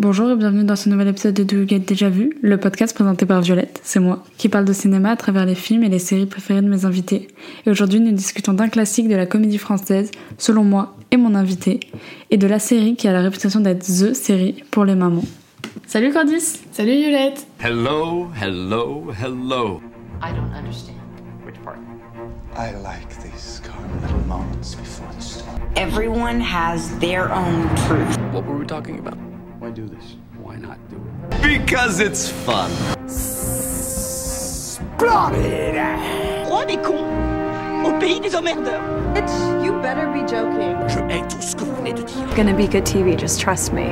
Bonjour 0.00 0.30
et 0.30 0.36
bienvenue 0.36 0.64
dans 0.64 0.76
ce 0.76 0.88
nouvel 0.88 1.08
épisode 1.08 1.34
de 1.34 1.42
Do 1.44 1.56
You 1.56 1.68
Get 1.68 1.80
Déjà 1.80 2.08
Vu, 2.08 2.34
le 2.40 2.56
podcast 2.56 2.94
présenté 2.94 3.26
par 3.26 3.42
Violette, 3.42 3.80
c'est 3.84 4.00
moi, 4.00 4.24
qui 4.38 4.48
parle 4.48 4.64
de 4.64 4.72
cinéma 4.72 5.10
à 5.10 5.16
travers 5.16 5.44
les 5.44 5.54
films 5.54 5.84
et 5.84 5.90
les 5.90 5.98
séries 5.98 6.24
préférées 6.24 6.62
de 6.62 6.70
mes 6.70 6.86
invités. 6.86 7.28
Et 7.66 7.70
aujourd'hui, 7.70 8.00
nous 8.00 8.10
discutons 8.10 8.54
d'un 8.54 8.70
classique 8.70 9.10
de 9.10 9.14
la 9.14 9.26
comédie 9.26 9.58
française, 9.58 10.10
selon 10.38 10.64
moi 10.64 10.96
et 11.10 11.18
mon 11.18 11.34
invité, 11.34 11.80
et 12.30 12.38
de 12.38 12.46
la 12.46 12.58
série 12.58 12.96
qui 12.96 13.08
a 13.08 13.12
la 13.12 13.20
réputation 13.20 13.60
d'être 13.60 13.84
THE 13.84 14.14
série 14.14 14.64
pour 14.70 14.86
les 14.86 14.94
mamans. 14.94 15.26
Salut 15.86 16.14
Cordis 16.14 16.62
Salut 16.72 16.96
Violette 16.96 17.46
Hello, 17.62 18.30
hello, 18.42 19.12
hello. 19.22 19.82
I 20.22 20.32
don't 20.32 20.54
understand. 20.56 20.96
Which 21.44 21.62
part? 21.62 21.76
I 22.56 22.72
like 22.72 23.10
these 23.22 23.60
calm 23.62 24.00
little 24.00 24.26
moments 24.26 24.74
before 24.76 25.12
the 25.14 25.22
storm. 25.22 25.60
Everyone 25.76 26.40
has 26.40 26.88
their 27.00 27.30
own 27.30 27.68
truth. 27.86 28.18
What 28.32 28.46
were 28.46 28.56
we 28.56 28.64
talking 28.64 28.98
about? 28.98 29.29
Why 29.60 29.70
do 29.70 29.86
this? 29.86 30.16
Why 30.42 30.56
not 30.56 30.78
do 30.88 30.96
it? 30.96 31.42
Because 31.42 32.00
it's 32.00 32.30
fun. 32.30 32.70
Roi 36.48 36.64
des 36.64 36.78
cons 36.78 37.04
au 37.84 37.92
pays 37.98 38.20
des 38.20 38.34
emmerdeurs. 38.34 38.80
Bitch, 39.14 39.30
you 39.62 39.72
better 39.82 40.06
be 40.08 40.26
joking. 40.26 40.76
Je 40.88 41.00
hais 41.10 41.20
tout 41.28 41.42
ce 41.42 41.54
que 41.54 41.64
vous 41.64 41.76
venez 41.76 41.92
de 41.92 42.00
dire. 42.00 42.24
Gonna 42.34 42.54
be 42.54 42.70
good 42.70 42.86
TV, 42.86 43.18
just 43.18 43.38
trust 43.38 43.74
me. 43.74 43.84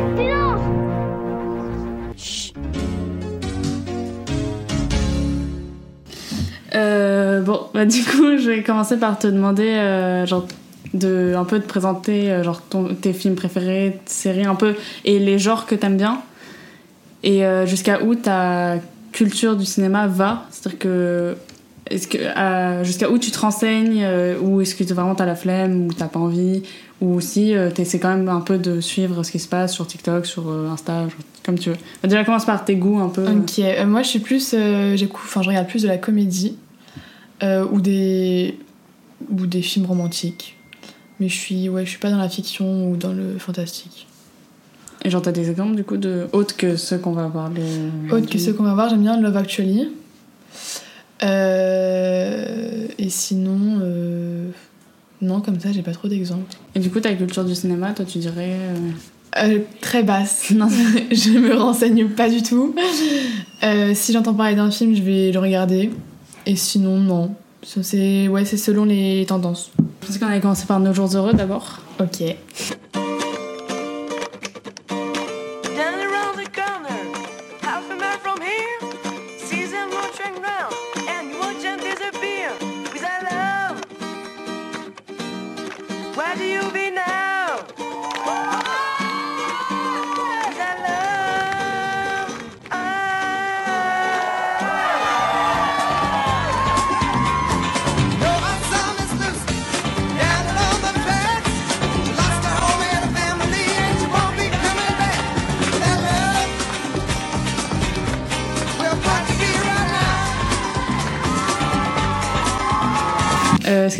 Euh, 6.74 7.42
bon, 7.42 7.68
bah 7.74 7.84
du 7.84 8.02
coup, 8.04 8.38
je 8.38 8.48
vais 8.48 8.62
commencer 8.62 8.96
par 8.96 9.18
te 9.18 9.26
demander, 9.26 9.68
euh, 9.68 10.24
genre, 10.24 10.46
de 10.94 11.34
un 11.36 11.44
peu 11.44 11.60
te 11.60 11.66
présenter, 11.66 12.30
euh, 12.30 12.42
genre, 12.42 12.62
tes 13.00 13.12
films 13.12 13.34
préférés, 13.34 13.98
séries 14.06 14.44
un 14.44 14.54
peu, 14.54 14.74
et 15.04 15.18
les 15.18 15.38
genres 15.38 15.66
que 15.66 15.74
t'aimes 15.74 15.96
bien, 15.96 16.20
et 17.22 17.44
euh, 17.44 17.66
jusqu'à 17.66 18.02
où 18.02 18.14
ta 18.14 18.76
culture 19.12 19.56
du 19.56 19.64
cinéma 19.64 20.06
va, 20.06 20.46
c'est-à-dire 20.50 20.78
que, 20.78 21.36
est-ce 21.90 22.06
que 22.06 22.18
euh, 22.18 22.84
jusqu'à 22.84 23.10
où 23.10 23.18
tu 23.18 23.30
te 23.30 23.38
renseignes, 23.38 24.06
ou 24.42 24.60
est-ce 24.60 24.74
que 24.74 24.84
vraiment 24.92 25.14
t'as 25.14 25.26
la 25.26 25.36
flemme, 25.36 25.86
ou 25.86 25.92
t'as 25.92 26.08
pas 26.08 26.20
envie, 26.20 26.62
ou 27.00 27.20
si 27.20 27.54
t'essaies 27.74 27.98
quand 27.98 28.14
même 28.14 28.28
un 28.28 28.40
peu 28.40 28.58
de 28.58 28.80
suivre 28.80 29.22
ce 29.22 29.30
qui 29.30 29.38
se 29.38 29.48
passe 29.48 29.72
sur 29.72 29.86
TikTok, 29.86 30.26
sur 30.26 30.50
Insta, 30.50 31.06
comme 31.44 31.58
tu 31.58 31.70
veux. 31.70 31.76
Bah, 32.02 32.08
déjà, 32.08 32.24
commence 32.24 32.44
par 32.44 32.64
tes 32.64 32.76
goûts 32.76 32.98
un 32.98 33.08
peu. 33.08 33.24
Ok, 33.24 33.60
moi 33.86 34.02
je 34.02 34.08
suis 34.08 34.18
plus. 34.18 34.54
enfin, 34.54 35.42
je 35.42 35.48
regarde 35.48 35.66
plus 35.66 35.82
de 35.82 35.88
la 35.88 35.96
comédie 35.96 36.56
ou, 37.42 37.80
des, 37.80 38.58
ou 39.30 39.46
des 39.46 39.62
films 39.62 39.86
romantiques. 39.86 40.57
Mais 41.20 41.28
je 41.28 41.34
suis, 41.34 41.68
ouais, 41.68 41.84
je 41.84 41.90
suis 41.90 41.98
pas 41.98 42.10
dans 42.10 42.18
la 42.18 42.28
fiction 42.28 42.90
ou 42.90 42.96
dans 42.96 43.12
le 43.12 43.38
fantastique. 43.38 44.06
Et 45.04 45.10
genre, 45.10 45.22
t'as 45.22 45.32
des 45.32 45.48
exemples 45.50 45.76
du 45.76 45.84
coup 45.84 45.96
de 45.96 46.26
autres 46.32 46.56
que 46.56 46.76
ceux 46.76 46.98
qu'on 46.98 47.12
va 47.12 47.28
voir 47.28 47.50
les. 47.50 48.12
Autre 48.12 48.28
que 48.28 48.38
ceux 48.38 48.52
qu'on 48.52 48.64
va 48.64 48.74
voir, 48.74 48.88
j'aime 48.88 49.02
bien 49.02 49.20
Love 49.20 49.36
Actually. 49.36 49.88
Euh, 51.22 52.86
et 52.98 53.08
sinon, 53.08 53.80
euh, 53.80 54.50
non, 55.20 55.40
comme 55.40 55.58
ça, 55.60 55.72
j'ai 55.72 55.82
pas 55.82 55.92
trop 55.92 56.08
d'exemples. 56.08 56.54
Et 56.74 56.80
du 56.80 56.90
coup, 56.90 57.00
ta 57.00 57.12
culture 57.14 57.44
du 57.44 57.54
cinéma, 57.54 57.92
toi, 57.92 58.04
tu 58.04 58.18
dirais. 58.18 58.56
euh, 59.42 59.58
très 59.80 60.02
basse. 60.02 60.50
Non. 60.54 60.68
je 61.10 61.38
me 61.38 61.54
renseigne 61.54 62.08
pas 62.08 62.28
du 62.28 62.42
tout. 62.42 62.74
Si 63.94 64.12
j'entends 64.12 64.34
parler 64.34 64.54
d'un 64.56 64.70
film, 64.70 64.94
je 64.94 65.02
vais 65.02 65.32
le 65.32 65.38
regarder. 65.38 65.90
Et 66.46 66.56
sinon, 66.56 66.98
non. 66.98 67.34
C'est 67.62 68.28
ouais, 68.28 68.44
c'est 68.44 68.56
selon 68.56 68.84
les 68.84 69.26
tendances. 69.26 69.72
Je 70.08 70.14
pense 70.14 70.22
qu'on 70.22 70.26
allait 70.32 70.40
commencer 70.40 70.64
par 70.64 70.80
Nos 70.80 70.94
Jours 70.94 71.14
Heureux 71.14 71.34
d'abord. 71.34 71.80
Ok. 72.00 72.22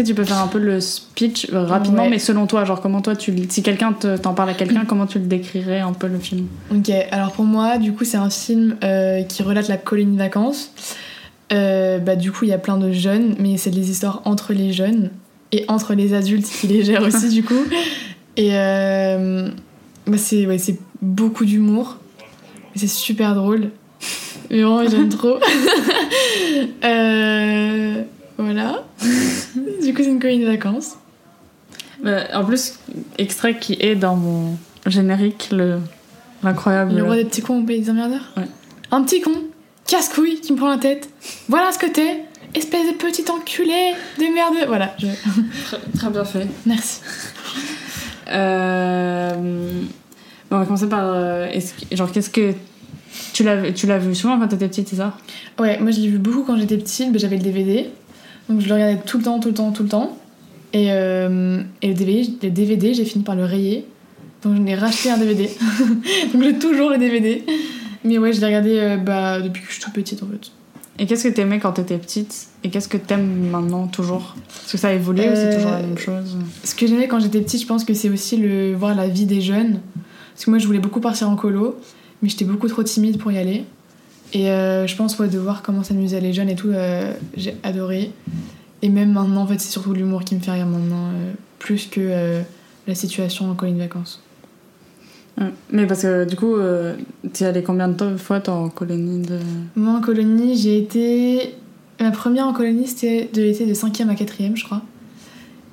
Tu 0.09 0.15
peux 0.15 0.25
faire 0.25 0.39
un 0.41 0.49
peu 0.49 0.59
le 0.59 0.81
speech 0.81 1.49
euh, 1.53 1.65
rapidement, 1.65 2.03
Ouais. 2.03 2.11
mais 2.11 2.19
selon 2.19 2.47
toi, 2.47 2.65
genre 2.65 2.81
comment 2.81 3.01
toi, 3.01 3.15
tu, 3.15 3.33
si 3.49 3.63
quelqu'un 3.63 3.93
te- 3.93 4.17
t'en 4.17 4.35
parle 4.35 4.51
à 4.51 4.55
quelqu'un, 4.55 4.85
comment 4.85 5.07
tu 5.07 5.19
le 5.19 5.27
décrirais 5.27 5.79
un 5.81 5.93
peu 5.93 6.09
le 6.09 6.19
film? 6.19 6.47
Ok, 6.75 6.91
alors 7.11 7.33
pour 7.33 7.45
moi, 7.45 7.79
du 7.79 7.93
coup, 7.93 8.05
c'est 8.05 8.17
un 8.17 8.31
film 8.31 8.77
euh, 8.83 9.23
qui 9.23 9.43
relate 9.43 9.69
la 9.69 9.77
colonie 9.77 10.15
de 10.15 10.19
vacances. 10.19 10.73
Euh, 11.53 11.99
bah, 11.99 12.17
du 12.17 12.33
coup, 12.33 12.45
il 12.45 12.51
y 12.51 12.53
a 12.53 12.59
plein 12.59 12.77
de 12.79 12.91
jeunes, 12.93 13.37
mais 13.39 13.57
c'est 13.57 13.71
des 13.71 13.91
histoires 13.91 14.23
entre 14.25 14.53
les 14.53 14.73
jeunes 14.73 15.11
et 15.53 15.65
entre 15.69 15.95
les 15.95 16.13
adultes 16.15 16.47
qui 16.51 16.67
les 16.67 16.83
gèrent 16.85 17.03
aussi, 17.05 17.29
du 17.31 17.43
coup. 17.45 17.55
Et 18.37 18.51
bah, 18.51 20.17
c'est 20.17 20.47
ouais, 20.47 20.59
beaucoup 21.03 21.45
d'humour. 21.45 21.97
C'est 22.77 22.87
super 22.87 23.35
drôle. 23.35 23.71
Vraiment, 24.51 24.89
j'aime 24.89 25.09
trop. 25.09 25.39
Euh, 26.85 28.03
voilà. 28.39 28.85
du 29.83 29.93
coup, 29.95 30.03
c'est 30.03 30.09
une 30.11 30.21
colonie 30.21 30.41
de 30.45 30.47
vacances. 30.51 30.97
Euh, 32.07 32.25
En 32.33 32.45
plus, 32.45 32.75
extrait 33.19 33.59
qui 33.59 33.77
est 33.81 33.97
dans 33.97 34.17
mon 34.17 34.57
générique, 34.87 35.49
le 35.53 35.79
l'incroyable. 36.45 36.95
Le 36.95 37.03
roi 37.03 37.17
des 37.17 37.25
petits 37.25 37.43
cons 37.43 37.61
au 37.61 37.65
pays 37.65 37.81
des 37.81 37.91
emmerdeurs 37.91 38.33
Ouais. 38.37 38.45
Un 38.93 39.03
petit 39.03 39.21
con, 39.21 39.33
casse-couille, 39.87 40.41
qui 40.41 40.53
me 40.53 40.57
prend 40.57 40.69
la 40.69 40.79
tête. 40.79 41.09
Voilà 41.49 41.73
ce 41.73 41.79
que 41.79 41.87
t'es, 41.87 42.25
espèce 42.55 42.87
de 42.87 42.93
petit 42.97 43.25
enculé 43.31 43.93
de 44.19 44.33
merde. 44.33 44.55
Voilà, 44.69 44.95
je... 44.99 45.09
Très, 45.65 45.79
très 45.99 46.11
bien 46.11 46.25
fait. 46.25 46.47
merci. 46.65 47.01
Euh, 48.31 49.35
bon, 50.51 50.57
on 50.57 50.59
va 50.61 50.65
commencer 50.65 50.89
par. 50.89 51.05
euh, 51.05 51.49
genre, 51.93 52.13
qu'est-ce 52.13 52.31
que. 52.31 52.55
Tu 53.33 53.43
l'as 53.43 53.73
tu 53.73 53.87
l'as 53.87 53.99
vu 53.99 54.15
souvent 54.15 54.39
quand 54.39 54.49
t'étais 54.49 54.69
petite, 54.69 54.89
c'est 54.89 54.97
ça? 54.97 55.17
Ouais, 55.59 55.79
moi 55.81 55.91
je 55.91 56.01
l'ai 56.01 56.09
vu 56.09 56.19
beaucoup 56.19 56.43
quand 56.45 56.57
j'étais 56.57 56.77
petite, 56.77 57.09
mais 57.13 57.19
j'avais 57.19 57.37
le 57.37 57.43
DVD. 57.43 57.89
Donc 58.49 58.61
je 58.61 58.69
le 58.69 58.75
regardais 58.75 59.01
tout 59.05 59.19
le 59.19 59.25
temps, 59.25 59.39
tout 59.41 59.49
le 59.49 59.55
temps, 59.55 59.73
tout 59.73 59.83
le 59.83 59.89
temps. 59.89 60.17
Et, 60.73 60.89
euh, 60.91 61.63
et 61.83 61.89
le 61.89 61.95
DVD, 61.95 62.29
le 62.43 62.51
DVD 62.51 62.95
j'ai 62.95 63.05
fini 63.05 63.25
par 63.25 63.37
le 63.37 63.45
rayer. 63.45 63.87
Donc 64.43 64.57
je 64.57 64.63
l'ai 64.63 64.75
racheté 64.75 65.11
un 65.11 65.19
DVD. 65.19 65.49
Donc 66.33 66.43
j'ai 66.43 66.59
toujours 66.59 66.91
le 66.91 66.99
DVD. 66.99 67.45
Mais 68.05 68.19
ouais, 68.19 68.33
je 68.33 68.41
l'ai 68.41 68.47
regardé 68.47 68.79
euh, 68.79 68.97
bah, 68.97 69.41
depuis 69.41 69.63
que 69.63 69.69
je 69.69 69.73
suis 69.75 69.83
toute 69.83 69.93
petite 69.93 70.23
en 70.23 70.27
fait. 70.27 70.51
Et 71.01 71.07
qu'est-ce 71.07 71.25
que 71.29 71.33
t'aimais 71.33 71.59
quand 71.61 71.73
t'étais 71.73 71.97
petite? 71.99 72.49
Et 72.65 72.71
qu'est-ce 72.71 72.89
que 72.89 72.97
t'aimes 72.97 73.49
maintenant 73.51 73.87
toujours? 73.87 74.35
Est-ce 74.65 74.73
que 74.73 74.79
ça 74.79 74.89
a 74.89 74.93
évolué 74.93 75.29
ou 75.29 75.35
c'est 75.35 75.47
Euh, 75.47 75.55
toujours 75.57 75.71
la 75.71 75.81
même 75.81 75.99
chose? 75.99 76.37
Ce 76.65 76.75
que 76.75 76.87
j'aimais 76.87 77.07
quand 77.09 77.21
j'étais 77.21 77.41
petite, 77.41 77.61
je 77.63 77.67
pense 77.67 77.85
que 77.85 77.95
c'est 77.95 78.09
aussi 78.09 78.37
le 78.37 78.75
voir 78.75 78.95
la 78.97 79.07
vie 79.09 79.25
des 79.27 79.41
jeunes. 79.41 79.81
Parce 80.35 80.45
que 80.45 80.51
moi, 80.51 80.59
je 80.59 80.67
voulais 80.67 80.81
beaucoup 80.81 81.01
partir 81.01 81.29
en 81.31 81.37
colo, 81.37 81.77
mais 82.23 82.29
j'étais 82.29 82.45
beaucoup 82.45 82.67
trop 82.69 82.83
timide 82.83 83.19
pour 83.19 83.31
y 83.31 83.39
aller. 83.39 83.65
Et 84.33 84.51
euh, 84.51 84.87
je 84.87 84.97
pense 84.97 85.19
ouais, 85.19 85.29
de 85.29 85.39
voir 85.39 85.63
comment 85.63 85.83
s'amusaient 85.83 86.21
les 86.21 86.33
jeunes 86.33 86.51
et 86.51 86.57
tout, 86.57 86.69
euh, 86.69 87.13
j'ai 87.37 87.57
adoré. 87.63 88.13
Et 88.83 88.89
même 88.89 89.13
maintenant, 89.13 89.43
en 89.43 89.47
fait, 89.47 89.59
c'est 89.59 89.71
surtout 89.71 89.93
l'humour 89.93 90.25
qui 90.25 90.35
me 90.35 90.41
fait 90.41 90.53
rire 90.53 90.67
maintenant, 90.67 91.09
euh, 91.09 91.33
plus 91.59 91.87
que 91.87 92.43
la 92.87 92.95
situation 92.95 93.51
en 93.51 93.55
colonie 93.55 93.79
de 93.79 93.83
vacances. 93.83 94.23
Mais 95.71 95.87
parce 95.87 96.03
que 96.03 96.25
du 96.25 96.37
coup, 96.37 96.57
euh, 96.57 96.97
t'y 97.33 97.45
allais 97.45 97.63
combien 97.63 97.89
de 97.89 98.17
fois 98.17 98.41
toi, 98.41 98.55
en 98.55 98.69
colonie 98.69 99.23
de. 99.23 99.39
Moi, 99.77 99.95
en 99.95 100.01
colonie, 100.01 100.57
j'ai 100.57 100.79
été. 100.79 101.55
Ma 102.01 102.11
première 102.11 102.47
en 102.47 102.53
colonie, 102.53 102.87
c'était 102.87 103.29
de 103.33 103.43
l'été 103.43 103.67
de 103.67 103.75
5e 103.75 104.09
à 104.09 104.15
4e, 104.15 104.57
je 104.57 104.65
crois. 104.65 104.83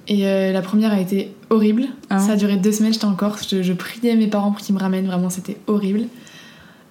Et 0.07 0.27
euh, 0.27 0.51
la 0.51 0.61
première 0.61 0.91
a 0.91 0.99
été 0.99 1.31
horrible. 1.49 1.85
Ah. 2.09 2.19
Ça 2.19 2.33
a 2.33 2.35
duré 2.35 2.57
deux 2.57 2.71
semaines, 2.71 2.93
j'étais 2.93 3.05
en 3.05 3.15
Corse. 3.15 3.47
Je, 3.49 3.63
je 3.63 3.73
priais 3.73 4.15
mes 4.15 4.27
parents 4.27 4.51
pour 4.51 4.61
qu'ils 4.61 4.75
me 4.75 4.79
ramènent, 4.79 5.07
vraiment, 5.07 5.29
c'était 5.29 5.57
horrible. 5.67 6.01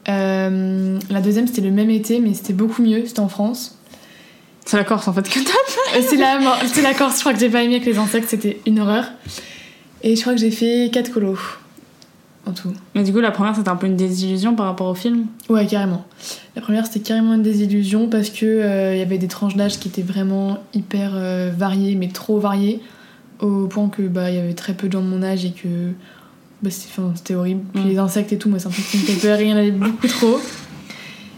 Euh, 0.08 0.98
la 1.10 1.20
deuxième, 1.20 1.46
c'était 1.46 1.62
le 1.62 1.70
même 1.70 1.90
été, 1.90 2.20
mais 2.20 2.34
c'était 2.34 2.52
beaucoup 2.52 2.82
mieux, 2.82 3.06
c'était 3.06 3.20
en 3.20 3.28
France. 3.28 3.78
C'est 4.64 4.76
la 4.76 4.84
Corse 4.84 5.08
en 5.08 5.12
fait 5.12 5.28
que 5.28 5.40
t'as 5.40 5.50
Euh, 5.96 6.00
c'est 6.02 6.82
la, 6.82 6.94
Corse, 6.94 7.16
je 7.16 7.20
crois 7.20 7.34
que 7.34 7.38
j'ai 7.38 7.50
pas 7.50 7.62
aimé 7.62 7.76
avec 7.76 7.86
les 7.86 7.98
insectes, 7.98 8.28
c'était 8.28 8.60
une 8.66 8.80
horreur. 8.80 9.04
Et 10.02 10.16
je 10.16 10.20
crois 10.20 10.34
que 10.34 10.40
j'ai 10.40 10.50
fait 10.50 10.90
4 10.92 11.12
colos 11.12 11.38
en 12.46 12.52
tout. 12.52 12.72
Mais 12.94 13.04
du 13.04 13.12
coup, 13.12 13.20
la 13.20 13.30
première 13.30 13.54
c'était 13.56 13.68
un 13.68 13.76
peu 13.76 13.86
une 13.86 13.96
désillusion 13.96 14.54
par 14.54 14.66
rapport 14.66 14.88
au 14.88 14.94
film? 14.94 15.26
Ouais, 15.48 15.66
carrément. 15.66 16.04
La 16.56 16.62
première, 16.62 16.86
c'était 16.86 17.00
carrément 17.00 17.34
une 17.34 17.42
désillusion 17.42 18.08
parce 18.08 18.30
que 18.30 18.44
euh, 18.44 18.94
il 18.94 18.98
y 18.98 19.02
avait 19.02 19.18
des 19.18 19.28
tranches 19.28 19.56
d'âge 19.56 19.78
qui 19.78 19.88
étaient 19.88 20.02
vraiment 20.02 20.58
hyper 20.74 21.12
euh, 21.14 21.52
variées, 21.56 21.94
mais 21.94 22.08
trop 22.08 22.38
variées, 22.38 22.80
au 23.40 23.66
point 23.66 23.88
que 23.88 24.02
bah 24.02 24.30
il 24.30 24.36
y 24.36 24.38
avait 24.38 24.54
très 24.54 24.74
peu 24.74 24.88
de 24.88 24.92
gens 24.92 25.02
de 25.02 25.08
mon 25.08 25.22
âge 25.22 25.44
et 25.44 25.52
que 25.52 25.92
bah, 26.62 26.70
c'était 26.70 27.34
horrible. 27.34 27.62
Puis 27.74 27.84
Mm. 27.84 27.88
les 27.88 27.98
insectes 27.98 28.32
et 28.32 28.38
tout, 28.38 28.48
moi, 28.48 28.58
c'est 28.58 28.68
un 28.68 28.70
truc 28.70 28.86
qui 28.90 28.96
me 28.98 29.02
fait 29.02 29.26
peur, 29.28 29.40
il 29.40 29.48
y 29.48 29.52
en 29.52 29.56
avait 29.56 29.70
beaucoup 29.70 30.06
trop. 30.08 30.40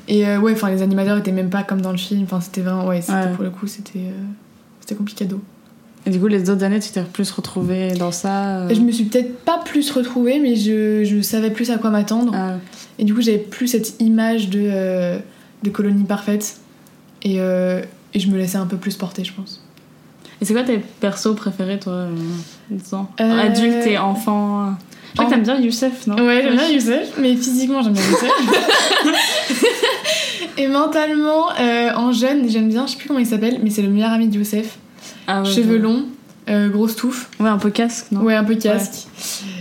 Et 0.09 0.27
euh, 0.27 0.39
ouais, 0.39 0.53
enfin, 0.53 0.71
les 0.71 0.83
animateurs 0.83 1.19
étaient 1.19 1.33
même 1.33 1.51
pas 1.51 1.63
comme 1.65 1.81
dans 1.81 1.91
le 1.91 1.97
film. 1.99 2.23
Enfin, 2.25 2.41
c'était 2.41 2.61
vraiment, 2.61 2.87
ouais, 2.87 3.01
pour 3.35 3.43
le 3.45 3.51
coup, 3.51 3.67
c'était, 3.67 3.99
euh, 3.99 4.13
c'était 4.81 4.95
complicado. 4.95 5.41
Et 6.07 6.11
du 6.11 6.21
coup, 6.21 6.29
les 6.29 6.49
autres 6.49 6.63
années, 6.63 6.79
tu 6.79 6.91
t'es 6.91 7.03
plus 7.03 7.29
retrouvée 7.33 7.93
dans 7.95 8.13
ça 8.13 8.59
euh, 8.61 8.73
Je 8.73 8.81
me 8.81 8.93
suis 8.93 9.05
peut-être 9.07 9.41
pas 9.41 9.59
plus 9.65 9.91
retrouvée, 9.91 10.39
mais 10.39 10.55
je, 10.55 11.03
je 11.03 11.21
savais 11.21 11.51
plus 11.51 11.69
à 11.73 11.79
quoi 11.79 11.91
m'attendre. 11.91 12.33
ah, 12.37 12.55
Et 13.01 13.05
du 13.05 13.13
coup, 13.13 13.21
j'avais 13.23 13.39
plus 13.39 13.67
cette 13.67 14.01
image 14.01 14.49
de, 14.49 14.61
euh, 14.63 15.19
de 15.65 15.71
colonie 15.71 16.05
parfaite. 16.05 16.59
Et, 17.25 17.41
euh, 17.41 17.83
et 18.15 18.21
je 18.21 18.31
me 18.31 18.39
laissais 18.39 18.59
un 18.59 18.67
peu 18.67 18.77
plus 18.77 18.95
porter, 18.95 19.25
je 19.25 19.33
pense. 19.33 19.65
Et 20.41 20.45
c'est 20.45 20.53
quoi 20.55 20.63
tes 20.63 20.79
persos 20.79 21.35
préférés, 21.35 21.81
toi 21.81 22.07
disons? 22.71 23.07
Adulte 23.19 23.87
et 23.87 23.99
enfant? 23.99 24.75
Je 25.15 25.21
crois 25.21 25.25
en- 25.25 25.29
que 25.29 25.35
t'aimes 25.35 25.45
bien 25.45 25.61
Youssef, 25.61 26.07
non 26.07 26.17
Ouais, 26.25 26.43
j'aime 26.43 26.57
bien 26.57 26.69
Youssef, 26.69 27.13
mais 27.19 27.35
physiquement, 27.37 27.83
j'aime 27.83 27.95
bien 27.95 28.03
Youssef. 28.03 28.31
et 30.59 30.69
mentalement, 30.69 31.49
euh, 31.61 31.91
en 31.95 32.13
jeune, 32.13 32.49
j'aime 32.49 32.69
bien, 32.69 32.87
je 32.87 32.93
sais 32.93 32.99
plus 32.99 33.09
comment 33.09 33.21
il 33.21 33.27
s'appelle, 33.27 33.59
mais 33.63 33.71
c'est 33.71 33.83
le 33.83 33.89
meilleur 33.89 34.11
ami 34.13 34.29
de 34.29 34.37
Youssef. 34.39 34.79
Ah 35.27 35.43
ouais, 35.43 35.51
Cheveux 35.51 35.79
longs, 35.79 36.05
euh, 36.49 36.69
grosse 36.69 36.97
touffe, 36.97 37.29
Ouais, 37.41 37.49
un 37.49 37.59
peu 37.59 37.71
casque, 37.71 38.07
non 38.13 38.21
ouais, 38.23 38.35
un 38.35 38.45
peu 38.45 38.55
casque. 38.57 39.09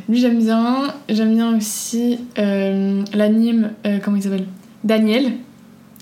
Lui, 0.07 0.19
j'aime 0.19 0.37
bien. 0.39 0.93
J'aime 1.09 1.33
bien 1.33 1.57
aussi 1.57 2.19
euh, 2.37 3.01
l'anime, 3.13 3.71
euh, 3.85 3.97
comment 4.03 4.17
il 4.17 4.23
s'appelle? 4.23 4.45
Daniel. 4.83 5.31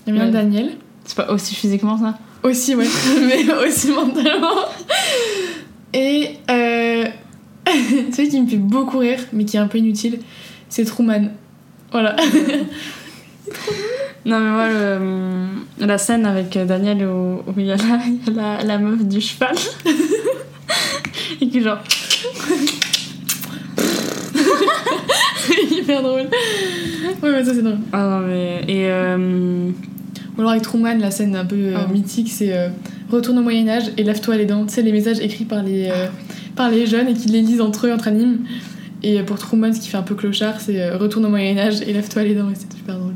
J'aime 0.06 0.16
bien. 0.16 0.28
Daniel. 0.30 0.70
C'est 1.06 1.16
pas 1.16 1.30
aussi 1.32 1.54
physiquement 1.54 1.98
ça? 1.98 2.18
Aussi, 2.42 2.74
ouais, 2.74 2.86
mais 3.26 3.44
aussi 3.66 3.88
mentalement. 3.90 4.56
Et 5.94 6.30
celui 8.14 8.28
qui 8.28 8.40
me 8.40 8.46
fait 8.46 8.56
beaucoup 8.56 8.98
rire, 8.98 9.18
mais 9.32 9.44
qui 9.44 9.56
est 9.56 9.60
un 9.60 9.66
peu 9.68 9.78
inutile, 9.78 10.18
c'est 10.68 10.84
Truman. 10.84 11.28
Voilà. 11.92 12.16
Non, 14.26 14.40
mais 14.40 14.50
moi, 14.50 14.68
le- 14.70 14.96
hum, 14.96 15.64
la 15.80 15.98
scène 15.98 16.24
avec 16.24 16.56
Daniel 16.66 17.04
où, 17.06 17.40
où 17.46 17.52
il 17.58 17.66
y 17.66 17.72
a, 17.72 17.76
la, 17.76 18.00
il 18.06 18.34
y 18.34 18.38
a 18.38 18.56
la, 18.58 18.64
la 18.64 18.78
meuf 18.78 19.04
du 19.04 19.20
cheval. 19.20 19.54
et 21.42 21.48
qui, 21.48 21.60
genre. 21.60 21.76
c'est 25.46 25.64
hyper 25.70 26.02
drôle. 26.02 26.22
Ouais, 27.22 27.30
mais 27.32 27.44
ça 27.44 27.52
c'est 27.54 27.62
drôle. 27.62 27.78
Ah 27.92 27.98
non, 28.20 28.26
mais. 28.26 28.62
Et. 28.68 28.86
euh, 28.90 29.68
Ou 30.36 30.40
alors 30.40 30.52
avec 30.52 30.62
Truman, 30.62 30.94
la 30.98 31.10
scène 31.10 31.36
un 31.36 31.44
peu 31.44 31.56
euh, 31.56 31.76
Ah. 31.76 31.92
mythique, 31.92 32.30
c'est 32.30 32.52
euh, 32.56 32.68
Retourne 33.10 33.38
au 33.38 33.42
Moyen-Âge 33.42 33.84
et 33.98 34.02
lave-toi 34.04 34.36
les 34.36 34.46
dents. 34.46 34.64
Tu 34.66 34.74
sais, 34.74 34.82
les 34.82 34.92
messages 34.92 35.20
écrits 35.20 35.44
par 35.44 35.62
les, 35.62 35.88
euh, 35.90 36.06
par 36.56 36.70
les 36.70 36.86
jeunes 36.86 37.08
et 37.08 37.14
qui 37.14 37.28
les 37.28 37.40
lisent 37.42 37.60
entre 37.60 37.86
eux, 37.86 37.92
entre 37.92 38.08
animes. 38.08 38.40
Et 39.02 39.22
pour 39.22 39.38
Truman, 39.38 39.72
ce 39.72 39.80
qui 39.80 39.88
fait 39.88 39.96
un 39.98 40.02
peu 40.02 40.14
clochard, 40.14 40.60
c'est 40.60 40.80
euh, 40.82 40.96
Retourne 40.96 41.26
au 41.26 41.28
Moyen-Âge 41.28 41.82
et 41.82 41.92
lave-toi 41.92 42.22
les 42.24 42.34
dents. 42.34 42.48
Et 42.50 42.54
c'est 42.54 42.72
super 42.74 42.98
drôle. 42.98 43.14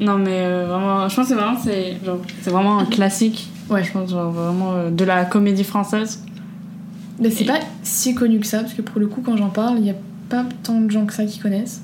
Non, 0.00 0.18
mais 0.18 0.40
euh, 0.44 0.66
vraiment. 0.66 1.08
Je 1.08 1.14
pense 1.16 1.28
que 1.28 1.34
c'est 1.34 1.40
vraiment, 1.40 1.58
c'est, 1.58 1.96
genre, 2.04 2.18
c'est 2.42 2.50
vraiment 2.50 2.78
un 2.80 2.84
classique. 2.84 3.48
Ouais. 3.70 3.82
Je 3.82 3.92
pense, 3.92 4.10
genre, 4.10 4.30
vraiment 4.32 4.72
euh, 4.74 4.90
de 4.90 5.04
la 5.04 5.24
comédie 5.24 5.64
française. 5.64 6.22
Mais 7.20 7.30
c'est 7.30 7.44
Et- 7.44 7.46
pas 7.46 7.60
si 7.82 8.14
connu 8.14 8.40
que 8.40 8.46
ça, 8.46 8.58
parce 8.60 8.74
que 8.74 8.82
pour 8.82 9.00
le 9.00 9.06
coup, 9.06 9.22
quand 9.24 9.36
j'en 9.36 9.48
parle, 9.48 9.78
il 9.78 9.86
y 9.86 9.90
a 9.90 9.94
pas 10.28 10.44
tant 10.62 10.80
de 10.80 10.90
gens 10.90 11.06
que 11.06 11.12
ça 11.14 11.24
qui 11.24 11.38
connaissent. 11.38 11.82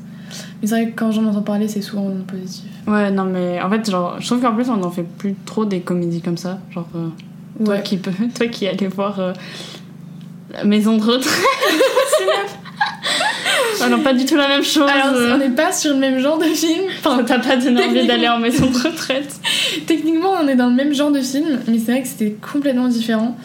Mais 0.61 0.69
c'est 0.69 0.75
vrai 0.75 0.91
que 0.91 0.97
quand 0.99 1.11
j'en 1.13 1.25
entends 1.25 1.43
parler, 1.43 1.69
c'est 1.69 1.83
souvent 1.83 2.11
positif. 2.27 2.65
Ouais, 2.87 3.11
non, 3.11 3.25
mais 3.25 3.61
en 3.63 3.71
fait, 3.71 3.89
genre, 3.91 4.17
je 4.21 4.27
trouve 4.27 4.41
qu'en 4.43 4.55
plus, 4.55 4.69
on 4.69 4.77
n'en 4.77 4.91
fait 4.91 5.05
plus 5.05 5.35
trop 5.47 5.65
des 5.65 5.81
comédies 5.81 6.21
comme 6.21 6.37
ça. 6.37 6.59
Genre, 6.71 6.89
euh, 6.97 7.09
toi, 7.65 7.75
Ouais. 7.77 7.83
qui 7.83 7.97
peux, 7.97 8.11
toi 8.35 8.47
qui 8.49 8.67
allais 8.67 8.89
voir 8.89 9.19
la 10.53 10.65
maison 10.65 10.97
de 10.97 11.03
retraite. 11.03 11.31
Ah 13.83 13.89
non, 13.89 14.01
pas 14.01 14.13
du 14.13 14.27
tout 14.27 14.37
la 14.37 14.49
même 14.49 14.63
chose. 14.63 14.89
Alors, 14.89 15.15
on 15.35 15.39
n'est 15.39 15.51
pas 15.51 15.73
sur 15.73 15.95
le 15.95 15.99
même 15.99 16.19
genre 16.19 16.39
de 16.39 16.45
film. 16.45 16.85
Enfin, 16.99 17.23
t'as 17.25 17.39
pas 17.39 17.57
donné 17.57 17.83
envie 17.83 18.07
d'aller 18.07 18.29
en 18.29 18.39
maison 18.39 18.67
de 18.67 18.77
retraite. 18.77 19.41
techniquement, 19.87 20.33
on 20.43 20.49
est 20.49 20.57
dans 20.57 20.69
le 20.69 20.75
même 20.75 20.93
genre 20.93 21.11
de 21.11 21.23
film, 21.23 21.59
mais 21.67 21.79
c'est 21.79 21.93
vrai 21.93 22.03
que 22.03 22.09
c'était 22.09 22.37
complètement 22.53 22.89
différent. 22.89 23.39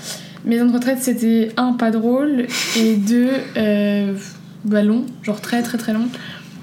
Maison 0.43 0.65
de 0.65 0.73
retraite, 0.73 0.97
c'était 1.01 1.51
un, 1.55 1.73
pas 1.73 1.89
drôle, 1.89 2.47
et 2.77 2.95
deux, 2.95 3.29
euh, 3.55 4.13
bah, 4.65 4.83
long, 4.83 5.05
genre 5.23 5.39
très 5.39 5.61
très 5.63 5.77
très 5.77 5.93
long. 5.93 6.07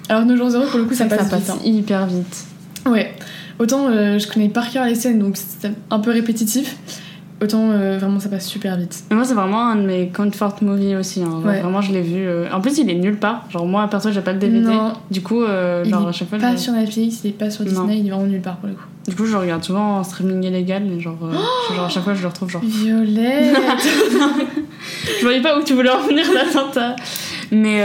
Alors, 0.08 0.26
Nos 0.26 0.36
jours 0.36 0.48
heureux, 0.48 0.66
pour 0.66 0.78
le 0.78 0.84
coup, 0.84 0.94
ça 0.94 1.06
passe, 1.06 1.32
vite, 1.32 1.50
hein. 1.50 1.58
hyper 1.64 2.06
vite. 2.06 2.44
Ouais. 2.84 3.14
Autant 3.58 3.88
euh, 3.88 4.18
je 4.18 4.26
connais 4.26 4.48
par 4.48 4.70
cœur 4.70 4.84
les 4.84 4.94
scènes, 4.94 5.18
donc 5.18 5.36
c'est 5.36 5.70
un 5.90 5.98
peu 5.98 6.10
répétitif. 6.10 6.76
Autant 7.42 7.70
euh, 7.72 7.98
vraiment 7.98 8.20
ça 8.20 8.28
passe 8.28 8.46
super 8.46 8.76
vite. 8.76 9.02
Mais 9.10 9.16
moi, 9.16 9.24
c'est 9.24 9.34
vraiment 9.34 9.66
un 9.66 9.74
de 9.76 9.80
mes 9.82 10.08
comfort 10.08 10.54
movies 10.62 10.94
aussi. 10.96 11.22
hein. 11.22 11.40
Ouais. 11.44 11.60
Vraiment, 11.60 11.80
je 11.80 11.92
l'ai 11.92 12.00
vu. 12.02 12.24
euh, 12.26 12.46
En 12.52 12.60
plus, 12.60 12.78
il 12.78 12.88
est 12.88 12.94
nulle 12.94 13.16
part. 13.18 13.44
Genre, 13.50 13.66
moi, 13.66 13.88
perso, 13.88 14.12
j'ai 14.12 14.20
pas 14.20 14.32
le 14.32 14.38
DVD. 14.38 14.60
Non. 14.60 14.92
Du 15.10 15.22
coup, 15.22 15.42
euh, 15.42 15.82
Il 15.84 15.90
genre, 15.90 16.04
est 16.06 16.08
à 16.08 16.12
chaque 16.12 16.28
fois, 16.28 16.38
Pas 16.38 16.52
je... 16.52 16.58
sur 16.58 16.72
Netflix, 16.72 17.20
il 17.24 17.30
est 17.30 17.32
pas 17.32 17.50
sur 17.50 17.64
Non. 17.64 17.70
Disney, 17.70 17.98
il 17.98 18.06
est 18.06 18.10
vraiment 18.10 18.26
nulle 18.26 18.40
part 18.42 18.56
pour 18.58 18.68
le 18.68 18.74
coup. 18.74 18.84
du 19.08 19.16
coup, 19.16 19.26
je 19.26 19.36
regarde 19.36 19.64
souvent 19.64 19.98
en 19.98 20.04
streaming 20.04 20.44
illégal. 20.44 20.84
Et 20.86 21.00
genre, 21.00 21.16
je- 21.68 21.74
genre, 21.74 21.84
à 21.86 21.88
chaque 21.88 22.04
fois, 22.04 22.14
je 22.14 22.22
le 22.22 22.28
retrouve. 22.28 22.48
Genre, 22.48 22.62
Violette 22.64 23.56
je 25.18 25.22
voyais 25.24 25.42
pas 25.42 25.58
où 25.58 25.62
tu 25.64 25.74
voulais 25.74 25.90
en 25.90 26.00
venir 26.00 26.24
l'attentat. 26.32 26.96
Mais 27.50 27.80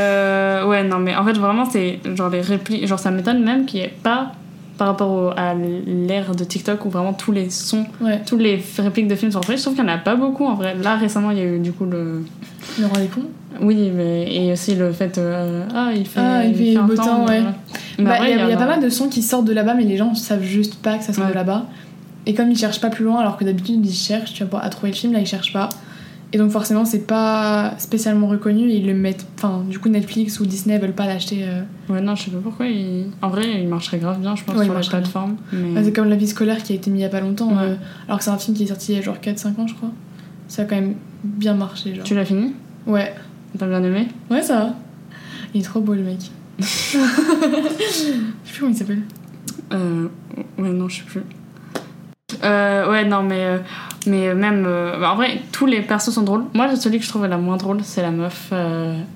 ouais, 0.68 0.84
non, 0.84 1.00
mais 1.00 1.16
en 1.16 1.26
fait, 1.26 1.34
vraiment, 1.34 1.66
c'est 1.66 2.00
genre 2.16 2.30
les 2.30 2.42
répliques. 2.42 2.86
Genre, 2.88 3.00
ça 3.00 3.12
m'étonne 3.12 3.44
même 3.44 3.66
qu'il 3.66 3.80
n'y 3.80 3.86
ait 3.88 3.94
pas, 4.04 4.32
par 4.78 4.88
rapport 4.88 5.12
au- 5.12 5.30
à 5.36 5.54
l'ère 5.54 6.36
de 6.36 6.44
TikTok, 6.44 6.86
où 6.86 6.90
vraiment 6.90 7.14
tous 7.14 7.32
les 7.32 7.50
sons, 7.50 7.86
Ouais, 8.02 8.22
tous 8.26 8.38
les 8.38 8.64
répliques 8.78 9.08
de 9.08 9.16
films 9.16 9.32
sont 9.32 9.40
reprises. 9.40 9.58
Je 9.60 9.64
trouve 9.64 9.76
qu'il 9.76 9.84
y 9.84 9.88
en 9.88 9.92
a 9.92 9.98
pas 9.98 10.16
beaucoup 10.16 10.46
en 10.46 10.54
vrai. 10.56 10.76
Là, 10.82 10.96
récemment, 10.96 11.32
il 11.32 11.38
y 11.38 11.42
a 11.42 11.46
eu 11.46 11.60
du 11.60 11.72
coup 11.74 11.86
le. 11.86 12.24
le 12.80 12.86
roi 12.86 13.00
des 13.00 13.08
cons. 13.08 13.22
Oui, 13.62 13.92
mais 13.96 14.32
et 14.34 14.52
aussi 14.52 14.76
le 14.76 14.92
fait. 14.92 15.18
euh, 15.18 15.66
ah, 15.74 15.90
il 15.96 16.06
fait. 16.06 16.20
Ah, 16.20 16.46
il 16.46 16.56
fait 16.56 16.76
un 16.78 16.84
beau 16.84 16.96
temps, 16.96 17.26
ouais. 17.26 17.42
Mais 17.98 18.06
Bah, 18.06 18.12
après, 18.14 18.32
Il 18.32 18.38
y 18.38 18.40
a, 18.42 18.52
y 18.52 18.56
pas 18.56 18.68
mal 18.68 18.82
de 18.84 18.90
sons 18.90 19.08
qui 19.10 19.24
sortent 19.24 19.46
de 19.46 19.54
là-bas, 19.54 19.74
mais 19.74 19.84
les 19.84 19.98
gens 19.98 20.14
savent 20.14 20.44
juste 20.44 20.76
pas 20.76 20.98
que 20.98 21.04
ça 21.04 21.12
sort 21.14 21.24
Ouais. 21.26 21.32
de 21.32 21.36
là-bas. 21.36 21.66
Et 22.28 22.34
comme 22.36 22.52
ils 22.52 22.58
cherchent 22.58 22.82
pas 22.82 22.90
plus 22.90 23.06
loin, 23.06 23.20
alors 23.20 23.38
que 23.38 23.46
d'habitude 23.46 23.84
ils 23.84 23.94
cherchent, 23.94 24.34
tu 24.34 24.46
pas 24.46 24.60
à 24.60 24.70
trouver 24.70 24.92
le 24.92 24.98
film, 24.98 25.14
là 25.14 25.20
ils 25.20 25.26
cherchent 25.26 25.54
pas. 25.54 25.70
Et 26.34 26.38
donc 26.38 26.52
forcément 26.52 26.84
c'est 26.84 27.08
pas 27.08 27.74
spécialement 27.78 28.28
reconnu 28.28 28.70
ils 28.70 28.86
le 28.86 28.94
mettent. 28.94 29.26
Enfin, 29.38 29.64
du 29.70 29.80
coup 29.80 29.88
Netflix 29.88 30.40
ou 30.42 30.46
Disney 30.46 30.78
veulent 30.78 30.92
pas 30.94 31.06
l'acheter. 31.08 31.46
euh. 31.48 31.62
Ouais, 31.90 32.02
non, 32.02 32.16
je 32.16 32.24
sais 32.26 32.32
pas 32.32 32.40
pourquoi. 32.44 32.68
Il... 32.68 33.06
En 33.22 33.30
vrai, 33.30 33.62
il 33.62 33.68
marcherait 33.70 33.98
grave 34.00 34.20
bien, 34.20 34.36
je 34.36 34.44
pense, 34.44 34.56
Ouais, 34.58 34.66
sur 34.66 34.74
la 34.74 34.82
plateforme. 34.82 35.38
Mais... 35.54 35.84
C'est 35.84 35.94
comme 35.94 36.10
La 36.10 36.18
vie 36.18 36.28
scolaire 36.28 36.62
qui 36.64 36.74
a 36.74 36.76
été 36.76 36.90
mis 36.92 37.00
il 37.00 37.02
y 37.04 37.06
a 37.06 37.10
pas 37.10 37.22
longtemps, 37.22 37.50
Ouais. 37.50 37.64
euh, 37.64 37.76
alors 38.08 38.18
que 38.20 38.26
c'est 38.26 38.30
un 38.32 38.38
film 38.38 38.58
qui 38.58 38.64
est 38.64 38.68
sorti 38.68 38.92
il 38.92 38.96
y 38.96 39.00
a 39.00 39.02
genre 39.02 39.18
4-5 39.24 39.58
ans 39.62 39.68
je 39.68 39.76
crois. 39.76 39.92
Ça 40.50 40.64
a 40.64 40.66
quand 40.66 40.76
même 40.76 40.96
bien 41.24 41.54
marché 41.54 41.96
genre. 41.96 42.04
Tu 42.04 42.14
l'as 42.14 42.26
fini? 42.26 42.54
Ouais, 42.86 43.14
T'as 43.58 43.68
bien 43.68 43.82
aimé? 43.84 44.08
Ouais 44.30 44.42
ça 44.42 44.56
va. 44.60 44.76
Il 45.54 45.62
est 45.62 45.64
trop 45.64 45.80
beau 45.80 45.94
le 45.94 46.04
mec. 46.04 46.20
je 46.60 46.66
sais 46.66 48.14
plus 48.54 48.60
comment 48.60 48.72
il 48.72 48.78
s'appelle. 48.78 49.02
Euh, 49.74 50.08
ouais, 50.58 50.70
non, 50.70 50.90
je 50.90 50.98
sais 50.98 51.04
plus. 51.06 51.22
Euh, 52.44 52.90
ouais, 52.92 53.06
non, 53.06 53.24
mais, 53.24 53.44
euh, 53.46 53.58
mais 54.06 54.34
même. 54.36 54.66
euh, 54.68 55.00
bah, 55.00 55.12
en 55.12 55.16
vrai, 55.16 55.42
tous 55.52 55.66
les 55.66 55.82
persos 55.82 56.12
sont 56.14 56.24
drôles. 56.24 56.44
Moi, 56.54 56.76
celui 56.76 57.00
que 57.00 57.04
je 57.06 57.10
trouve 57.10 57.26
la 57.26 57.38
moins 57.38 57.58
drôle, 57.58 57.80
c'est 57.84 58.02
la 58.02 58.12
meuf, 58.12 58.52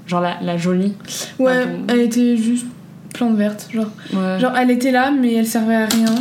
genre 0.07 0.21
la, 0.21 0.37
la 0.41 0.57
jolie. 0.57 0.93
Ouais, 1.39 1.53
Ah 1.63 1.65
bon. 1.65 1.83
elle 1.87 1.99
était 2.01 2.37
juste 2.37 2.65
plante 3.13 3.35
verte, 3.35 3.67
genre. 3.73 3.87
Ouais. 4.13 4.39
Genre, 4.39 4.53
elle 4.57 4.71
était 4.71 4.91
là, 4.91 5.11
mais 5.11 5.33
elle 5.35 5.47
servait 5.47 5.75
à 5.75 5.85
rien. 5.85 6.13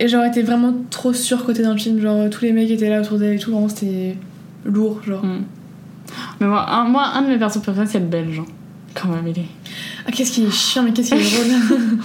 Et 0.00 0.06
genre, 0.08 0.22
elle 0.22 0.30
était 0.30 0.42
vraiment 0.42 0.74
trop 0.90 1.12
surcotée 1.12 1.62
dans 1.62 1.72
le 1.72 1.78
film. 1.78 2.00
Genre, 2.00 2.28
tous 2.30 2.42
les 2.42 2.52
mecs 2.52 2.70
étaient 2.70 2.88
là 2.90 3.00
autour 3.00 3.18
d'elle 3.18 3.34
et 3.34 3.38
tout. 3.38 3.50
Vraiment, 3.50 3.68
c'était 3.68 4.16
lourd, 4.64 5.00
genre. 5.06 5.24
Mm. 5.24 5.44
Mais 6.40 6.46
moi 6.46 6.66
un, 6.70 6.84
moi, 6.84 7.04
un 7.14 7.22
de 7.22 7.28
mes 7.28 7.36
persos 7.38 7.60
préférés, 7.62 7.86
c'est 7.86 7.98
le 7.98 8.06
belge. 8.06 8.38
hein. 8.40 8.46
Quand 8.94 9.08
même, 9.08 9.26
il 9.26 9.38
est. 9.40 9.46
Ah, 10.06 10.10
qu'est-ce 10.12 10.32
qu'il 10.32 10.44
est 10.44 10.50
chiant, 10.50 10.82
mais 10.82 10.92
qu'est-ce 10.92 11.10
qu'il 11.14 11.18
est 11.20 11.68
drôle. 11.68 11.78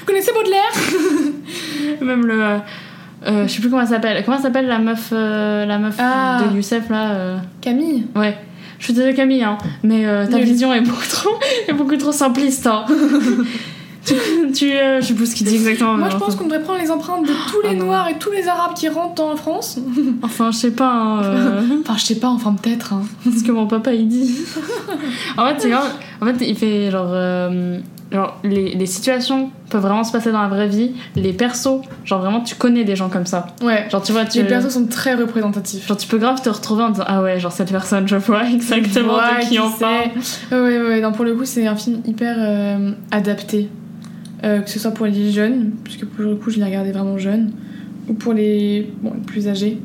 Vous 0.00 0.06
connaissez 0.06 0.32
Baudelaire? 0.32 2.02
Même 2.02 2.26
le. 2.26 2.58
Euh, 3.26 3.46
je 3.46 3.52
sais 3.52 3.60
plus 3.60 3.68
comment 3.70 3.82
elle 3.82 3.88
s'appelle. 3.88 4.22
Comment 4.24 4.36
elle 4.38 4.42
s'appelle 4.42 4.66
la 4.66 4.78
meuf, 4.78 5.10
euh, 5.12 5.66
la 5.66 5.78
meuf 5.78 5.96
Ah. 5.98 6.42
de 6.50 6.56
Youssef 6.56 6.88
là 6.88 7.10
euh, 7.12 7.36
Camille 7.60 8.06
Ouais. 8.16 8.36
Je 8.78 8.84
suis 8.84 8.94
désolée 8.94 9.14
Camille, 9.14 9.42
hein, 9.44 9.58
mais 9.82 10.04
ta 10.28 10.36
Nul. 10.38 10.44
vision 10.46 10.72
est 10.72 10.80
beaucoup 10.80 11.06
trop, 11.10 11.30
est 11.68 11.72
beaucoup 11.74 11.96
trop 11.96 12.12
simpliste. 12.12 12.66
Hein. 12.66 12.86
tu, 14.06 14.14
tu 14.54 14.68
je 14.70 15.04
sais 15.06 15.12
plus 15.12 15.26
ce 15.26 15.34
qu'il 15.36 15.46
dit 15.46 15.56
exactement. 15.56 15.98
Moi, 15.98 16.08
je 16.10 16.16
pense 16.16 16.34
qu'on 16.34 16.44
devrait 16.44 16.62
prendre 16.62 16.80
les 16.80 16.90
empreintes 16.90 17.26
de 17.26 17.32
tous 17.50 17.60
les 17.62 17.72
Ah. 17.78 17.84
Noirs 17.84 18.08
et 18.08 18.14
tous 18.18 18.30
les 18.32 18.48
Arabes 18.48 18.72
qui 18.74 18.88
rentrent 18.88 19.22
en 19.22 19.36
France. 19.36 19.78
Enfin, 20.22 20.50
je 20.50 20.56
sais 20.56 20.70
pas. 20.70 20.90
hein, 20.90 21.20
Enfin, 21.82 21.96
je 21.98 22.04
sais 22.06 22.14
pas, 22.18 22.28
enfin, 22.28 22.54
peut-être. 22.54 22.94
Hein. 22.94 23.02
c'est 23.24 23.40
ce 23.40 23.44
que 23.44 23.52
mon 23.52 23.66
papa 23.66 23.92
il 23.92 24.08
dit. 24.08 24.34
en 25.36 25.46
fait, 25.48 25.56
c'est 25.58 25.68
grave. 25.70 25.92
En 26.22 26.26
fait, 26.26 26.36
il 26.46 26.56
fait 26.56 26.90
genre. 26.90 27.12
Genre, 28.12 28.38
les, 28.44 28.74
les 28.74 28.86
situations 28.86 29.50
peuvent 29.70 29.82
vraiment 29.82 30.04
se 30.04 30.12
passer 30.12 30.32
dans 30.32 30.42
la 30.42 30.48
vraie 30.48 30.68
vie. 30.68 30.92
Les 31.16 31.32
persos, 31.32 31.80
genre 32.04 32.20
vraiment, 32.20 32.40
tu 32.40 32.54
connais 32.54 32.84
des 32.84 32.96
gens 32.96 33.08
comme 33.08 33.26
ça. 33.26 33.46
Ouais. 33.62 33.86
Genre, 33.90 34.02
tu 34.02 34.12
vois, 34.12 34.24
tu. 34.24 34.38
Les 34.38 34.44
persos 34.44 34.70
sont 34.72 34.86
très 34.86 35.14
représentatifs. 35.14 35.86
Genre, 35.86 35.96
tu 35.96 36.08
peux 36.08 36.18
grave 36.18 36.40
te 36.42 36.48
retrouver 36.48 36.82
en 36.84 36.90
disant 36.90 37.04
Ah 37.06 37.22
ouais, 37.22 37.38
genre 37.40 37.52
cette 37.52 37.70
personne, 37.70 38.06
je 38.08 38.16
vois 38.16 38.48
exactement 38.52 39.14
Ouais, 39.14 39.44
de 39.44 39.48
qui 39.48 39.58
on 39.58 39.70
c'est. 39.70 39.80
parle. 39.80 40.10
Ouais, 40.52 40.60
ouais, 40.78 40.88
ouais. 40.88 41.00
Non, 41.00 41.12
pour 41.12 41.24
le 41.24 41.34
coup, 41.34 41.44
c'est 41.44 41.66
un 41.66 41.76
film 41.76 42.00
hyper 42.06 42.36
euh, 42.38 42.92
adapté. 43.10 43.68
Euh, 44.42 44.60
que 44.60 44.70
ce 44.70 44.78
soit 44.78 44.92
pour 44.92 45.04
les 45.04 45.30
jeunes, 45.30 45.72
puisque 45.84 46.06
pour 46.06 46.24
le 46.24 46.34
coup, 46.34 46.48
je 46.50 46.58
l'ai 46.58 46.64
regardé 46.64 46.92
vraiment 46.92 47.18
jeune, 47.18 47.52
ou 48.08 48.14
pour 48.14 48.32
les, 48.32 48.90
bon, 49.02 49.12
les 49.14 49.20
plus 49.20 49.48
âgés. 49.48 49.78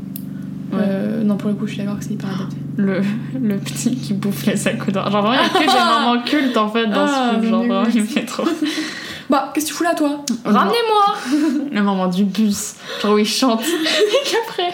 Ouais. 0.72 0.79
Euh, 0.81 1.24
non, 1.24 1.38
pour 1.38 1.50
le 1.50 1.55
coup, 1.55 1.67
je 1.67 1.74
suis 1.74 1.81
d'accord 1.81 1.98
que 2.00 2.03
c'est 2.05 2.13
hyper 2.13 2.29
adapté. 2.29 2.55
le, 2.77 3.01
le 3.41 3.57
petit 3.57 3.95
qui 3.95 4.13
bouffe 4.13 4.45
les 4.45 4.55
sacs 4.57 4.89
d'or. 4.91 5.10
Genre 5.12 5.22
vraiment, 5.22 5.34
il 5.34 5.45
y 5.45 5.45
a 5.45 5.50
que 5.50 5.60
des 5.72 6.05
moments 6.05 6.22
cultes 6.24 6.57
en 6.57 6.69
fait 6.69 6.88
dans 6.88 7.05
Ah, 7.05 7.31
ce 7.36 7.39
film. 7.39 7.50
Genre 7.51 7.63
vraiment, 7.63 7.84
il 7.93 8.01
me 8.01 8.07
fait 8.07 8.25
trop. 8.25 8.43
Bah, 9.27 9.51
qu'est-ce 9.55 9.65
que 9.65 9.69
tu 9.72 9.77
fous 9.77 9.84
là, 9.84 9.95
toi? 9.95 10.24
Ramenez-moi 10.45 11.15
Le 11.72 11.81
moment 11.81 12.05
du 12.05 12.25
bus, 12.25 12.75
genre 13.01 13.15
où 13.15 13.17
il 13.17 13.25
chante 13.25 13.63
et 13.65 14.29
qu'après 14.29 14.72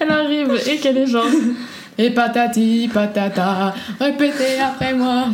elle 0.00 0.10
arrive 0.10 0.60
et 0.66 0.78
qu'elle 0.78 0.98
est 0.98 1.06
genre. 1.06 1.24
Et 1.98 2.10
patati 2.10 2.90
patata, 2.92 3.72
répétez 4.00 4.58
après 4.60 4.92
moi. 4.94 5.26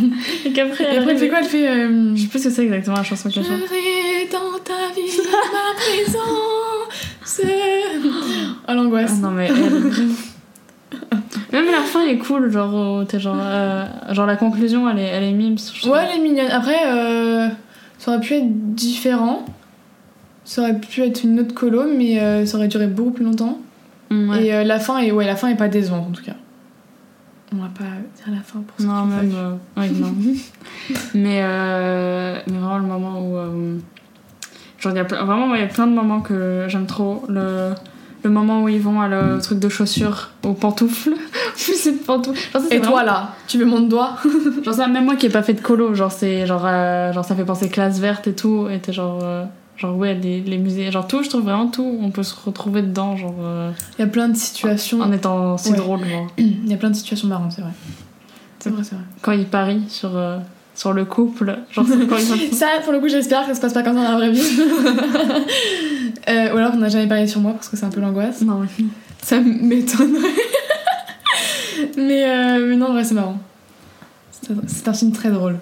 Et 0.44 0.52
qu'après 0.52 0.84
elle, 0.84 0.98
après, 0.98 1.12
elle 1.12 1.18
fait 1.18 1.28
quoi? 1.30 1.38
Elle 1.40 1.44
fait. 1.46 1.66
euh, 1.66 2.14
Je 2.14 2.20
sais 2.20 2.26
plus 2.28 2.38
ce 2.42 2.48
que 2.48 2.54
c'est 2.54 2.64
exactement 2.64 2.98
la 2.98 3.04
chanson 3.04 3.30
qu'elle 3.30 3.42
chante. 3.44 3.52
J'aurai 3.58 4.28
dans 4.30 4.58
ta 4.62 4.92
vie 4.94 5.16
ma 5.16 5.74
présence. 5.80 6.57
Oh 8.68 8.73
l'angoisse. 8.75 9.12
Ah 9.16 9.20
non 9.23 9.30
mais 9.30 9.47
elle- 9.47 10.08
Même 11.52 11.66
la 11.70 11.80
fin 11.82 12.06
est 12.06 12.18
cool, 12.18 12.50
genre, 12.50 13.06
t'es 13.06 13.18
genre, 13.20 13.37
euh, 13.40 13.85
genre 14.12 14.26
la 14.26 14.37
conclusion 14.37 14.88
elle 14.88 14.99
est, 14.99 15.02
elle 15.08 15.23
est 15.25 15.32
mimes. 15.32 15.56
Ouais, 15.87 16.00
elle 16.11 16.20
est 16.20 16.23
mignonne. 16.23 16.50
Après, 16.50 16.76
euh, 16.87 17.49
ça 17.99 18.11
aurait 18.12 18.20
pu 18.20 18.35
être 18.35 18.75
différent. 18.75 19.44
Ça 20.44 20.62
aurait 20.62 20.78
pu 20.78 21.02
être 21.02 21.25
une 21.25 21.40
autre 21.40 21.54
colo, 21.54 21.85
mais 21.97 22.20
euh, 22.20 22.44
ça 22.47 22.56
aurait 22.58 22.68
duré 22.68 22.87
beaucoup 22.87 23.11
plus 23.12 23.25
longtemps. 23.25 23.58
Mm, 24.11 24.30
ouais. 24.30 24.47
Et 24.47 24.64
la 24.64 24.78
fin 24.78 24.99
est, 24.99 25.11
ouais, 25.11 25.26
la 25.26 25.37
fin 25.37 25.49
est 25.49 25.56
pas 25.56 25.68
décevante 25.68 26.06
en 26.08 26.12
tout 26.12 26.23
cas. 26.25 26.37
On 27.52 27.56
va 27.56 27.68
pas 27.68 27.85
dire 27.85 28.35
la 28.35 28.42
fin 28.42 28.61
pour 28.61 28.76
ceux 28.78 28.87
Non, 28.87 29.04
même. 29.06 29.58
ouais, 29.76 29.88
non. 29.90 30.14
mais, 31.14 31.42
mais 32.47 32.58
vraiment, 32.58 32.78
le 32.78 32.85
moment 32.87 33.20
où. 33.20 33.80
Genre, 34.78 34.92
il 34.92 34.97
y 34.97 35.00
a 35.00 35.04
plein- 35.04 35.25
vraiment, 35.25 35.54
il 35.54 35.61
y 35.61 35.64
a 35.64 35.68
plein 35.68 35.87
de 35.87 35.92
moments 35.94 36.20
que 36.20 36.64
j'aime 36.68 36.87
trop. 36.87 37.25
Le, 37.28 37.73
le 38.25 38.30
moment 38.30 38.62
où 38.64 38.68
ils 38.68 38.80
vont 38.80 39.00
à 39.00 39.08
le 39.08 39.38
truc 39.40 39.58
de 39.61 39.68
chaussures, 39.68 40.30
aux 40.44 40.52
pantoufles. 40.52 41.11
Plus 41.54 41.75
c'est 41.76 41.92
de 41.92 41.99
pantoufles. 42.04 42.50
Genre, 42.52 42.62
ça, 42.62 42.75
Et 42.75 42.80
toi 42.80 43.04
là, 43.04 43.35
tu 43.47 43.58
veux 43.58 43.64
mon 43.64 43.80
doigt 43.80 44.16
Genre, 44.64 44.75
ça, 44.75 44.87
même 44.88 45.04
moi 45.04 45.16
qui 45.16 45.26
ai 45.26 45.30
pas 45.30 45.42
fait 45.42 45.54
de 45.54 45.61
colo, 45.61 45.94
genre, 45.94 46.11
c'est 46.12 46.47
genre, 46.47 46.62
euh, 46.64 47.12
genre, 47.12 47.25
ça 47.25 47.35
fait 47.37 47.44
penser 47.44 47.68
classe 47.68 47.99
verte 48.00 48.26
et 48.26 48.35
tout. 48.35 48.68
Et 48.70 48.78
t'es 48.80 48.92
genre. 48.92 49.20
euh, 49.23 49.44
genre, 49.76 49.97
ouais, 49.97 50.14
les, 50.14 50.40
les 50.40 50.58
musées. 50.58 50.90
Genre, 50.90 51.06
tout, 51.06 51.23
je 51.23 51.28
trouve 51.28 51.42
vraiment 51.44 51.68
tout. 51.68 51.99
On 52.02 52.11
peut 52.11 52.25
se 52.25 52.35
retrouver 52.44 52.82
dedans, 52.82 53.16
genre, 53.16 53.35
euh, 53.40 53.70
Il 53.99 54.02
y 54.02 54.04
a 54.04 54.08
plein 54.08 54.28
de 54.28 54.37
situations. 54.37 55.00
en 55.00 55.12
étant 55.12 55.56
si 55.56 55.70
Ouais. 55.70 55.76
drôle, 55.76 56.04
genre. 56.04 56.26
Il 56.38 56.68
y 56.68 56.75
a 56.75 56.76
plein 56.76 56.90
de 56.90 56.97
situations 56.97 57.28
marrantes, 57.28 57.52
c'est 57.52 57.62
vrai. 57.62 57.70
C'est 58.58 58.70
vrai, 58.70 58.82
c'est 58.82 58.97
vrai. 58.97 59.04
Quand 59.23 59.30
ils 59.32 59.47
parient 59.47 59.88
sur, 59.88 60.16
sur 60.78 60.92
le 60.92 61.04
couple. 61.04 61.58
Genre, 61.73 61.85
Ça, 62.52 62.66
pour 62.85 62.92
le 62.92 63.00
coup, 63.00 63.08
j'espère 63.08 63.40
que 63.42 63.49
ça 63.49 63.54
se 63.56 63.61
passe 63.61 63.73
pas 63.75 63.82
comme 63.82 63.97
ça 63.97 64.04
dans 64.04 64.11
la 64.12 64.16
vraie 64.16 64.30
vie. 64.30 64.42
Euh, 66.28 66.52
ou 66.52 66.58
alors, 66.58 66.73
on 66.75 66.78
n'a 66.78 66.88
jamais 66.90 67.06
parlé 67.06 67.26
sur 67.26 67.40
moi 67.40 67.52
parce 67.52 67.68
que 67.68 67.76
c'est 67.78 67.87
un 67.87 67.90
peu 67.90 68.00
l'angoisse. 68.02 68.42
Non. 68.42 68.61
Ça 69.23 69.40
m'étonnerait. 69.40 70.28
mais, 71.97 72.25
euh, 72.28 72.66
mais 72.68 72.76
non, 72.76 72.88
en 72.88 72.92
vrai, 72.92 73.04
c'est 73.04 73.14
marrant. 73.14 73.38
C'est- 74.66 74.88
un 74.88 74.92
film 74.92 75.12
très 75.12 75.30
drôle. 75.30 75.58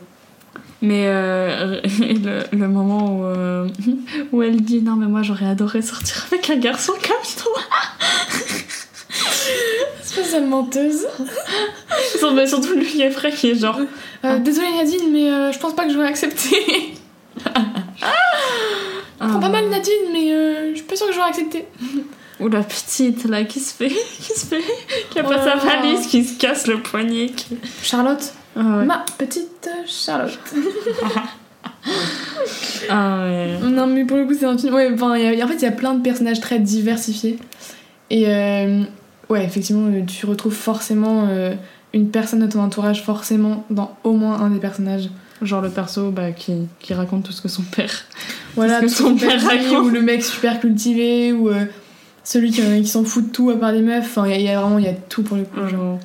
Mais 0.82 1.04
euh, 1.06 1.80
le, 2.00 2.42
le 2.56 2.68
moment 2.68 3.20
où, 3.20 3.26
où 4.32 4.42
elle 4.42 4.60
dit 4.60 4.82
non 4.82 4.96
mais 4.96 5.06
moi 5.06 5.22
j'aurais 5.22 5.46
adoré 5.46 5.82
sortir 5.82 6.26
avec 6.30 6.50
un 6.50 6.56
garçon 6.56 6.92
comme 6.92 7.42
toi. 7.42 7.62
De 10.16 10.40
menteuse. 10.46 11.06
Surtout 12.48 12.74
lui 12.74 13.10
frais 13.10 13.30
qui 13.32 13.50
est 13.50 13.54
genre 13.54 13.78
Euh, 14.24 14.38
Désolée 14.38 14.72
Nadine, 14.76 15.10
mais 15.12 15.30
euh, 15.30 15.52
je 15.52 15.58
pense 15.58 15.74
pas 15.74 15.84
que 15.84 15.92
j'aurais 15.92 16.08
accepté. 16.08 16.94
Prends 19.18 19.40
pas 19.40 19.48
mal 19.48 19.68
Nadine, 19.68 19.92
mais 20.12 20.32
euh, 20.32 20.70
je 20.70 20.76
suis 20.76 20.84
pas 20.86 20.96
sûre 20.96 21.08
que 21.08 21.12
j'aurais 21.14 21.28
accepté. 21.30 21.66
ou 22.40 22.48
la 22.48 22.62
petite 22.62 23.24
là 23.24 23.44
qui 23.44 23.60
se 23.60 23.74
fait 23.74 23.88
qui 24.20 24.32
se 24.38 24.46
fait 24.46 24.62
qui 25.10 25.18
a 25.18 25.22
Oh 25.24 25.28
pas 25.28 25.38
sa 25.38 25.56
là. 25.56 25.56
valise 25.56 26.06
qui 26.06 26.24
se 26.24 26.38
casse 26.38 26.66
le 26.66 26.80
poignet. 26.80 27.26
Qui... 27.28 27.56
Charlotte, 27.82 28.32
Ah 28.56 28.60
ouais. 28.78 28.84
ma 28.84 29.04
petite 29.18 29.68
Charlotte. 29.86 30.38
Ah 32.88 33.20
ouais. 33.24 33.58
Non, 33.62 33.86
mais 33.86 34.04
pour 34.04 34.16
le 34.16 34.24
coup, 34.26 34.34
c'est 34.38 34.44
un 34.46 34.56
film. 34.58 34.74
Ouais, 34.74 34.90
enfin, 34.92 35.16
il 35.16 35.34
y 35.38 35.40
a- 35.40 35.44
en 35.44 35.48
fait, 35.48 35.54
il 35.56 35.62
y 35.62 35.66
a 35.66 35.72
plein 35.72 35.94
de 35.94 36.02
personnages 36.02 36.40
très 36.40 36.58
diversifiés. 36.58 37.38
Et 38.10 38.24
euh, 38.28 38.82
ouais, 39.28 39.44
effectivement, 39.44 39.86
euh, 39.88 40.02
tu 40.06 40.26
retrouves 40.26 40.54
forcément 40.54 41.26
euh, 41.28 41.54
une 41.94 42.10
personne 42.10 42.40
de 42.40 42.46
ton 42.50 42.60
entourage, 42.60 43.02
forcément, 43.02 43.64
dans 43.70 43.96
au 44.04 44.12
moins 44.12 44.40
un 44.40 44.50
des 44.50 44.58
personnages. 44.60 45.08
Genre 45.42 45.60
le 45.60 45.68
perso 45.70 46.10
bah, 46.10 46.32
qui, 46.32 46.54
qui 46.80 46.94
raconte 46.94 47.24
tout 47.24 47.32
ce 47.32 47.42
que 47.42 47.48
son 47.48 47.62
père. 47.62 47.92
Voilà, 48.54 48.80
Parce 48.80 48.92
que 48.92 48.98
son 48.98 49.14
tout 49.14 49.26
père 49.26 49.38
le 49.38 49.46
raconte. 49.46 49.86
ou 49.86 49.90
le 49.90 50.00
mec 50.00 50.24
super 50.24 50.60
cultivé, 50.60 51.32
ou 51.34 51.50
euh, 51.50 51.66
celui 52.24 52.50
qui, 52.50 52.62
qui 52.62 52.86
s'en 52.88 53.04
fout 53.04 53.26
de 53.26 53.30
tout 53.32 53.50
à 53.50 53.56
part 53.56 53.72
des 53.72 53.82
meufs. 53.82 54.04
Enfin, 54.04 54.26
il 54.26 54.30
y 54.30 54.34
a- 54.34 54.38
il 54.38 54.44
y, 54.44 54.48
a 54.48 54.60
vraiment 54.60 54.78
y 54.78 54.88
a 54.88 54.94
tout 54.94 55.22
pour 55.22 55.36
le 55.36 55.42
coup. 55.44 55.58
genre. 55.60 55.68
Genre. 55.68 55.98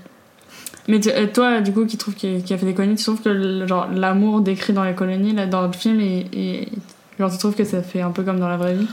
Mais 0.89 0.99
tu- 0.99 1.11
toi, 1.33 1.61
du 1.61 1.71
coup, 1.71 1.85
qui 1.85 1.95
trouve 1.95 2.15
qu'il 2.15 2.43
qui 2.43 2.53
a 2.53 2.57
fait 2.57 2.65
des 2.65 2.73
colonies, 2.73 2.95
tu 2.95 3.03
trouves 3.05 3.21
que 3.21 3.65
genre 3.67 3.87
l'amour 3.93 4.41
décrit 4.41 4.73
dans 4.73 4.83
les 4.83 4.95
colonies, 4.95 5.31
là, 5.33 5.45
dans 5.45 5.65
le 5.65 5.71
film, 5.71 6.01
et, 6.01 6.25
et 6.33 6.67
genre 7.19 7.31
tu 7.31 7.37
trouves 7.37 7.55
que 7.55 7.63
ça 7.63 7.81
fait 7.81 8.01
un 8.01 8.11
peu 8.11 8.23
comme 8.23 8.39
dans 8.39 8.49
la 8.49 8.57
vraie 8.57 8.73
vie? 8.75 8.87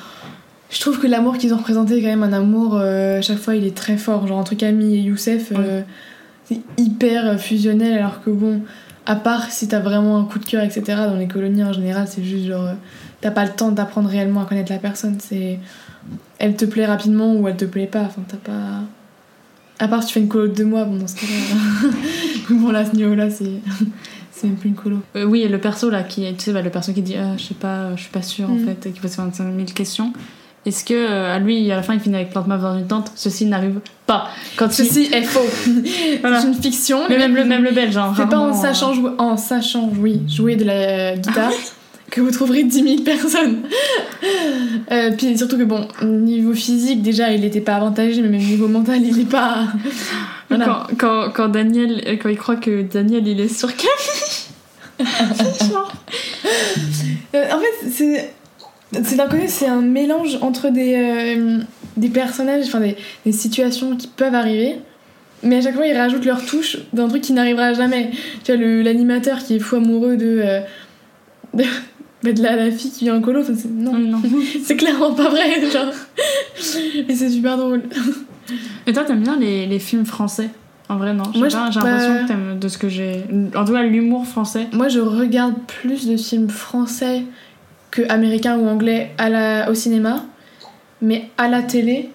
Je 0.70 0.80
trouve 0.80 0.98
que 1.00 1.06
l'amour 1.06 1.38
qu'ils 1.38 1.54
ont 1.54 1.56
représenté 1.56 1.96
est 1.98 2.02
quand 2.02 2.08
même 2.08 2.22
un 2.22 2.32
amour, 2.32 2.76
euh, 2.76 3.18
à 3.18 3.22
chaque 3.22 3.38
fois 3.38 3.54
il 3.54 3.64
est 3.64 3.75
très 3.76 3.96
fort. 3.96 4.26
Genre 4.26 4.38
entre 4.38 4.54
Camille 4.54 4.96
et 4.96 5.00
Youssef, 5.00 5.52
euh, 5.56 5.80
c'est 6.44 6.60
hyper 6.76 7.26
euh, 7.26 7.37
fusionnel 7.38 7.96
alors 7.98 8.22
que 8.22 8.30
bon, 8.30 8.60
à 9.06 9.16
part 9.16 9.50
si 9.50 9.66
t'as 9.68 9.80
vraiment 9.80 10.18
un 10.18 10.25
coup 10.25 10.38
de 10.38 10.44
cœur, 10.44 10.62
etc., 10.62 10.82
dans 11.08 11.16
les 11.16 11.26
colonies 11.28 11.64
en 11.64 11.72
général, 11.72 12.06
c'est 12.06 12.22
juste 12.22 12.46
genre. 12.46 12.66
euh, 12.66 12.75
t'as 13.22 13.30
pas 13.30 13.44
le 13.46 13.50
temps 13.52 13.70
d'apprendre 13.72 14.08
réellement 14.10 14.42
à 14.42 14.44
connaître 14.44 14.70
la 14.70 14.78
personne. 14.78 15.16
C'est. 15.20 15.58
Elle 16.38 16.54
te 16.56 16.64
plaît 16.66 16.87
rapidement 16.87 17.34
ou 17.34 17.48
elle 17.48 17.56
te 17.56 17.64
plaît 17.64 17.87
pas. 17.87 18.02
Enfin, 18.02 18.22
t'as 18.28 18.37
pas. 18.37 18.82
À 19.78 19.88
part 19.88 20.02
si 20.02 20.08
tu 20.08 20.14
fais 20.14 20.20
une 20.20 20.28
colo 20.28 20.48
de 20.48 20.54
deux 20.54 20.64
mois, 20.66 20.84
bon, 20.84 20.96
dans 20.96 21.06
ce 21.06 21.14
cas-là. 21.16 21.90
bon, 22.50 22.70
là, 22.70 22.84
ce 22.84 22.94
niveau-là, 22.94 23.30
c'est. 23.30 23.52
c'est 24.32 24.46
même 24.48 24.56
plus 24.56 24.68
une 24.68 24.75
colo. 24.75 24.98
Euh, 25.16 25.25
oui, 25.25 25.40
et 25.40 25.48
le 25.48 25.58
perso 25.58 25.88
là, 25.90 26.02
qui, 26.02 26.22
tu 26.37 26.44
sais, 26.44 26.52
bah, 26.52 26.62
le 26.62 26.70
perso 26.70 26.92
qui 26.92 27.02
dit 27.02 27.16
ah, 27.16 27.37
je 27.38 27.42
sais 27.44 27.54
pas, 27.54 27.96
je 27.96 28.02
suis 28.02 28.10
pas 28.10 28.22
sûre 28.22 28.50
en 28.50 28.54
Mm. 28.54 28.66
fait, 28.66 28.87
et 28.87 28.92
qui 28.92 29.00
pose 29.00 29.16
25 29.16 29.44
000 29.54 29.66
questions. 29.75 30.12
Est-ce 30.68 30.84
que 30.84 30.94
euh, 30.94 31.38
lui, 31.38 31.70
à 31.72 31.76
la 31.76 31.82
fin, 31.82 31.94
il 31.94 32.00
finit 32.00 32.16
avec 32.16 32.30
plein 32.30 32.42
de 32.42 32.48
meufs 32.48 32.60
dans 32.60 32.78
une 32.78 32.87
tente 32.87 33.10
Ceci 33.14 33.44
n'arrive 33.46 33.80
pas. 34.06 34.28
Quand 34.56 34.66
il- 34.66 34.84
Ceci 34.87 35.08
est 35.12 35.22
faux. 35.22 35.40
Voilà. 36.20 36.40
C'est 36.40 36.48
une 36.48 36.54
fiction. 36.54 37.00
Mais 37.08 37.18
même 37.18 37.34
le, 37.34 37.44
même 37.44 37.62
le 37.64 37.72
belge, 37.72 37.96
hein, 37.96 38.12
C'est 38.16 38.28
pas 38.28 38.37
en 38.38 38.46
rarement, 38.46 38.62
sachant, 38.62 38.94
jouer, 38.94 39.10
en 39.18 39.37
sachant 39.37 39.90
oui, 39.98 40.22
jouer 40.28 40.56
de 40.56 40.64
la 40.64 41.16
guitare 41.16 41.50
que 42.10 42.20
vous 42.22 42.30
trouverez 42.30 42.62
10 42.64 42.82
000 42.82 43.02
personnes. 43.02 43.58
Euh, 44.90 45.10
puis 45.16 45.37
surtout 45.37 45.58
que 45.58 45.64
bon, 45.64 45.87
niveau 46.02 46.54
physique, 46.54 47.02
déjà, 47.02 47.30
il 47.32 47.44
était 47.44 47.60
pas 47.60 47.75
avantagé, 47.76 48.22
mais 48.22 48.28
même 48.30 48.40
niveau 48.40 48.66
mental, 48.66 49.00
il 49.02 49.20
est 49.20 49.25
pas. 49.30 49.64
Voilà. 50.48 50.64
Quand, 50.64 50.96
quand, 50.96 51.30
quand 51.32 51.48
Daniel, 51.48 52.02
euh, 52.06 52.16
quand 52.20 52.30
il 52.30 52.38
croit 52.38 52.56
que 52.56 52.82
Daniel 52.82 53.28
il 53.28 53.38
est 53.38 53.48
sur 53.54 53.68
Camille. 53.76 55.06
Euh, 57.34 57.44
en 57.52 57.58
fait, 57.60 57.90
c'est. 57.92 58.32
C'est 58.92 59.16
d'un 59.16 59.26
côté, 59.28 59.49
c'est 59.49 59.66
un 59.66 59.83
mélange 59.83 60.38
entre 60.40 60.71
des, 60.71 60.95
euh, 60.97 61.59
des 61.97 62.09
personnages, 62.09 62.64
enfin 62.66 62.80
des, 62.80 62.97
des 63.26 63.33
situations 63.33 63.97
qui 63.97 64.07
peuvent 64.09 64.35
arriver, 64.35 64.76
mais 65.42 65.57
à 65.59 65.61
chaque 65.61 65.75
fois 65.75 65.87
ils 65.87 65.97
rajoutent 65.97 66.25
leur 66.25 66.45
touche 66.45 66.78
d'un 66.95 67.07
truc 67.09 67.23
qui 67.23 67.33
n'arrivera 67.35 67.75
jamais. 67.75 68.11
Tu 68.45 68.54
vois, 68.57 68.64
l'animateur 68.83 69.38
qui 69.45 69.57
est 69.57 69.59
fou 69.59 69.76
amoureux 69.76 70.16
de. 70.16 70.40
euh, 70.42 70.61
de, 71.54 71.64
bah, 72.23 72.33
de 72.33 72.42
la, 72.42 72.57
la 72.57 72.71
fille 72.71 72.90
qui 72.90 73.04
vient 73.04 73.16
en 73.16 73.21
colo, 73.21 73.42
c'est- 73.45 73.68
non, 73.68 73.92
non. 73.92 74.21
c'est 74.64 74.76
clairement 74.76 75.12
pas 75.14 75.28
vrai, 75.28 75.71
genre. 75.71 75.92
Et 77.09 77.14
c'est 77.14 77.30
super 77.30 77.57
drôle. 77.57 77.83
Et 78.87 78.92
toi, 78.92 79.04
t'aimes 79.04 79.23
bien 79.23 79.38
les, 79.38 79.66
les 79.66 79.78
films 79.78 80.07
français? 80.07 80.49
En 80.88 80.97
vrai, 80.97 81.12
non. 81.12 81.25
Moi, 81.37 81.49
j'ai 81.50 81.57
l'impression 81.59 82.23
que 82.23 82.28
t'aimes 82.28 82.59
de 82.59 82.68
ce 82.68 82.78
que 82.78 82.88
j'ai. 82.88 83.23
En 83.54 83.64
tout 83.66 83.73
cas, 83.75 83.83
l'humour 83.83 84.26
français. 84.26 84.66
Moi, 84.73 84.88
je 84.88 85.00
regarde 85.00 85.54
plus 85.66 86.07
de 86.09 86.16
films 86.16 86.49
français 86.49 87.25
que 87.90 88.02
américains 88.09 88.57
ou 88.59 88.68
anglais 88.68 89.11
à 89.18 89.28
la, 89.28 89.71
au 89.71 89.75
cinéma, 89.75 90.25
mais 91.00 91.30
à 91.38 91.49
la 91.49 91.62
télé, 91.62 92.11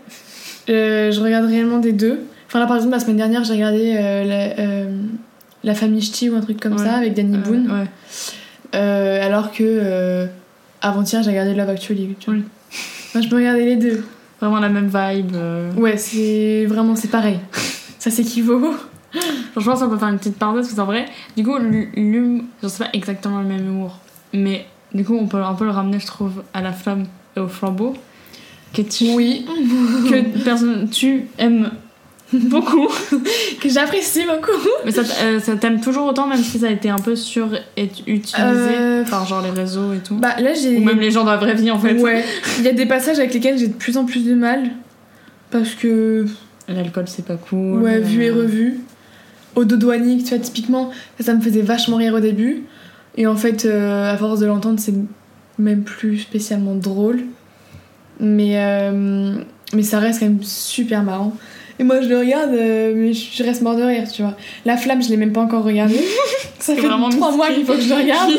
euh, 0.70 1.12
je 1.12 1.20
regarde 1.22 1.46
réellement 1.46 1.80
des 1.80 1.94
deux. 1.94 2.22
Enfin, 2.48 2.60
là, 2.60 2.66
par 2.68 2.76
exemple, 2.78 2.94
la 2.94 3.00
semaine 3.00 3.18
dernière, 3.18 3.44
j'ai 3.44 3.54
regardé 3.54 3.96
euh, 3.98 4.24
la, 4.24 4.60
euh, 4.64 4.98
La 5.64 5.74
famille 5.74 6.02
Ch'ti 6.02 6.30
ou 6.30 6.36
un 6.36 6.42
truc 6.42 6.60
comme 6.60 6.74
Ouais. 6.74 6.84
ça 6.84 6.94
avec 6.96 7.14
Danny 7.14 7.38
Boone, 7.38 7.72
ouais. 7.72 9.20
Alors 9.22 9.52
que 9.52 10.28
avant-hier, 10.82 11.24
j'ai 11.24 11.30
regardé 11.32 11.54
Love 11.54 11.70
Actually. 11.70 12.16
tu 12.20 12.30
vois. 12.30 12.40
Oui. 12.40 12.44
Moi, 13.16 13.24
je 13.24 13.30
peux 13.30 13.36
regarder 13.38 13.66
les 13.66 13.76
deux. 13.78 14.04
Vraiment 14.42 14.60
la 14.60 14.70
même 14.70 14.88
vibe. 14.94 15.36
Ouais, 15.78 15.96
c'est 15.98 16.66
vraiment, 16.68 16.96
c'est 16.96 17.08
pareil. 17.10 17.40
Ça 18.00 18.12
s'équivaut. 18.12 18.74
Je 19.56 19.64
pense 19.64 19.80
qu'on 19.80 19.90
peut 19.90 19.98
faire 19.98 20.10
une 20.10 20.18
petite 20.18 20.38
parenthèse 20.38 20.66
parce 20.68 20.76
qu'en 20.76 20.86
vrai, 20.86 21.06
du 21.38 21.44
coup, 21.44 21.56
l'humour, 21.96 22.44
je 22.62 22.68
sais 22.68 22.84
pas 22.84 22.90
exactement 22.94 23.40
le 23.40 23.48
même 23.48 23.66
humour, 23.66 24.00
mais 24.34 24.66
du 24.94 25.04
coup, 25.04 25.18
on 25.20 25.28
peut 25.28 25.38
un 25.42 25.54
peu 25.54 25.66
le 25.66 25.72
ramener, 25.72 26.00
je 26.00 26.08
trouve, 26.08 26.44
à 26.54 26.62
la 26.62 26.72
flamme 26.72 27.06
et 27.36 27.40
au 27.40 27.48
flambeau. 27.48 27.94
Que 28.74 28.82
tu, 28.82 29.06
Oui, 29.16 29.46
que 30.10 30.44
personne, 30.44 30.90
tu 30.90 31.28
aimes 31.38 31.70
beaucoup, 32.34 32.88
que 33.62 33.70
j'apprécie 33.70 34.24
beaucoup. 34.26 34.68
mais 34.86 34.92
ça, 34.92 35.02
euh, 35.24 35.40
ça 35.40 35.56
t'aime 35.56 35.80
toujours 35.80 36.08
autant, 36.08 36.26
même 36.26 36.40
si 36.42 36.58
ça 36.58 36.68
a 36.68 36.72
été 36.72 36.90
un 36.90 36.98
peu 36.98 37.16
surutilisé 37.16 38.34
Euh, 38.40 39.04
par 39.06 39.28
genre 39.28 39.44
les 39.44 39.52
réseaux 39.52 39.94
et 39.94 40.00
tout. 40.00 40.16
Bah 40.16 40.36
là, 40.40 40.54
j'ai. 40.56 40.78
Ou 40.78 40.84
même 40.84 41.00
les 41.00 41.12
gens 41.12 41.24
dans 41.24 41.32
la 41.32 41.38
vraie 41.38 41.54
vie 41.54 41.70
en 41.70 41.78
fait. 41.80 41.94
Ouais, 42.02 42.24
il 42.58 42.64
y 42.64 42.68
a 42.68 42.72
des 42.74 42.88
passages 42.88 43.20
avec 43.20 43.34
lesquels 43.34 43.58
j'ai 43.60 43.68
de 43.68 43.74
plus 43.74 43.98
en 43.98 44.06
plus 44.06 44.26
de 44.26 44.34
mal. 44.34 44.64
Parce 45.52 45.76
que, 45.76 46.26
L'alcool, 46.68 47.06
c'est 47.08 47.26
pas 47.26 47.36
cool. 47.36 47.84
ouais, 47.84 48.00
vu 48.00 48.24
et 48.24 48.32
revu. 48.32 48.80
au 49.56 49.66
Dodoanique, 49.66 50.24
tu 50.24 50.30
vois, 50.30 50.40
typiquement, 50.40 50.90
ça, 51.20 51.26
ça 51.26 51.34
me 51.36 51.42
faisait 51.42 51.62
vachement 51.62 51.98
rire 51.98 52.16
au 52.16 52.20
début. 52.20 52.64
Et 53.16 53.28
en 53.28 53.36
fait, 53.36 53.66
euh, 53.66 54.12
à 54.12 54.18
force 54.18 54.40
de 54.40 54.46
l'entendre, 54.46 54.80
c'est 54.80 54.94
même 55.60 55.84
plus 55.84 56.20
spécialement 56.20 56.76
drôle. 56.76 57.22
Mais, 58.20 58.54
euh, 58.58 59.36
mais 59.74 59.84
ça 59.84 60.00
reste 60.00 60.20
quand 60.20 60.26
même 60.28 60.44
super 60.44 61.04
marrant. 61.04 61.34
Et 61.80 61.84
moi, 61.84 62.02
je 62.02 62.08
le 62.08 62.20
regarde, 62.20 62.52
euh, 62.54 62.94
mais 62.96 63.14
je 63.14 63.44
reste 63.44 63.64
mort 63.64 63.76
de 63.76 63.82
rire, 63.82 64.04
tu 64.12 64.22
vois. 64.22 64.36
La 64.66 64.78
flamme, 64.78 65.02
je 65.02 65.10
l'ai 65.10 65.18
même 65.18 65.34
pas 65.34 65.42
encore 65.42 65.64
regardé. 65.64 65.96
ça 66.60 66.76
fait 66.76 66.82
vraiment 66.82 67.10
trois 67.10 67.32
mois 67.36 67.48
qu'il 67.50 67.66
faut 67.66 67.74
que 67.74 67.82
je 67.82 67.90
le 67.90 67.96
regarde. 67.96 68.32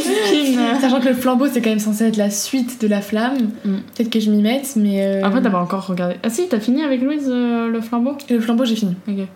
Sachant 0.81 1.01
que 1.01 1.09
le 1.09 1.15
flambeau, 1.15 1.47
c'est 1.53 1.61
quand 1.61 1.71
même 1.71 1.81
censé 1.81 2.05
être 2.05 2.17
la 2.17 2.31
suite 2.31 2.81
de 2.81 2.87
la 2.87 3.01
flamme. 3.01 3.51
Mm. 3.65 3.75
Peut-être 3.97 4.11
que 4.11 4.21
je 4.21 4.31
m'y 4.31 4.41
mette, 4.41 4.75
mais. 4.77 5.05
euh, 5.05 5.25
Après, 5.25 5.43
t'as 5.43 5.51
pas 5.51 5.61
encore 5.61 5.87
regardé. 5.87 6.15
Ah 6.23 6.31
si, 6.31 6.47
t'as 6.49 6.61
fini 6.61 6.85
avec 6.85 7.03
Louise 7.03 7.29
le 7.29 7.81
flambeau? 7.81 8.17
Le 8.31 8.41
flambeau, 8.41 8.65
j'ai 8.65 8.77
fini. 8.77 8.95
Ok. 9.09 9.27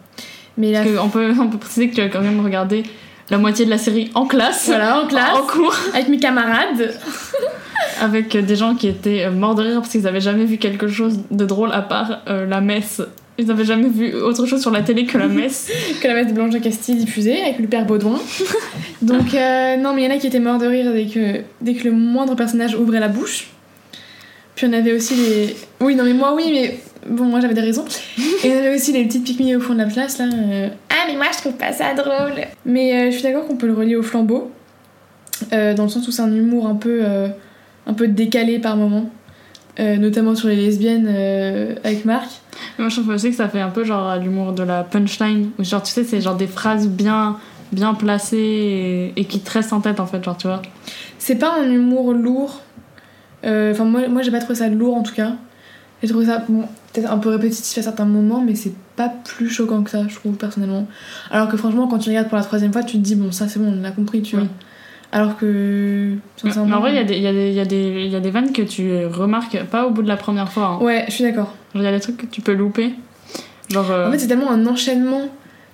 Mais 0.56 0.72
la 0.72 0.82
Parce 0.82 0.94
que 0.94 1.00
on, 1.00 1.08
peut, 1.08 1.32
on 1.40 1.48
peut 1.48 1.58
préciser 1.58 1.88
que 1.88 1.94
tu 1.96 2.00
as 2.00 2.08
quand 2.08 2.20
même 2.22 2.40
regardé 2.40 2.84
la 3.30 3.38
moitié 3.38 3.64
de 3.64 3.70
la 3.70 3.78
série 3.78 4.10
en 4.14 4.26
classe. 4.26 4.66
Voilà, 4.66 5.02
en 5.02 5.06
classe. 5.06 5.36
En 5.36 5.42
cours. 5.46 5.76
avec 5.94 6.08
mes 6.08 6.18
camarades. 6.18 6.94
Avec 8.00 8.34
euh, 8.34 8.42
des 8.42 8.54
gens 8.56 8.74
qui 8.74 8.86
étaient 8.88 9.24
euh, 9.24 9.30
morts 9.30 9.54
de 9.54 9.62
rire 9.62 9.74
parce 9.80 9.88
qu'ils 9.90 10.06
avaient 10.06 10.20
jamais 10.20 10.44
vu 10.44 10.56
quelque 10.58 10.88
chose 10.88 11.20
de 11.30 11.44
drôle 11.44 11.72
à 11.72 11.82
part 11.82 12.22
euh, 12.28 12.44
la 12.46 12.60
messe. 12.60 13.00
Ils 13.38 13.50
avaient 13.50 13.64
jamais 13.64 13.88
vu 13.88 14.14
autre 14.14 14.46
chose 14.46 14.60
sur 14.60 14.70
la 14.72 14.82
télé 14.82 15.04
que 15.04 15.16
la 15.18 15.26
messe. 15.28 15.70
que 16.00 16.06
la 16.08 16.14
messe 16.14 16.28
de 16.28 16.32
Blanche 16.32 16.50
de 16.50 16.58
Castille 16.58 16.96
diffusée 16.96 17.40
avec 17.40 17.58
le 17.60 17.66
père 17.68 17.86
Baudouin. 17.86 18.18
Donc, 19.02 19.32
euh, 19.34 19.76
non, 19.76 19.94
mais 19.94 20.02
il 20.02 20.10
y 20.10 20.12
en 20.12 20.16
a 20.16 20.18
qui 20.18 20.26
étaient 20.26 20.40
morts 20.40 20.58
de 20.58 20.66
rire 20.66 20.92
dès 20.92 21.06
que, 21.06 21.40
dès 21.60 21.74
que 21.74 21.84
le 21.84 21.92
moindre 21.92 22.34
personnage 22.34 22.74
ouvrait 22.74 23.00
la 23.00 23.08
bouche. 23.08 23.48
Puis 24.56 24.66
on 24.68 24.72
avait 24.72 24.92
aussi 24.92 25.14
les. 25.14 25.56
Oui, 25.80 25.94
non, 25.94 26.02
mais 26.04 26.14
moi, 26.14 26.34
oui, 26.34 26.50
mais 26.52 26.80
bon, 27.08 27.24
moi 27.24 27.40
j'avais 27.40 27.54
des 27.54 27.60
raisons. 27.60 27.84
Et 28.44 28.50
on 28.50 28.58
avait 28.58 28.74
aussi 28.74 28.92
les 28.92 29.04
petites 29.04 29.24
pique 29.24 29.40
au 29.56 29.60
fond 29.60 29.74
de 29.74 29.78
la 29.78 29.86
place 29.86 30.18
là. 30.18 30.24
euh, 30.24 30.68
mais 31.08 31.16
moi 31.16 31.26
je 31.32 31.38
trouve 31.38 31.54
pas 31.54 31.72
ça 31.72 31.94
drôle. 31.94 32.44
Mais 32.64 32.92
euh, 32.92 33.06
je 33.10 33.14
suis 33.16 33.22
d'accord 33.24 33.46
qu'on 33.46 33.56
peut 33.56 33.66
le 33.66 33.74
relier 33.74 33.96
au 33.96 34.02
flambeau. 34.02 34.50
euh, 35.52 35.74
dans 35.74 35.84
le 35.84 35.88
sens 35.88 36.06
où 36.06 36.10
c'est 36.12 36.22
un 36.22 36.32
humour 36.34 36.66
un 36.66 36.74
peu, 36.76 37.00
euh, 37.02 37.28
un 37.86 37.94
peu 37.94 38.06
décalé 38.08 38.58
par 38.58 38.76
moment. 38.76 39.10
Euh, 39.80 39.96
notamment 39.96 40.34
sur 40.34 40.48
les 40.48 40.56
lesbiennes 40.56 41.06
euh, 41.08 41.74
avec 41.84 42.04
Marc. 42.04 42.28
Moi, 42.78 42.88
je 42.88 42.96
trouve 43.00 43.14
aussi 43.14 43.30
que 43.30 43.36
ça 43.36 43.48
fait 43.48 43.60
un 43.60 43.68
peu 43.70 43.84
genre 43.84 44.16
l'humour 44.16 44.52
de 44.52 44.64
la 44.64 44.82
punchline. 44.82 45.50
Où 45.56 45.62
genre, 45.62 45.82
tu 45.84 45.92
sais, 45.92 46.02
c'est 46.02 46.20
genre 46.20 46.34
des 46.34 46.48
phrases 46.48 46.88
bien, 46.88 47.36
bien 47.70 47.94
placées 47.94 49.12
et, 49.16 49.20
et 49.20 49.24
qui 49.24 49.38
te 49.38 49.48
restent 49.52 49.72
en 49.72 49.80
tête 49.80 50.00
en 50.00 50.06
fait, 50.06 50.24
genre, 50.24 50.36
tu 50.36 50.48
vois. 50.48 50.62
C'est 51.20 51.36
pas 51.36 51.54
un 51.60 51.70
humour 51.70 52.12
lourd. 52.12 52.60
Euh, 53.44 53.70
Enfin, 53.70 53.84
moi, 53.84 54.08
moi 54.08 54.22
j'ai 54.22 54.32
pas 54.32 54.40
trouvé 54.40 54.56
ça 54.56 54.66
lourd 54.68 54.96
en 54.96 55.04
tout 55.04 55.14
cas. 55.14 55.34
J'ai 56.02 56.08
trouvé 56.08 56.26
ça 56.26 56.44
bon, 56.48 56.62
peut-être 56.92 57.10
un 57.10 57.18
peu 57.18 57.28
répétitif 57.30 57.78
à 57.78 57.82
certains 57.82 58.04
moments, 58.04 58.40
mais 58.40 58.54
c'est 58.54 58.72
pas 58.96 59.08
plus 59.08 59.48
choquant 59.50 59.82
que 59.82 59.90
ça, 59.90 60.04
je 60.08 60.14
trouve 60.14 60.34
personnellement. 60.36 60.86
Alors 61.30 61.48
que 61.48 61.56
franchement, 61.56 61.88
quand 61.88 61.98
tu 61.98 62.08
regardes 62.10 62.28
pour 62.28 62.38
la 62.38 62.44
troisième 62.44 62.72
fois, 62.72 62.82
tu 62.84 62.98
te 62.98 63.02
dis, 63.02 63.16
bon, 63.16 63.32
ça 63.32 63.48
c'est 63.48 63.58
bon, 63.58 63.72
on 63.78 63.82
l'a 63.82 63.90
compris, 63.90 64.22
tu 64.22 64.36
Oui. 64.36 64.42
vois. 64.42 64.50
Alors 65.10 65.36
que. 65.38 66.14
Mais 66.44 66.56
en 66.58 66.80
vrai, 66.80 66.92
il 66.92 66.96
y, 66.96 66.98
a 66.98 67.04
des- 67.04 67.16
il 67.16 67.22
y, 67.22 67.26
y, 67.26 68.08
y 68.10 68.16
a 68.16 68.20
des 68.20 68.30
vannes 68.30 68.52
que 68.52 68.62
tu 68.62 69.06
remarques 69.06 69.58
pas 69.64 69.86
au 69.86 69.90
bout 69.90 70.02
de 70.02 70.08
la 70.08 70.16
première 70.18 70.52
fois. 70.52 70.78
hein. 70.80 70.84
Ouais, 70.84 71.04
je 71.08 71.12
suis 71.14 71.24
d'accord. 71.24 71.54
Il 71.74 71.82
y 71.82 71.86
a 71.86 71.92
des 71.92 72.00
trucs 72.00 72.16
que 72.18 72.26
tu 72.26 72.42
peux 72.42 72.52
louper. 72.52 72.94
Genre. 73.70 73.90
euh, 73.90 74.08
En 74.08 74.12
fait, 74.12 74.18
c'est 74.18 74.26
tellement 74.28 74.50
un 74.50 74.66
enchaînement 74.66 75.22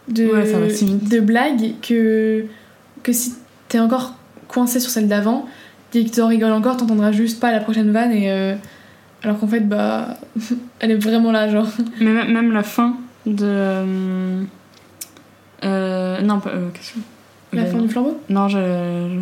de, 0.08 0.26
Ouais, 0.26 0.46
ça 0.46 0.58
va 0.60 0.70
si 0.70 0.84
vite. 0.86 1.08
de 1.10 1.20
blagues 1.20 1.72
que, 1.82 2.44
que 3.02 3.12
si 3.12 3.34
t'es 3.68 3.80
encore 3.80 4.14
coincé 4.48 4.78
sur 4.80 4.90
celle 4.90 5.08
d'avant, 5.08 5.46
dès 5.92 6.04
que 6.04 6.10
t'en 6.14 6.28
rigoles 6.28 6.52
encore, 6.52 6.76
t'entendras 6.76 7.10
juste 7.12 7.40
pas 7.40 7.50
la 7.52 7.60
prochaine 7.60 7.90
vanne 7.90 8.12
et. 8.12 8.30
euh, 8.30 8.54
alors 9.24 9.38
qu'en 9.40 9.48
fait, 9.48 9.60
bah. 9.68 10.16
elle 10.80 10.90
est 10.92 10.96
vraiment 11.02 11.32
là, 11.32 11.48
genre. 11.48 11.66
Mais 12.00 12.12
même, 12.12 12.32
même 12.32 12.52
la 12.52 12.62
fin 12.62 12.94
de. 13.26 14.44
euh, 15.64 16.20
non, 16.22 16.40
pas. 16.40 16.50
euh, 16.50 16.68
qu'est-ce 16.72 16.92
que. 16.94 16.98
La 17.56 17.66
fin 17.66 17.78
du 17.78 17.88
flambeau? 17.88 18.20
Non, 18.28 18.48
je. 18.48 18.58
je- 18.58 19.20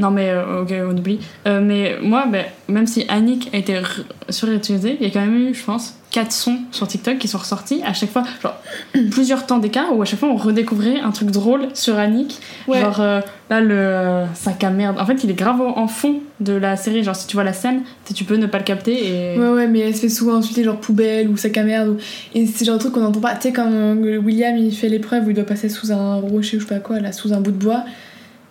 Non, 0.00 0.10
mais 0.10 0.28
euh, 0.30 0.62
ok, 0.62 0.72
on 0.88 0.96
oublie. 0.96 1.18
Euh, 1.46 1.60
mais 1.62 1.96
moi, 2.02 2.26
ben, 2.30 2.44
même 2.68 2.86
si 2.86 3.04
Annick 3.08 3.50
a 3.54 3.56
été 3.58 3.80
surutilisée, 4.28 4.96
il 5.00 5.06
y 5.06 5.10
a 5.10 5.12
quand 5.12 5.20
même 5.20 5.36
eu, 5.48 5.54
je 5.54 5.64
pense, 5.64 5.98
4 6.10 6.32
sons 6.32 6.58
sur 6.72 6.88
TikTok 6.88 7.18
qui 7.18 7.28
sont 7.28 7.38
ressortis 7.38 7.82
à 7.84 7.92
chaque 7.92 8.10
fois, 8.10 8.24
genre 8.42 8.56
plusieurs 9.12 9.46
temps 9.46 9.58
d'écart, 9.58 9.96
où 9.96 10.02
à 10.02 10.04
chaque 10.04 10.18
fois 10.18 10.28
on 10.28 10.36
redécouvrait 10.36 10.98
un 10.98 11.12
truc 11.12 11.30
drôle 11.30 11.68
sur 11.74 11.98
Annick. 11.98 12.40
Ouais. 12.66 12.80
Genre 12.80 13.00
euh, 13.00 13.20
là, 13.48 13.60
le 13.60 13.74
euh, 13.74 14.34
sac 14.34 14.64
à 14.64 14.70
merde. 14.70 14.98
En 14.98 15.06
fait, 15.06 15.22
il 15.22 15.30
est 15.30 15.34
grave 15.34 15.60
en 15.60 15.86
fond 15.86 16.16
de 16.40 16.52
la 16.52 16.76
série. 16.76 17.04
Genre, 17.04 17.14
si 17.14 17.28
tu 17.28 17.36
vois 17.36 17.44
la 17.44 17.52
scène, 17.52 17.82
tu 18.12 18.24
peux 18.24 18.36
ne 18.36 18.46
pas 18.46 18.58
le 18.58 18.64
capter 18.64 19.34
et. 19.34 19.38
Ouais, 19.38 19.50
ouais, 19.50 19.68
mais 19.68 19.80
elle 19.80 19.94
se 19.94 20.00
fait 20.00 20.08
souvent 20.08 20.34
insulter, 20.34 20.64
genre 20.64 20.80
poubelle 20.80 21.28
ou 21.28 21.36
sac 21.36 21.56
à 21.56 21.62
merde. 21.62 21.90
Ou... 21.90 21.96
Et 22.34 22.46
c'est 22.46 22.64
genre 22.64 22.74
de 22.76 22.80
truc 22.80 22.92
qu'on 22.92 23.00
n'entend 23.00 23.20
pas. 23.20 23.36
Tu 23.36 23.42
sais, 23.42 23.52
quand 23.52 23.70
euh, 23.70 24.18
William 24.18 24.56
il 24.56 24.74
fait 24.74 24.88
l'épreuve 24.88 25.26
où 25.26 25.30
il 25.30 25.34
doit 25.34 25.44
passer 25.44 25.68
sous 25.68 25.92
un 25.92 26.16
rocher 26.16 26.56
ou 26.56 26.60
je 26.60 26.66
sais 26.66 26.74
pas 26.74 26.80
quoi, 26.80 26.98
là, 26.98 27.12
sous 27.12 27.32
un 27.32 27.40
bout 27.40 27.52
de 27.52 27.62
bois, 27.62 27.84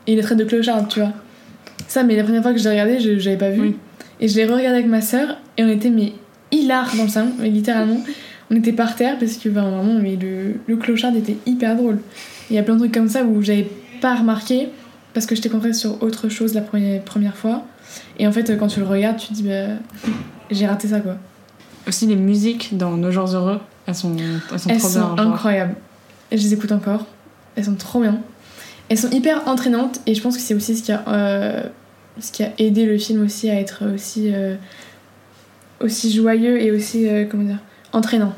et 0.08 0.14
il 0.14 0.16
le 0.16 0.24
traite 0.24 0.38
de 0.38 0.46
clochard, 0.46 0.88
tu 0.88 1.02
vois. 1.02 1.12
Ça, 1.90 2.04
mais 2.04 2.16
la 2.16 2.24
première 2.24 2.42
fois 2.42 2.54
que 2.54 2.60
je 2.60 2.64
l'ai 2.64 2.70
regardé, 2.70 3.00
je 3.00 3.20
j'avais 3.20 3.38
pas 3.38 3.50
vu. 3.50 3.62
Oui. 3.62 3.76
Et 4.22 4.30
je 4.30 4.36
l'ai 4.38 4.46
regardé 4.46 4.78
avec 4.78 4.88
ma 4.88 5.02
soeur, 5.02 5.38
et 5.58 5.64
on 5.64 5.70
était, 5.70 5.90
mais 5.90 6.14
hilar 6.52 6.96
dans 6.96 7.04
le 7.04 7.10
salon, 7.10 7.32
mais 7.40 7.50
littéralement. 7.50 8.02
On 8.52 8.56
était 8.56 8.74
par 8.74 8.96
terre 8.96 9.18
parce 9.20 9.38
que 9.38 9.48
ben, 9.50 9.62
vraiment, 9.70 10.00
mais 10.02 10.16
le, 10.16 10.56
le 10.66 10.78
clochard 10.78 11.16
était 11.16 11.38
hyper 11.46 11.76
drôle. 11.76 12.00
Il 12.50 12.56
y 12.56 12.60
a 12.60 12.64
plein 12.64 12.74
de 12.74 12.80
trucs 12.80 12.94
comme 12.94 13.08
ça 13.10 13.24
où 13.24 13.42
j'avais 13.44 13.68
pas 14.02 14.16
remarqué 14.16 14.70
parce 15.14 15.26
que 15.28 15.36
j'étais 15.36 15.50
concentrée 15.50 15.74
sur 15.74 16.02
autre 16.02 16.30
chose 16.30 16.56
la 16.56 16.62
première, 16.62 17.02
première 17.04 17.36
fois. 17.36 17.64
Et 18.18 18.26
en 18.28 18.32
fait, 18.32 18.58
quand 18.58 18.68
tu 18.68 18.80
le 18.80 18.88
regardes, 18.88 19.18
tu 19.18 19.28
te 19.28 19.34
dis, 19.34 19.44
bah, 19.44 19.76
j'ai 20.50 20.66
raté 20.66 20.88
ça 20.88 21.00
quoi. 21.00 21.18
Aussi, 21.88 22.08
les 22.08 22.16
musiques 22.16 22.76
dans 22.78 22.98
Nos 22.98 23.12
Jours 23.12 23.28
Heureux, 23.28 23.60
elles 23.86 23.96
sont, 23.96 24.16
elles 24.52 24.60
sont 24.60 24.70
Elles 24.70 24.80
trop 24.80 24.88
sont 24.90 25.14
bien. 25.14 25.28
incroyables. 25.28 25.76
Je 26.32 26.38
les 26.38 26.54
écoute 26.54 26.72
encore. 26.72 27.06
Elles 27.56 27.66
sont 27.66 27.76
trop 27.76 28.02
bien. 28.02 28.20
Elles 28.90 28.98
sont 28.98 29.10
hyper 29.12 29.48
entraînantes 29.48 30.00
et 30.08 30.16
je 30.16 30.22
pense 30.22 30.36
que 30.36 30.42
c'est 30.42 30.56
aussi 30.56 30.76
ce 30.76 30.82
qui 30.84 30.92
a, 30.92 31.04
euh, 31.08 31.64
ce 32.20 32.32
qui 32.32 32.44
a 32.44 32.50
aidé 32.58 32.86
le 32.88 32.98
film 32.98 33.24
aussi 33.24 33.50
à 33.50 33.60
être 33.60 33.84
aussi, 33.94 34.32
euh, 34.34 34.56
aussi 35.82 36.12
joyeux 36.14 36.62
et 36.62 36.72
aussi, 36.72 37.08
euh, 37.08 37.26
comment 37.30 37.44
dire, 37.44 37.60
entraînant. 37.94 38.34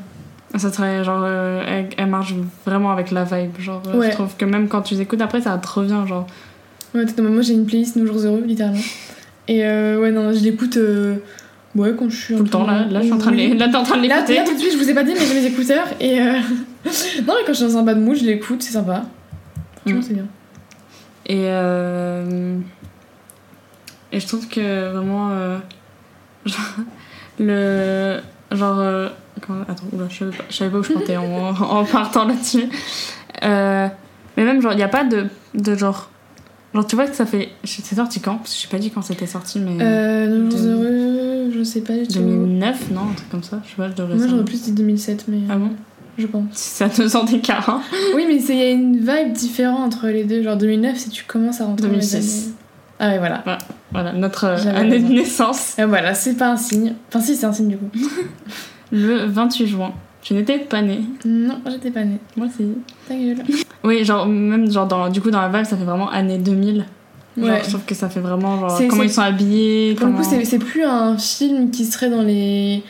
Ça 0.56 0.70
serait 0.70 1.02
genre, 1.02 1.22
euh, 1.24 1.62
elle, 1.66 1.88
elle 1.96 2.06
marche 2.08 2.34
vraiment 2.66 2.90
avec 2.92 3.10
la 3.10 3.24
vibe. 3.24 3.58
Genre, 3.58 3.82
euh, 3.88 3.98
Ouais. 3.98 4.08
je 4.10 4.14
trouve 4.14 4.36
que 4.36 4.44
même 4.44 4.68
quand 4.68 4.82
tu 4.82 4.94
les 4.94 5.00
écoutes 5.00 5.20
après, 5.22 5.40
ça 5.40 5.56
te 5.58 5.66
revient. 5.68 6.02
Genre, 6.06 6.26
Ouais, 6.94 7.00
attends, 7.08 7.22
moi 7.22 7.40
j'ai 7.40 7.54
une 7.54 7.64
playlist 7.64 7.96
Nos 7.96 8.04
jours 8.06 8.18
heureux, 8.18 8.42
littéralement. 8.46 8.78
Et 9.48 9.64
euh, 9.64 9.98
ouais, 9.98 10.10
non, 10.10 10.30
je 10.32 10.40
l'écoute 10.44 10.78
ouais, 11.74 11.94
quand 11.98 12.10
je 12.10 12.16
suis 12.16 12.36
tout 12.36 12.42
le 12.42 12.48
temps. 12.50 12.66
Là, 12.66 12.84
là, 12.84 13.00
je 13.00 13.04
suis 13.06 13.12
en 13.14 13.18
train 13.18 13.30
de 13.30 13.36
les- 13.36 13.54
là, 13.54 13.68
t'es 13.68 13.76
en 13.76 13.82
train 13.82 13.96
de 13.96 14.06
Là, 14.06 14.16
l'écouter. 14.16 14.34
là, 14.36 14.44
tout 14.44 14.52
de 14.54 14.58
suite, 14.58 14.72
je 14.74 14.78
vous 14.78 14.90
ai 14.90 14.94
pas 14.94 15.02
dit, 15.04 15.12
mais 15.18 15.24
j'ai 15.26 15.40
mes 15.40 15.46
écouteurs 15.46 15.86
et. 16.00 16.20
euh, 16.20 16.32
non, 16.84 17.34
mais 17.34 17.44
quand 17.46 17.48
je 17.48 17.52
suis 17.54 17.64
dans 17.64 17.78
un 17.78 17.82
bad 17.82 17.98
mood, 17.98 18.14
je 18.16 18.24
l'écoute, 18.24 18.62
c'est 18.62 18.72
sympa. 18.72 19.04
Franchement, 19.80 20.00
Mm. 20.00 20.02
c'est 20.02 20.14
bien. 20.14 20.26
Et, 21.26 21.44
euh, 21.46 22.58
et 24.12 24.20
je 24.20 24.26
trouve 24.26 24.46
que 24.48 24.92
vraiment. 24.92 25.30
genre, 26.44 26.60
le. 27.38 28.18
Genre. 28.50 28.78
euh, 28.78 29.08
comment- 29.40 29.62
attends, 29.62 29.84
oula, 29.92 30.04
je 30.08 30.18
savais 30.18 30.30
pas, 30.36 30.44
je 30.50 30.54
savais 30.56 30.70
pas 30.70 30.78
où 30.78 30.82
je 30.82 30.92
partais 30.92 31.16
en, 31.16 31.24
en 31.50 31.84
partant 31.84 32.24
là-dessus. 32.26 32.64
Euh, 33.44 33.88
mais 34.36 34.44
même, 34.44 34.60
genre, 34.62 34.72
il 34.72 34.76
n'y 34.76 34.82
a 34.82 34.88
pas 34.88 35.04
de, 35.04 35.26
de 35.54 35.74
genre. 35.74 36.10
Genre, 36.74 36.86
tu 36.86 36.96
vois 36.96 37.06
que 37.06 37.14
ça 37.16 37.26
fait. 37.26 37.50
C'est 37.64 37.94
sorti 37.94 38.20
quand? 38.20 38.36
Parce 38.36 38.50
que 38.52 38.56
je 38.56 38.62
sais 38.62 38.68
pas 38.68 38.78
dit 38.78 38.90
quand 38.90 39.02
c'était 39.02 39.26
sorti, 39.26 39.60
mais. 39.60 39.76
Euh, 39.82 40.48
de- 40.48 40.68
heureux, 40.68 41.50
je 41.54 41.62
sais 41.62 41.80
pas 41.82 41.94
du 41.94 42.06
tout. 42.06 42.14
2009, 42.20 42.90
non 42.92 43.00
Un 43.10 43.14
truc 43.14 43.30
comme 43.30 43.42
ça 43.42 43.60
Je 43.64 43.70
sais 43.70 43.76
pas, 43.76 43.88
je 43.90 43.94
devrais 43.94 44.16
Moi, 44.16 44.26
j'aurais 44.28 44.44
plus 44.44 44.62
dit 44.62 44.72
2007, 44.72 45.24
mais. 45.28 45.38
Ah 45.50 45.56
bon? 45.56 45.70
Je 46.18 46.26
pense. 46.26 46.44
C'est 46.52 46.84
à 46.84 46.88
deux 46.88 47.16
ans 47.16 47.24
d'écart, 47.24 47.68
hein 47.70 47.80
Oui, 48.14 48.24
mais 48.28 48.36
il 48.36 48.54
y 48.56 48.62
a 48.62 48.70
une 48.70 48.98
vibe 48.98 49.32
différente 49.32 49.80
entre 49.94 50.08
les 50.08 50.24
deux. 50.24 50.42
Genre 50.42 50.56
2009, 50.56 50.96
si 50.98 51.08
tu 51.08 51.24
commences 51.24 51.60
à 51.62 51.64
rentrer 51.64 51.86
dans 51.86 51.92
les 51.94 51.98
2006. 52.00 52.52
Ah 53.04 53.08
ouais, 53.08 53.18
voilà. 53.18 53.42
Voilà, 53.90 54.12
notre 54.12 54.44
euh, 54.44 54.76
année 54.76 55.00
de 55.00 55.08
naissance. 55.12 55.74
Ah, 55.76 55.86
voilà, 55.86 56.14
c'est 56.14 56.34
pas 56.36 56.50
un 56.52 56.56
signe. 56.56 56.94
Enfin, 57.08 57.20
si, 57.20 57.34
c'est 57.34 57.46
un 57.46 57.52
signe 57.52 57.68
du 57.68 57.76
coup. 57.76 57.90
Le 58.92 59.24
28 59.26 59.66
juin. 59.66 59.92
Tu 60.22 60.34
n'étais 60.34 60.58
pas 60.60 60.82
née. 60.82 61.00
Non, 61.24 61.60
j'étais 61.68 61.90
pas 61.90 62.04
née. 62.04 62.18
Moi 62.36 62.46
aussi. 62.46 62.68
Ta 63.08 63.14
gueule. 63.14 63.38
Oui, 63.84 64.04
genre, 64.04 64.26
même 64.26 64.70
genre 64.70 64.86
dans, 64.86 65.08
du 65.08 65.20
coup, 65.20 65.32
dans 65.32 65.40
la 65.40 65.48
vibe, 65.48 65.64
ça 65.66 65.76
fait 65.76 65.82
vraiment 65.84 66.08
année 66.08 66.38
2000. 66.38 66.84
Genre, 67.36 67.48
Ouais. 67.48 67.60
je 67.64 67.70
trouve 67.70 67.84
que 67.84 67.96
ça 67.96 68.08
fait 68.08 68.20
vraiment 68.20 68.60
genre 68.60 68.70
C'est- 68.70 68.86
comment 68.86 69.02
c'est- 69.02 69.08
ils 69.08 69.12
sont 69.12 69.22
habillés. 69.22 69.94
Pour 69.96 70.06
le 70.06 70.12
coup, 70.12 70.22
c'est 70.22 70.44
c'est 70.44 70.60
plus 70.60 70.84
un 70.84 71.18
film 71.18 71.72
qui 71.72 71.84
serait 71.86 72.08
dans 72.08 72.22
les 72.22 72.84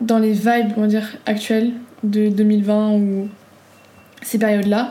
dans 0.00 0.18
les 0.18 0.32
vibes, 0.32 0.72
on 0.76 0.80
va 0.80 0.86
dire, 0.88 1.06
actuelles 1.26 1.70
de 2.02 2.28
2020 2.30 2.90
ou 2.94 3.28
ces 4.22 4.38
périodes-là. 4.40 4.90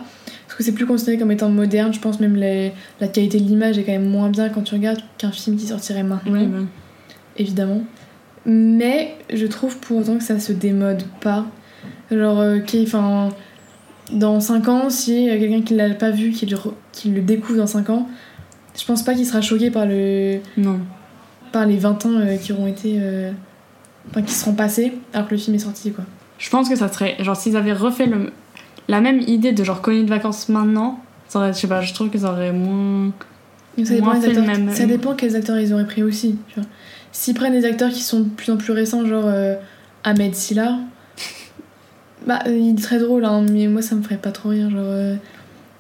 Parce 0.52 0.58
que 0.58 0.64
c'est 0.66 0.74
plus 0.74 0.86
considéré 0.86 1.18
comme 1.18 1.32
étant 1.32 1.48
moderne. 1.50 1.94
Je 1.94 2.00
pense 2.02 2.20
même 2.20 2.36
les, 2.36 2.74
la 3.00 3.08
qualité 3.08 3.40
de 3.40 3.46
l'image 3.46 3.78
est 3.78 3.84
quand 3.84 3.94
même 3.94 4.10
moins 4.10 4.28
bien 4.30 4.50
quand 4.50 4.64
tu 4.64 4.76
regardes 4.76 5.00
qu'un 5.18 5.32
film 5.32 5.56
qui 5.56 5.66
sortirait 5.68 6.04
maintenant, 6.04 6.34
Oui, 6.34 6.66
évidemment. 7.38 7.84
Mais 8.46 9.16
je 9.34 9.46
trouve 9.46 9.78
pour 9.78 10.00
autant 10.00 10.18
que 10.18 10.24
ça 10.26 10.40
se 10.42 10.52
démode 10.52 11.04
pas. 11.22 11.46
Genre, 12.12 12.40
euh, 12.42 12.60
enfin, 12.84 13.30
dans 14.12 14.42
5 14.42 14.68
ans, 14.68 14.90
si 14.90 15.30
euh, 15.30 15.40
quelqu'un 15.40 15.62
qui 15.62 15.74
l'a 15.74 15.90
pas 15.92 16.10
vu, 16.12 16.32
qui 16.32 16.46
le, 16.48 16.58
re- 16.58 16.74
qui 16.92 17.12
le 17.12 17.22
découvre 17.22 17.60
dans 17.60 17.68
5 17.68 17.90
ans, 17.90 18.10
je 18.78 18.84
pense 18.84 19.04
pas 19.04 19.14
qu'il 19.14 19.26
sera 19.26 19.40
choqué 19.42 19.72
par 19.72 19.86
le, 19.86 20.40
Non. 20.58 20.80
par 21.54 21.66
les 21.66 21.78
20 21.78 22.06
ans 22.08 22.10
euh, 22.16 22.36
qui 22.36 22.52
auront 22.52 22.68
été. 22.68 23.00
Enfin, 24.10 24.22
qui 24.24 24.34
seront 24.34 24.54
passés 24.54 24.94
alors 25.14 25.28
que 25.30 25.36
le 25.36 25.40
film 25.40 25.56
est 25.56 25.60
sorti, 25.60 25.92
quoi. 25.94 26.04
Je 26.40 26.50
pense 26.50 26.68
que 26.68 26.76
ça 26.76 26.92
serait. 26.92 27.16
Genre, 27.20 27.38
s'ils 27.38 27.56
avaient 27.56 27.72
refait 27.72 28.08
le, 28.08 28.32
la 28.92 29.02
même 29.02 29.20
idée 29.22 29.52
de 29.54 29.64
genre 29.64 29.82
colonie 29.82 30.04
de 30.04 30.10
vacances 30.10 30.50
maintenant, 30.50 31.00
ça 31.28 31.40
aurait, 31.40 31.54
je 31.54 31.58
sais 31.60 31.68
pas, 31.68 31.82
je 31.82 31.94
trouve 31.94 32.10
qu'ils 32.10 32.26
auraient 32.26 32.52
moins. 32.52 33.12
Ça 33.84 33.94
dépend, 33.94 34.06
Moins 34.08 34.20
fait 34.22 34.28
acteurs, 34.30 34.46
même- 34.46 34.70
ça 34.72 34.86
dépend 34.86 35.14
quels 35.16 35.36
acteurs 35.36 35.58
ils 35.60 35.74
auraient 35.74 35.88
pris 35.88 36.04
aussi. 36.04 36.36
tu 36.50 36.60
vois. 36.60 36.70
S'ils 37.14 37.34
prennent 37.34 37.54
des 37.54 37.66
acteurs 37.66 37.90
qui 37.90 38.02
sont 38.02 38.20
de 38.20 38.30
plus 38.30 38.52
en 38.52 38.58
plus 38.58 38.74
récents, 38.74 39.06
genre 39.06 39.26
euh, 39.28 39.56
Ahmed 40.04 40.36
Silla, 40.36 40.78
bah 42.28 42.40
euh, 42.48 42.56
il 42.58 42.72
est 42.78 42.82
très 42.82 43.00
drôle, 43.00 43.26
hein, 43.26 43.44
mais 43.50 43.68
moi 43.68 43.82
ça 43.82 43.96
me 43.96 44.02
ferait 44.02 44.18
pas 44.18 44.32
trop 44.32 44.50
rire. 44.50 44.70
Genre, 44.70 44.80
euh, 44.84 45.16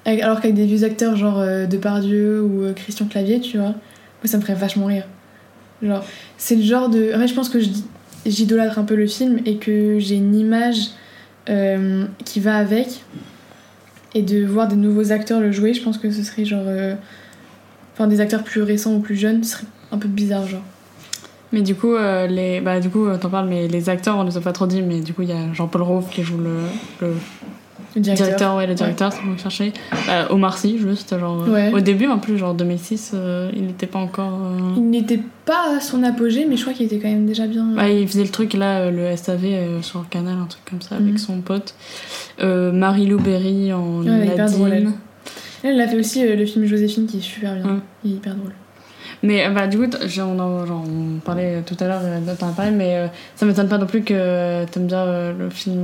avec- 0.06 0.22
alors 0.22 0.40
qu'avec 0.42 0.56
des 0.56 0.66
vieux 0.66 0.84
acteurs 0.84 1.16
genre 1.16 1.40
euh, 1.40 1.66
Depardieu 1.68 2.42
ou 2.42 2.74
Christian 2.76 3.06
Clavier, 3.08 3.40
tu 3.40 3.58
vois, 3.58 3.68
moi 3.70 4.26
ça 4.26 4.38
me 4.38 4.42
ferait 4.42 4.56
vachement 4.56 4.86
rire. 4.86 5.06
Genre, 5.84 6.04
c'est 6.38 6.56
le 6.56 6.64
genre 6.64 6.90
de. 6.90 7.12
En 7.16 7.20
fait, 7.20 7.28
je 7.28 7.34
pense 7.34 7.50
que 7.50 7.60
j'idolâtre 8.26 8.78
un 8.80 8.84
peu 8.84 8.96
le 8.96 9.08
film 9.08 9.40
et 9.46 9.58
que 9.58 9.98
j'ai 10.00 10.16
une 10.16 10.36
image 10.36 10.92
euh, 11.50 12.06
qui 12.26 12.40
va 12.40 12.58
avec. 12.58 13.04
Et 14.14 14.22
de 14.22 14.46
voir 14.46 14.68
des 14.68 14.76
nouveaux 14.76 15.12
acteurs 15.12 15.40
le 15.40 15.52
jouer, 15.52 15.74
je 15.74 15.82
pense 15.82 15.98
que 15.98 16.12
ce 16.12 16.24
serait 16.24 16.46
genre. 16.46 16.64
euh, 16.66 16.96
Enfin, 17.94 18.08
des 18.08 18.22
acteurs 18.22 18.44
plus 18.44 18.62
récents 18.62 18.94
ou 18.96 19.00
plus 19.00 19.18
jeunes, 19.18 19.44
ce 19.44 19.52
serait 19.52 19.66
un 19.92 19.98
peu 19.98 20.08
bizarre, 20.08 20.48
genre. 20.48 20.62
Mais 21.52 21.62
du 21.62 21.76
coup, 21.76 21.94
euh, 21.94 22.26
les, 22.26 22.62
bah, 22.62 22.80
du 22.80 22.90
coup, 22.90 23.06
euh, 23.06 23.18
t'en 23.18 23.30
parles, 23.30 23.50
mais 23.50 23.68
les 23.68 23.90
acteurs, 23.90 24.18
on 24.18 24.24
les 24.24 24.38
a 24.38 24.42
pas 24.42 24.54
trop 24.54 24.66
dit, 24.66 24.82
mais 24.82 25.02
du 25.02 25.14
coup, 25.14 25.24
il 25.24 25.30
y 25.30 25.34
a 25.34 25.52
Jean-Paul 25.54 25.82
Rouve 25.82 26.10
qui 26.10 26.24
joue 26.24 26.38
le, 26.38 26.56
le 27.02 27.14
Le 27.96 28.02
directeur. 28.02 28.26
directeur, 28.28 28.56
ouais, 28.56 28.68
le 28.68 28.74
directeur, 28.74 29.12
c'est 29.12 29.22
bon 29.24 29.38
chercher. 29.38 29.74
Bah, 30.08 30.28
Omar 30.32 30.58
Sy, 30.58 30.78
juste, 30.78 31.18
genre. 31.20 31.44
euh, 31.46 31.52
Ouais. 31.52 31.74
Au 31.74 31.82
début, 31.82 32.08
en 32.08 32.20
plus, 32.20 32.38
genre 32.38 32.54
2006, 32.54 33.12
euh, 33.14 33.52
il 33.54 33.66
n'était 33.66 33.86
pas 33.88 34.00
encore. 34.00 34.40
euh, 34.46 34.74
Il 34.78 34.90
n'était 34.90 35.20
pas 35.46 35.76
à 35.76 35.80
son 35.82 36.02
apogée, 36.04 36.46
mais 36.50 36.56
je 36.56 36.62
crois 36.62 36.74
qu'il 36.74 36.86
était 36.86 37.00
quand 37.00 37.10
même 37.10 37.26
déjà 37.26 37.48
bien. 37.48 37.68
Ouais, 37.72 37.76
Bah, 37.76 37.90
il 37.90 38.08
faisait 38.08 38.24
le 38.24 38.30
truc 38.30 38.54
là, 38.54 38.80
euh, 38.80 38.92
le 38.92 39.16
SAV 39.18 39.44
euh, 39.46 39.82
sur 39.82 40.00
le 40.00 40.06
canal, 40.10 40.36
un 40.42 40.46
truc 40.46 40.62
comme 40.70 40.82
ça, 40.82 40.96
Mhm. 41.00 41.08
avec 41.08 41.20
son 41.20 41.42
pote. 41.42 41.76
Euh, 42.42 42.72
Marie-Lou 42.72 43.20
Berry 43.20 43.74
en 43.74 44.02
Ouais, 44.04 44.10
est 44.10 44.34
hyper 44.34 44.50
drôle, 44.50 44.72
elle. 44.74 44.84
Nadine. 45.66 45.80
A 45.82 45.88
fait 45.88 45.98
aussi 45.98 46.26
euh, 46.26 46.36
le 46.38 46.46
film 46.46 46.66
Joséphine 46.66 47.06
qui 47.08 47.18
est 47.18 47.22
super 47.22 47.56
bien. 47.56 47.64
Ouais. 47.66 47.80
Il 48.06 48.12
est 48.12 48.16
hyper 48.16 48.36
drôle. 48.36 48.54
Mais 49.24 49.46
euh, 49.46 49.50
bah, 49.50 49.68
du 49.68 49.78
coup, 49.78 49.84
on, 50.20 50.40
en- 50.40 50.66
genre, 50.66 50.84
on 50.88 51.20
parlait 51.20 51.62
tout 51.66 51.76
à 51.82 51.88
l'heure, 51.88 52.02
euh, 52.04 52.20
t'en 52.40 52.48
as 52.48 52.54
parlé, 52.54 52.72
mais 52.72 52.96
euh, 52.96 53.08
ça 53.36 53.46
m'étonne 53.46 53.68
pas 53.68 53.78
non 53.78 53.86
plus 53.86 54.02
que 54.02 54.14
euh, 54.16 54.66
t'aimes 54.72 54.88
bien 54.88 55.00
euh, 55.00 55.34
le 55.38 55.50
film. 55.50 55.84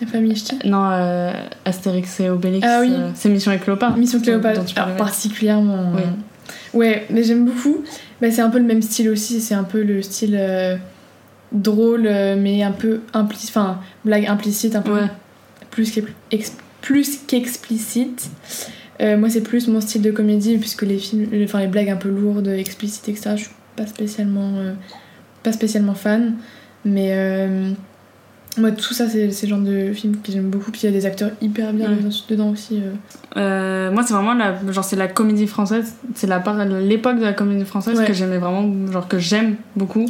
La 0.00 0.06
famille 0.06 0.34
Ch'ti. 0.36 0.58
non, 0.64 0.88
euh, 0.90 1.32
Astérix 1.64 2.18
et 2.20 2.28
Obélix. 2.30 2.66
Ah 2.68 2.78
oui. 2.80 2.90
euh, 2.92 3.10
c'est 3.14 3.28
Mission 3.28 3.52
et 3.52 3.58
Cléopâtre. 3.58 3.96
Mission 3.96 4.20
Cléopâtre, 4.20 4.62
alors, 4.76 4.96
particulièrement. 4.96 5.92
Oui. 5.94 6.02
euh, 6.02 6.76
Ouais, 6.78 7.06
mais 7.10 7.22
j'aime 7.22 7.44
beaucoup. 7.44 7.82
Bah, 8.20 8.30
c'est 8.30 8.40
un 8.42 8.50
peu 8.50 8.58
le 8.58 8.64
même 8.64 8.82
style 8.82 9.08
aussi, 9.10 9.40
c'est 9.40 9.54
un 9.54 9.64
peu 9.64 9.82
le 9.82 10.02
style 10.02 10.36
euh, 10.38 10.76
drôle, 11.52 12.02
mais 12.38 12.62
un 12.62 12.72
peu 12.72 13.00
implicite, 13.12 13.50
enfin, 13.50 13.78
blague 14.04 14.26
implicite, 14.26 14.74
un 14.74 14.82
peu 14.82 14.92
Ouais. 14.94 15.08
plus 15.70 15.90
qu'ex- 15.90 16.06
ex- 16.30 16.56
plus 16.80 17.18
qu'explicite. 17.26 18.30
Euh, 19.00 19.16
moi, 19.16 19.28
c'est 19.30 19.40
plus 19.42 19.68
mon 19.68 19.80
style 19.80 20.02
de 20.02 20.10
comédie, 20.10 20.58
puisque 20.58 20.82
les 20.82 20.98
films, 20.98 21.28
enfin, 21.44 21.60
les 21.60 21.66
blagues 21.68 21.90
un 21.90 21.96
peu 21.96 22.08
lourdes, 22.08 22.48
explicites, 22.48 23.08
etc., 23.08 23.30
je 23.36 23.42
suis 23.42 23.50
pas 23.76 23.86
spécialement, 23.86 24.52
euh, 24.56 24.72
pas 25.42 25.52
spécialement 25.52 25.94
fan. 25.94 26.34
Mais 26.84 27.10
moi, 28.58 28.70
tout 28.70 28.92
ça, 28.92 29.08
c'est 29.08 29.26
le 29.26 29.48
genre 29.48 29.58
de 29.60 29.92
film 29.94 30.16
que 30.22 30.30
j'aime 30.30 30.50
beaucoup. 30.50 30.70
Puis 30.70 30.82
il 30.82 30.86
y 30.86 30.88
a 30.88 30.92
des 30.92 31.06
acteurs 31.06 31.30
hyper 31.40 31.72
bien 31.72 31.90
Ouais. 31.90 31.96
dedans, 32.28 32.50
aussi. 32.50 32.76
euh. 32.82 32.92
Euh, 33.38 33.90
moi, 33.90 34.02
c'est 34.06 34.12
vraiment 34.14 34.34
la, 34.34 34.56
genre, 34.70 34.84
c'est 34.84 34.96
la 34.96 35.08
comédie 35.08 35.46
française. 35.46 35.94
C'est 36.14 36.26
la 36.26 36.38
part, 36.40 36.62
l'époque 36.64 37.18
de 37.18 37.24
la 37.24 37.32
comédie 37.32 37.64
française 37.64 37.98
Ouais. 37.98 38.04
que 38.06 38.12
j'aimais 38.12 38.38
vraiment, 38.38 38.90
genre 38.92 39.08
que 39.08 39.18
j'aime 39.18 39.56
beaucoup 39.76 40.04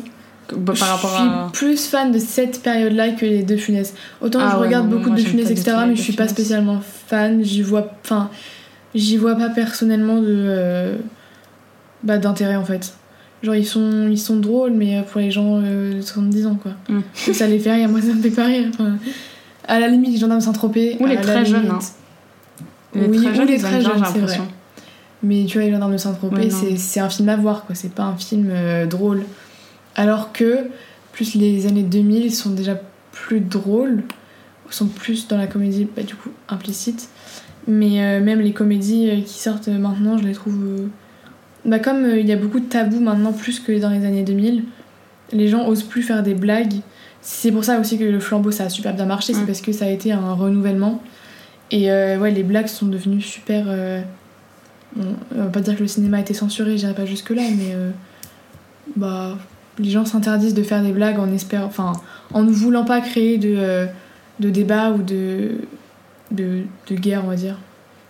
que- 0.48 0.57
bah, 0.57 0.72
par 0.78 0.88
rapport 0.88 1.11
je 1.11 1.16
suis 1.61 1.66
plus 1.66 1.87
fan 1.87 2.11
de 2.11 2.18
cette 2.18 2.62
période-là 2.62 3.11
que 3.11 3.24
les 3.24 3.42
deux 3.44 3.57
Funès. 3.57 3.94
Autant 4.20 4.40
Ah 4.42 4.50
je 4.52 4.57
regarde 4.57 4.87
non, 4.90 4.96
beaucoup 4.96 5.11
moi, 5.11 5.18
de 5.18 5.22
pas 5.22 5.31
du 5.31 5.40
etc., 5.40 5.76
mais 5.87 5.94
je 5.96 6.02
suis 6.02 6.12
pas 6.14 6.26
spécialement 6.26 6.81
fan. 7.07 7.44
J'y 7.44 7.62
vois, 7.62 7.92
enfin, 8.05 8.28
j'y 8.94 9.16
vois 9.18 9.37
pas 9.37 9.50
personnellement 9.50 10.16
de 10.20 10.26
euh, 10.28 10.96
bah, 12.02 12.18
d'intérêt 12.18 12.57
en 12.57 12.64
fait. 12.64 12.92
Genre 13.42 13.55
ils 13.57 13.66
sont, 13.66 14.09
ils 14.09 14.18
sont 14.18 14.37
drôles, 14.37 14.72
mais 14.72 14.98
euh, 14.98 15.02
pour 15.02 15.20
les 15.20 15.31
gens 15.31 15.61
euh, 15.62 15.94
de 15.94 16.00
70 16.00 16.46
ans 16.46 16.55
quoi. 16.55 16.72
Mm. 16.88 17.00
Ça 17.33 17.46
les 17.46 17.59
fait 17.59 17.72
rire, 17.72 17.88
moi 17.88 18.00
ça 18.00 18.12
me 18.14 18.22
fait 18.22 18.31
pas 18.31 18.46
rire. 18.46 18.68
Enfin, 18.72 18.96
à 19.66 19.81
la 19.81 19.88
limite, 19.88 20.12
les 20.12 20.18
gendarmes 20.18 20.40
Saint-Tropez. 20.40 20.96
Ou 21.00 21.07
les 21.07 21.16
très 21.16 21.44
jeunes, 21.44 21.70
hein. 21.70 21.78
Les 22.94 23.07
Oui, 23.07 23.16
très 23.18 23.31
ou 23.31 23.35
jeunes, 23.35 23.48
les 23.48 23.59
très 23.59 23.81
jeunes, 23.81 23.92
j'ai 23.94 24.00
l'impression. 24.00 24.48
Mais 25.22 25.44
tu 25.46 25.59
vois, 25.59 25.66
les 25.66 25.72
gendarmes 25.72 25.92
de 25.92 25.98
Saint-Tropez, 25.98 26.37
Ouais, 26.52 26.76
c'est- 26.76 27.00
un 27.00 27.09
film 27.09 27.28
à 27.28 27.37
voir, 27.37 27.64
quoi. 27.64 27.74
C'est 27.74 27.92
pas 27.94 28.02
un 28.02 28.16
film 28.16 28.48
euh, 28.50 28.87
drôle. 28.87 29.22
Alors 29.94 30.33
que, 30.33 30.66
plus 31.12 31.35
les 31.35 31.66
années 31.66 31.85
2000 31.85 32.35
sont 32.35 32.50
déjà 32.50 32.81
plus 33.12 33.40
drôles, 33.40 34.02
sont 34.70 34.87
plus 34.87 35.28
dans 35.28 35.37
la 35.37 35.46
comédie, 35.46 35.87
bah, 35.94 36.02
du 36.02 36.14
coup, 36.14 36.31
implicite. 36.48 37.09
Mais 37.68 38.02
euh, 38.02 38.20
même 38.20 38.40
les 38.40 38.52
comédies 38.52 39.22
qui 39.24 39.38
sortent 39.38 39.68
maintenant, 39.68 40.18
je 40.18 40.24
les 40.24 40.33
trouve. 40.33 40.59
Bah, 41.64 41.79
comme 41.79 42.05
euh, 42.05 42.18
il 42.18 42.27
y 42.27 42.33
a 42.33 42.37
beaucoup 42.37 42.61
de 42.61 42.66
tabous 42.66 43.01
maintenant, 43.01 43.33
plus 43.33 43.61
que 43.61 43.72
dans 43.79 43.90
les 43.90 44.05
années 44.05 44.25
2000, 44.25 44.64
les 45.33 45.48
gens 45.48 45.66
osent 45.68 45.85
plus 45.85 46.03
faire 46.03 46.22
des 46.22 46.35
blagues. 46.35 46.75
C'est 47.20 47.53
pour 47.53 47.64
ça 47.64 47.79
aussi 47.79 47.98
que 47.98 48.05
le 48.05 48.18
flambeau 48.18 48.51
ça 48.51 48.64
a 48.64 48.68
super 48.68 48.94
bien 48.94 49.07
marché, 49.07 49.33
c'est 49.33 49.42
Mm. 49.42 49.46
parce 49.46 49.61
que 49.61 49.72
ça 49.72 49.85
a 49.85 49.88
été 49.88 50.11
un 50.12 50.33
renouvellement. 50.33 51.01
Et 51.70 51.90
euh, 51.90 52.18
ouais, 52.18 52.33
les 52.33 52.42
blagues 52.42 52.66
sont 52.66 52.87
devenues 52.87 53.20
super. 53.20 53.64
euh, 53.68 54.03
on 54.98 55.38
va 55.44 55.46
pas 55.48 55.61
dire 55.61 55.75
que 55.77 55.81
le 55.83 55.87
cinéma 55.88 56.18
a 56.18 56.20
été 56.20 56.35
censuré, 56.35 56.77
j'irai 56.77 56.92
pas 56.94 57.07
jusque 57.07 57.31
là, 57.31 57.42
mais 57.57 57.72
euh, 57.75 57.90
bah 58.96 59.38
les 59.79 59.88
gens 59.88 60.05
s'interdisent 60.05 60.53
de 60.53 60.62
faire 60.62 60.83
des 60.83 60.92
blagues 60.92 61.18
en 61.18 61.33
espérant, 61.33 61.64
enfin 61.64 61.92
en 62.35 62.42
ne 62.42 62.51
voulant 62.51 62.85
pas 62.85 63.01
créer 63.01 63.38
de, 63.38 63.87
de 64.40 64.51
débat 64.51 64.90
ou 64.90 64.98
de, 65.03 65.53
de 66.31 66.64
de 66.90 66.94
guerre, 66.94 67.22
on 67.25 67.29
va 67.29 67.37
dire. 67.37 67.57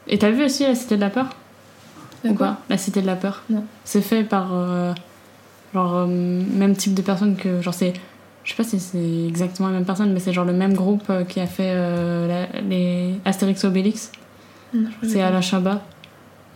Et 0.09 0.19
t'as 0.19 0.31
vu 0.31 0.43
aussi 0.45 0.65
La 0.65 0.75
Cité 0.75 0.97
de 0.97 1.01
la 1.03 1.11
Peur? 1.11 1.37
Ou 2.25 2.35
pas 2.35 2.59
La 2.69 2.79
Cité 2.79 3.03
de 3.03 3.07
la 3.07 3.17
Peur 3.17 3.43
Non. 3.51 3.65
C'est 3.85 4.01
fait 4.03 4.23
par. 4.25 4.51
euh, 4.55 4.93
genre, 5.75 5.95
euh, 5.97 6.07
même 6.07 6.77
type 6.77 6.95
de 6.95 7.03
personne 7.03 7.37
que. 7.37 7.61
Genre, 7.61 7.75
c'est. 7.75 7.93
Je 8.45 8.51
sais 8.51 8.57
pas 8.57 8.65
si 8.65 8.81
c'est 8.81 9.27
exactement 9.29 9.69
la 9.69 9.75
même 9.75 9.85
personne, 9.85 10.13
mais 10.13 10.19
c'est 10.21 10.33
genre 10.33 10.45
le 10.45 10.53
même 10.53 10.75
groupe 10.75 11.05
euh, 11.11 11.25
qui 11.25 11.39
a 11.41 11.47
fait 11.47 11.73
euh, 11.77 12.27
la- 12.27 12.61
les 12.61 13.15
Astérix 13.25 13.65
Obélix. 13.65 14.11
C'est. 15.03 15.23
Alain 15.23 15.41
Chabat. 15.41 15.81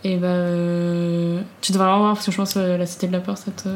Et 0.03 0.17
bah. 0.17 0.27
euh, 0.27 1.41
tu 1.61 1.71
devrais 1.71 1.87
vraiment 1.87 2.01
voir 2.03 2.13
parce 2.15 2.25
que 2.25 2.31
je 2.31 2.37
pense 2.37 2.53
que 2.53 2.59
La 2.59 2.85
Cité 2.85 3.07
de 3.07 3.13
la 3.13 3.19
Peur, 3.19 3.37
ça 3.37 3.51
te, 3.51 3.67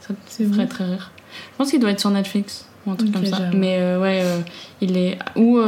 ça 0.00 0.14
te 0.14 0.18
C'est 0.28 0.44
ferait 0.44 0.56
vrai. 0.56 0.66
très 0.66 0.84
rire. 0.84 1.10
Je 1.52 1.56
pense 1.58 1.70
qu'il 1.70 1.80
doit 1.80 1.90
être 1.90 2.00
sur 2.00 2.10
Netflix 2.10 2.66
ou 2.86 2.92
un 2.92 2.96
truc 2.96 3.12
comme 3.12 3.26
ça. 3.26 3.50
Mais 3.54 3.96
ouais, 3.96 4.22
il 4.80 4.96
est. 4.96 5.18
Ou. 5.36 5.58
ou, 5.58 5.62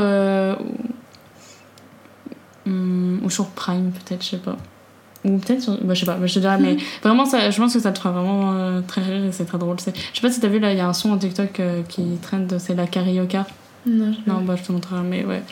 ou 3.24 3.30
sur 3.30 3.46
Prime, 3.50 3.90
peut-être, 3.92 4.22
je 4.24 4.30
sais 4.30 4.36
pas. 4.38 4.56
Ou 5.24 5.38
peut-être 5.38 5.62
sur. 5.62 5.72
Bah, 5.82 5.94
je 5.94 6.00
sais 6.00 6.06
pas, 6.06 6.14
bah, 6.14 6.26
je 6.26 6.34
te 6.34 6.38
dirais, 6.38 6.58
mais 6.60 6.76
vraiment, 7.02 7.24
ça, 7.24 7.50
je 7.50 7.58
pense 7.60 7.72
que 7.74 7.80
ça 7.80 7.90
te 7.92 7.98
fera 7.98 8.12
vraiment 8.12 8.52
euh, 8.54 8.80
très 8.86 9.02
rire 9.02 9.24
et 9.24 9.32
c'est 9.32 9.44
très 9.44 9.58
drôle. 9.58 9.80
C'est- 9.80 9.94
Je 9.96 10.20
sais 10.20 10.26
pas 10.26 10.30
si 10.32 10.40
t'as 10.40 10.48
vu 10.48 10.58
là, 10.60 10.70
il 10.72 10.78
y 10.78 10.80
a 10.80 10.86
un 10.88 10.92
son 10.92 11.10
en 11.10 11.18
TikTok 11.18 11.58
euh, 11.60 11.82
qui 11.88 12.02
trend, 12.22 12.46
c'est 12.58 12.74
la 12.74 12.86
carioca. 12.86 13.46
Non, 13.86 14.12
je 14.12 14.30
Non, 14.30 14.40
bah 14.42 14.54
je 14.56 14.62
te 14.62 14.70
montrerai, 14.72 15.02
mais 15.02 15.24
ouais. 15.24 15.42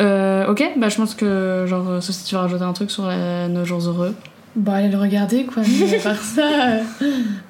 Euh, 0.00 0.46
ok, 0.50 0.72
bah 0.76 0.88
je 0.88 0.96
pense 0.96 1.14
que 1.14 1.64
genre, 1.68 2.02
sauf 2.02 2.14
si 2.14 2.24
tu 2.24 2.34
vas 2.34 2.42
rajouter 2.42 2.64
un 2.64 2.72
truc 2.72 2.90
sur 2.90 3.06
la- 3.06 3.48
nos 3.48 3.64
jours 3.64 3.80
heureux. 3.86 4.14
Bah 4.56 4.74
allez 4.74 4.88
le 4.88 4.98
regarder 4.98 5.44
quoi, 5.44 5.62
mais 5.66 5.96
à 5.98 6.00
part 6.00 6.16
ça. 6.22 6.78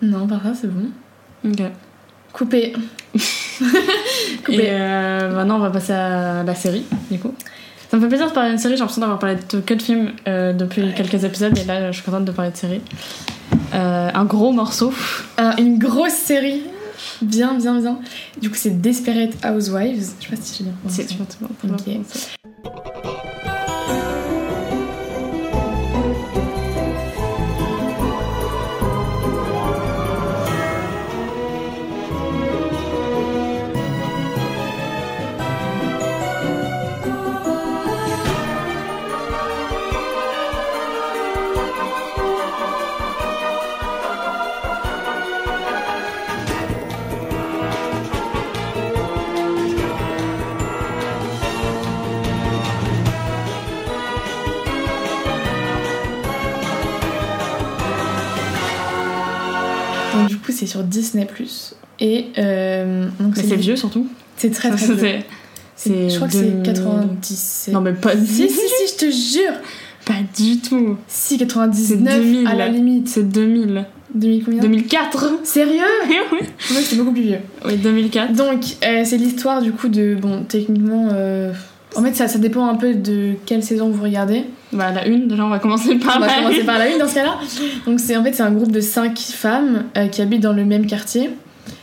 Non, 0.02 0.26
par 0.26 0.42
ça 0.42 0.52
c'est 0.54 0.68
bon. 0.72 0.88
Ok. 1.46 1.62
Coupé. 2.32 2.72
Et 3.14 3.18
Coupé. 4.44 4.58
euh, 4.70 5.34
maintenant, 5.34 5.56
on 5.56 5.60
va 5.60 5.70
passer 5.70 5.92
à 5.92 6.42
la 6.42 6.54
série, 6.54 6.84
du 7.10 7.18
coup. 7.18 7.32
Ça 7.90 7.96
me 7.96 8.02
fait 8.02 8.08
plaisir 8.08 8.28
de 8.28 8.32
parler 8.32 8.50
d'une 8.50 8.58
série, 8.58 8.74
j'ai 8.74 8.80
l'impression 8.80 9.00
d'avoir 9.02 9.18
parlé 9.18 9.36
de 9.50 9.60
que 9.60 9.74
de 9.74 9.82
films 9.82 10.12
euh, 10.26 10.52
depuis 10.52 10.92
quelques 10.94 11.22
épisodes, 11.24 11.56
et 11.56 11.64
là, 11.64 11.90
je 11.92 11.96
suis 11.96 12.04
contente 12.04 12.24
de 12.24 12.32
parler 12.32 12.50
de 12.50 12.56
série. 12.56 12.80
Euh, 13.74 14.10
un 14.12 14.24
gros 14.24 14.52
morceau. 14.52 14.92
Un- 15.38 15.56
une 15.56 15.78
grosse 15.78 16.12
série. 16.12 16.62
Bien, 17.22 17.54
bien, 17.54 17.78
bien. 17.80 17.98
Du 18.40 18.48
coup, 18.50 18.56
c'est 18.56 18.80
Desperate 18.80 19.32
Housewives. 19.44 20.10
Je 20.20 20.24
sais 20.24 20.30
pas 20.36 20.42
si 20.42 20.58
j'ai 20.58 20.64
bien 20.64 20.74
prononcé. 20.80 21.02
C'est- 21.06 22.28
tu 22.42 22.43
sur 60.74 60.82
Disney. 60.84 61.26
Et. 62.00 62.26
euh, 62.38 63.06
donc, 63.20 63.36
Mais 63.36 63.42
c'est 63.42 63.56
vieux 63.56 63.76
surtout. 63.76 64.06
C'est 64.36 64.50
très 64.50 64.70
très 64.70 64.86
Ça, 64.86 64.92
vieux. 64.94 65.18
c'est- 65.76 66.10
Je 66.10 66.16
crois 66.16 66.26
que 66.28 66.32
2000. 66.32 66.52
c'est 66.64 66.72
97. 66.72 67.74
Non, 67.74 67.80
mais 67.80 67.92
pas 67.92 68.16
du 68.16 68.26
Si, 68.26 68.48
si, 68.48 68.54
si, 68.58 68.92
je 68.92 69.06
te 69.06 69.10
jure 69.10 69.52
Pas 70.04 70.14
du 70.36 70.58
tout. 70.58 70.96
Si, 71.06 71.38
99 71.38 71.86
C'est 71.86 71.96
2000, 71.96 72.46
à 72.48 72.54
la 72.54 72.68
limite. 72.68 73.08
C'est 73.08 73.22
2000. 73.22 73.84
2000 74.14 74.44
combien 74.44 74.60
2004 74.60 75.40
Sérieux 75.44 75.80
Oui, 76.08 76.16
oui. 76.32 76.38
Moi, 76.72 76.80
c'était 76.82 76.96
beaucoup 76.96 77.12
plus 77.12 77.22
vieux. 77.22 77.38
Oui, 77.64 77.76
2004. 77.76 78.32
Donc, 78.32 78.64
euh, 78.84 79.02
c'est 79.04 79.16
l'histoire 79.16 79.62
du 79.62 79.72
coup 79.72 79.88
de. 79.88 80.16
Bon, 80.20 80.42
techniquement. 80.48 81.08
euh, 81.12 81.52
En 81.96 82.02
fait, 82.02 82.14
ça, 82.14 82.28
ça 82.28 82.38
dépend 82.38 82.66
un 82.66 82.74
peu 82.74 82.94
de 82.94 83.34
quelle 83.46 83.62
saison 83.62 83.88
vous 83.88 84.02
regardez. 84.02 84.44
Bah, 84.72 84.90
la 84.92 85.06
une, 85.06 85.28
déjà, 85.28 85.44
on 85.44 85.48
va 85.48 85.58
commencer 85.58 85.96
par 85.96 86.16
On 86.16 86.20
va 86.20 86.26
la 86.26 86.34
commencer 86.38 86.60
une. 86.60 86.66
par 86.66 86.78
la 86.78 86.90
une 86.90 86.98
dans 86.98 87.08
ce 87.08 87.14
cas-là. 87.14 87.36
Donc, 87.86 88.00
c'est 88.00 88.16
en 88.16 88.24
fait, 88.24 88.32
c'est 88.32 88.42
un 88.42 88.50
groupe 88.50 88.72
de 88.72 88.80
cinq 88.80 89.18
femmes 89.18 89.84
euh, 89.96 90.08
qui 90.08 90.20
habitent 90.20 90.42
dans 90.42 90.52
le 90.52 90.64
même 90.64 90.86
quartier. 90.86 91.30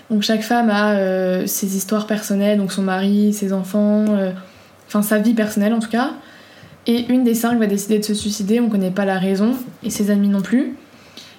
Donc, 0.09 0.23
chaque 0.23 0.41
femme 0.41 0.69
a 0.69 0.93
euh, 0.93 1.47
ses 1.47 1.77
histoires 1.77 2.07
personnelles, 2.07 2.57
donc 2.57 2.71
son 2.71 2.81
mari, 2.81 3.33
ses 3.33 3.53
enfants, 3.53 4.05
euh, 4.09 4.31
enfin 4.87 5.01
sa 5.01 5.19
vie 5.19 5.33
personnelle 5.33 5.73
en 5.73 5.79
tout 5.79 5.89
cas. 5.89 6.11
Et 6.87 7.05
une 7.09 7.23
des 7.23 7.35
cinq 7.35 7.57
va 7.59 7.67
décider 7.67 7.99
de 7.99 8.03
se 8.03 8.13
suicider, 8.13 8.59
on 8.59 8.67
connaît 8.67 8.91
pas 8.91 9.05
la 9.05 9.19
raison, 9.19 9.53
et 9.83 9.89
ses 9.89 10.09
amis 10.09 10.27
non 10.27 10.41
plus. 10.41 10.75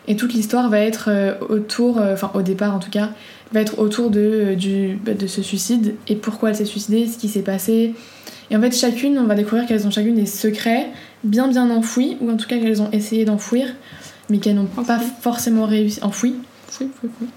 Et 0.08 0.16
toute 0.16 0.32
l'histoire 0.32 0.70
va 0.70 0.78
être 0.78 1.10
autour, 1.48 2.00
enfin 2.00 2.30
au 2.34 2.42
départ 2.42 2.74
en 2.74 2.78
tout 2.78 2.90
cas, 2.90 3.10
va 3.52 3.60
être 3.60 3.78
autour 3.78 4.10
de, 4.10 4.54
du, 4.54 4.98
bah, 5.04 5.14
de 5.14 5.26
ce 5.26 5.42
suicide 5.42 5.94
et 6.08 6.16
pourquoi 6.16 6.50
elle 6.50 6.56
s'est 6.56 6.64
suicidée, 6.64 7.06
ce 7.06 7.18
qui 7.18 7.28
s'est 7.28 7.42
passé. 7.42 7.94
Et 8.52 8.56
en 8.56 8.60
fait, 8.60 8.72
chacune, 8.72 9.18
on 9.18 9.24
va 9.24 9.34
découvrir 9.34 9.66
qu'elles 9.66 9.86
ont 9.86 9.90
chacune 9.90 10.14
des 10.14 10.26
secrets 10.26 10.88
bien 11.24 11.48
bien 11.48 11.70
enfouis, 11.70 12.18
ou 12.20 12.30
en 12.30 12.36
tout 12.36 12.46
cas 12.46 12.58
qu'elles 12.58 12.82
ont 12.82 12.90
essayé 12.90 13.24
d'enfouir, 13.24 13.66
mais 14.28 14.38
qu'elles 14.38 14.56
n'ont 14.56 14.66
pas 14.66 14.98
forcément 14.98 15.64
réussi. 15.64 16.00
Enfouis 16.02 16.36
Oui, 16.78 16.90
oui, 17.02 17.10
oui. 17.22 17.28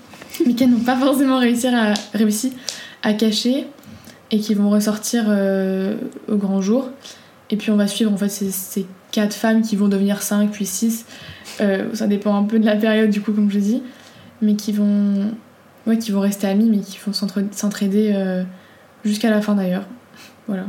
mais 0.46 0.54
qu'elles 0.54 0.72
n'ont 0.72 0.80
pas 0.80 0.98
forcément 0.98 1.40
réussi 1.40 1.68
à, 1.68 1.94
réussi 2.14 2.54
à 3.02 3.14
cacher 3.14 3.66
et 4.30 4.40
qui 4.40 4.56
vont 4.56 4.70
ressortir 4.70 5.26
euh, 5.30 5.96
au 6.28 6.36
grand 6.36 6.62
jour. 6.62 6.90
Et 7.50 7.56
puis 7.56 7.72
on 7.72 7.78
va 7.78 7.88
suivre 7.88 8.12
en 8.12 8.18
fait 8.18 8.28
ces, 8.28 8.52
ces 8.52 8.86
quatre 9.12 9.36
femmes 9.36 9.62
qui 9.62 9.78
vont 9.78 9.88
devenir 9.88 10.22
cinq 10.22 10.52
puis 10.52 10.66
six. 10.66 11.06
Euh, 11.62 11.94
ça 11.94 12.08
dépend 12.08 12.36
un 12.36 12.44
peu 12.44 12.60
de 12.60 12.66
la 12.66 12.76
période 12.76 13.10
du 13.10 13.22
coup 13.22 13.32
comme 13.32 13.50
je 13.50 13.60
dis, 13.60 13.84
mais 14.42 14.56
qui 14.56 14.74
vont 14.74 15.32
ouais 15.88 15.98
qui 15.98 16.12
vont 16.12 16.20
rester 16.20 16.48
amies 16.48 16.70
mais 16.70 16.80
qui 16.80 16.98
vont 17.06 17.14
s'entraider 17.14 18.12
euh, 18.16 18.44
jusqu'à 19.06 19.30
la 19.30 19.42
fin 19.42 19.56
d'ailleurs. 19.56 19.86
Voilà. 20.48 20.66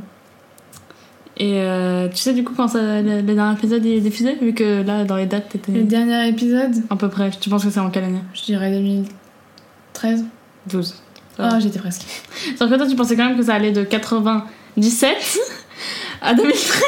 Et 1.38 1.61
euh, 1.61 2.09
tu 2.09 2.16
sais, 2.16 2.33
du 2.33 2.44
coup, 2.44 2.55
quand 2.57 2.68
ça, 2.68 3.03
le, 3.03 3.16
le 3.16 3.35
dernier 3.35 3.59
épisode 3.59 3.85
est 3.85 4.01
diffusé, 4.01 4.37
vu 4.40 4.55
que 4.55 4.83
là, 4.83 5.05
dans 5.05 5.16
les 5.16 5.27
dates, 5.27 5.51
t'étais 5.51 5.72
Le 5.72 5.83
dernier 5.83 6.29
épisode, 6.29 6.77
à 6.88 6.96
peu 6.96 7.09
près. 7.09 7.31
Tu 7.38 7.51
penses 7.51 7.64
que 7.64 7.70
c'est 7.70 7.81
en 7.81 7.90
quelle 7.90 8.05
année? 8.05 8.22
Je 8.33 8.44
dirais 8.44 8.70
2013. 8.70 10.25
12. 10.70 10.94
Ah 11.38 11.59
j'étais 11.61 11.79
presque. 11.79 12.03
Sauf 12.59 12.70
que 12.70 12.77
toi, 12.77 12.87
tu 12.87 12.96
pensais 12.96 13.16
quand 13.16 13.27
même 13.27 13.37
que 13.37 13.42
ça 13.42 13.55
allait 13.55 13.72
de 13.72 13.85
97 13.85 15.16
à 16.22 16.35
2013. 16.35 16.83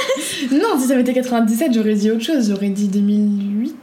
Non 0.53 0.79
si 0.79 0.87
ça 0.87 0.95
avait 0.95 1.03
été 1.03 1.13
97 1.13 1.75
j'aurais 1.75 1.95
dit 1.95 2.11
autre 2.11 2.25
chose, 2.25 2.49
j'aurais 2.49 2.71
dit 2.71 2.89
2008. 2.89 3.77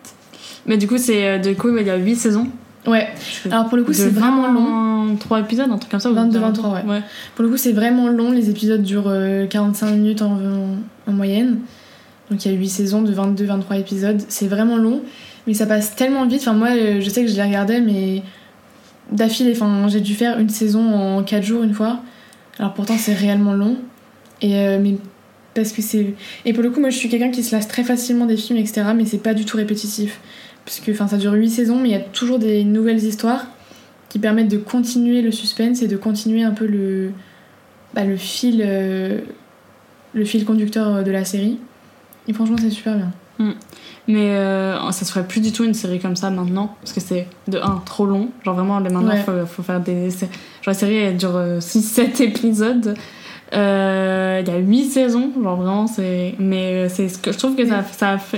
Mais 0.65 0.77
du 0.77 0.87
coup, 0.87 0.97
c'est 0.97 1.27
euh, 1.27 1.37
du 1.37 1.55
coup, 1.55 1.75
il 1.77 1.85
y 1.85 1.89
a 1.89 1.97
8 1.97 2.15
saisons. 2.15 2.47
Ouais. 2.87 3.07
Alors 3.51 3.67
pour 3.67 3.77
le 3.77 3.83
coup 3.83 3.93
c'est 3.93 4.09
vraiment 4.09 4.47
long. 4.51 5.05
23 5.05 5.39
épisodes, 5.41 5.69
un 5.71 5.77
truc 5.77 5.91
comme 5.91 5.99
ça. 5.99 6.09
ou 6.11 6.15
22, 6.15 6.33
de- 6.39 6.43
23, 6.43 6.69
ouais. 6.87 7.01
Pour 7.35 7.43
le 7.45 7.49
coup, 7.51 7.57
c'est 7.57 7.71
vraiment 7.71 8.07
long. 8.09 8.31
Les 8.31 8.49
épisodes 8.49 8.81
durent 8.81 9.07
euh, 9.07 9.45
45 9.45 9.91
minutes 9.91 10.21
en, 10.23 10.37
en 11.07 11.11
moyenne. 11.11 11.59
Donc 12.31 12.43
il 12.43 12.51
y 12.51 12.55
a 12.55 12.57
8 12.57 12.67
saisons 12.67 13.01
de 13.03 13.13
22-23 13.13 13.79
épisodes. 13.79 14.21
C'est 14.29 14.47
vraiment 14.47 14.77
long, 14.77 15.01
mais 15.47 15.53
ça 15.53 15.65
passe 15.67 15.95
tellement 15.95 16.25
vite. 16.25 16.41
Enfin, 16.41 16.53
moi, 16.53 16.69
euh, 16.71 17.01
je 17.01 17.09
sais 17.09 17.23
que 17.23 17.29
je 17.29 17.35
les 17.35 17.43
regardais, 17.43 17.81
mais 17.81 18.23
d'affilée. 19.11 19.51
Enfin, 19.55 19.87
j'ai 19.87 20.01
dû 20.01 20.15
faire 20.15 20.39
une 20.39 20.49
saison 20.49 20.93
en 20.93 21.23
4 21.23 21.43
jours 21.43 21.63
une 21.63 21.73
fois. 21.73 21.99
Alors 22.59 22.73
pourtant, 22.73 22.95
c'est 22.97 23.13
réellement 23.13 23.53
long. 23.53 23.77
Et 24.41 24.57
euh, 24.57 24.79
mais 24.81 24.95
parce 25.53 25.71
que 25.71 25.81
c'est. 25.81 26.15
Et 26.45 26.53
pour 26.53 26.63
le 26.63 26.71
coup, 26.71 26.79
moi, 26.79 26.89
je 26.89 26.97
suis 26.97 27.09
quelqu'un 27.09 27.31
qui 27.31 27.43
se 27.43 27.55
lasse 27.55 27.67
très 27.67 27.83
facilement 27.83 28.25
des 28.25 28.37
films, 28.37 28.57
etc. 28.59 28.83
Mais 28.95 29.05
c'est 29.05 29.19
pas 29.19 29.33
du 29.33 29.45
tout 29.45 29.57
répétitif. 29.57 30.19
Parce 30.65 30.79
que 30.79 30.91
enfin, 30.91 31.07
ça 31.07 31.17
dure 31.17 31.33
8 31.33 31.49
saisons, 31.49 31.79
mais 31.79 31.89
il 31.89 31.91
y 31.91 31.95
a 31.95 31.99
toujours 31.99 32.39
des 32.39 32.63
nouvelles 32.63 33.03
histoires 33.03 33.45
qui 34.09 34.19
permettent 34.19 34.47
de 34.49 34.57
continuer 34.57 35.21
le 35.21 35.31
suspense 35.31 35.81
et 35.81 35.87
de 35.87 35.97
continuer 35.97 36.43
un 36.43 36.51
peu 36.51 36.65
le, 36.65 37.11
bah, 37.93 38.03
le, 38.03 38.17
fil, 38.17 38.63
euh, 38.65 39.19
le 40.13 40.25
fil 40.25 40.43
conducteur 40.45 41.03
de 41.03 41.11
la 41.11 41.23
série. 41.25 41.59
Et 42.27 42.33
franchement, 42.33 42.55
c'est 42.59 42.69
super 42.71 42.95
bien. 42.95 43.11
Mais 44.07 44.31
euh, 44.31 44.91
ça 44.91 45.03
se 45.05 45.11
ferait 45.11 45.27
plus 45.27 45.41
du 45.41 45.51
tout 45.51 45.63
une 45.65 45.73
série 45.73 45.99
comme 45.99 46.15
ça 46.15 46.29
maintenant. 46.29 46.75
Parce 46.81 46.93
que 46.93 47.01
c'est 47.01 47.27
de 47.47 47.57
1 47.59 47.83
trop 47.85 48.05
long. 48.05 48.29
Genre 48.43 48.55
vraiment, 48.55 48.79
maintenant, 48.79 49.05
Ouais. 49.05 49.21
faut, 49.23 49.45
faut 49.45 49.63
faire 49.63 49.81
des. 49.81 50.09
Genre 50.09 50.29
la 50.67 50.73
série, 50.73 50.95
elle 50.95 51.17
dure 51.17 51.37
6-7 51.59 52.23
épisodes. 52.23 52.95
Euh, 53.53 54.41
Il 54.45 54.51
y 54.51 54.55
a 54.55 54.57
8 54.57 54.85
saisons. 54.89 55.31
Genre 55.41 55.55
vraiment, 55.55 55.87
c'est. 55.87 56.35
Mais 56.39 56.85
euh, 56.85 56.89
c'est 56.89 57.09
ce 57.09 57.17
que 57.17 57.31
je 57.31 57.37
trouve 57.37 57.55
que 57.55 57.65
ça, 57.65 57.83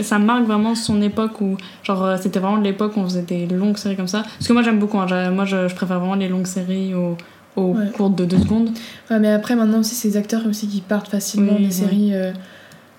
ça, 0.02 0.20
marque 0.20 0.46
vraiment 0.46 0.76
son 0.76 1.02
époque 1.02 1.42
où. 1.42 1.58
Genre 1.84 2.04
euh, 2.04 2.18
c'était 2.22 2.40
vraiment 2.40 2.58
l'époque 2.58 2.94
où 2.98 3.00
on 3.00 3.06
faisait 3.06 3.22
des 3.22 3.46
longues 3.48 3.78
séries 3.78 3.96
comme 3.96 4.08
ça. 4.08 4.24
Parce 4.24 4.48
que 4.48 4.54
moi, 4.54 4.62
j'aime 4.62 4.80
beaucoup. 4.80 5.00
hein. 5.00 5.32
Moi, 5.32 5.46
je, 5.46 5.68
je 5.68 5.76
préfère 5.76 6.00
vraiment 6.00 6.16
les 6.16 6.28
longues 6.28 6.48
séries 6.48 6.94
au, 6.94 7.18
au 7.56 7.74
Ouais. 7.74 7.90
cours 7.96 8.10
de 8.10 8.26
2 8.26 8.38
secondes. 8.38 8.70
Ouais, 9.10 9.20
mais 9.20 9.32
après, 9.32 9.56
maintenant 9.56 9.80
aussi, 9.80 9.96
c'est 9.96 10.10
des 10.10 10.18
acteurs 10.18 10.46
aussi 10.48 10.68
qui 10.68 10.82
partent 10.82 11.10
facilement 11.10 11.54
Oui, 11.54 11.60
des 11.60 11.66
ouais. 11.66 11.72
séries. 11.72 12.14
euh, 12.14 12.32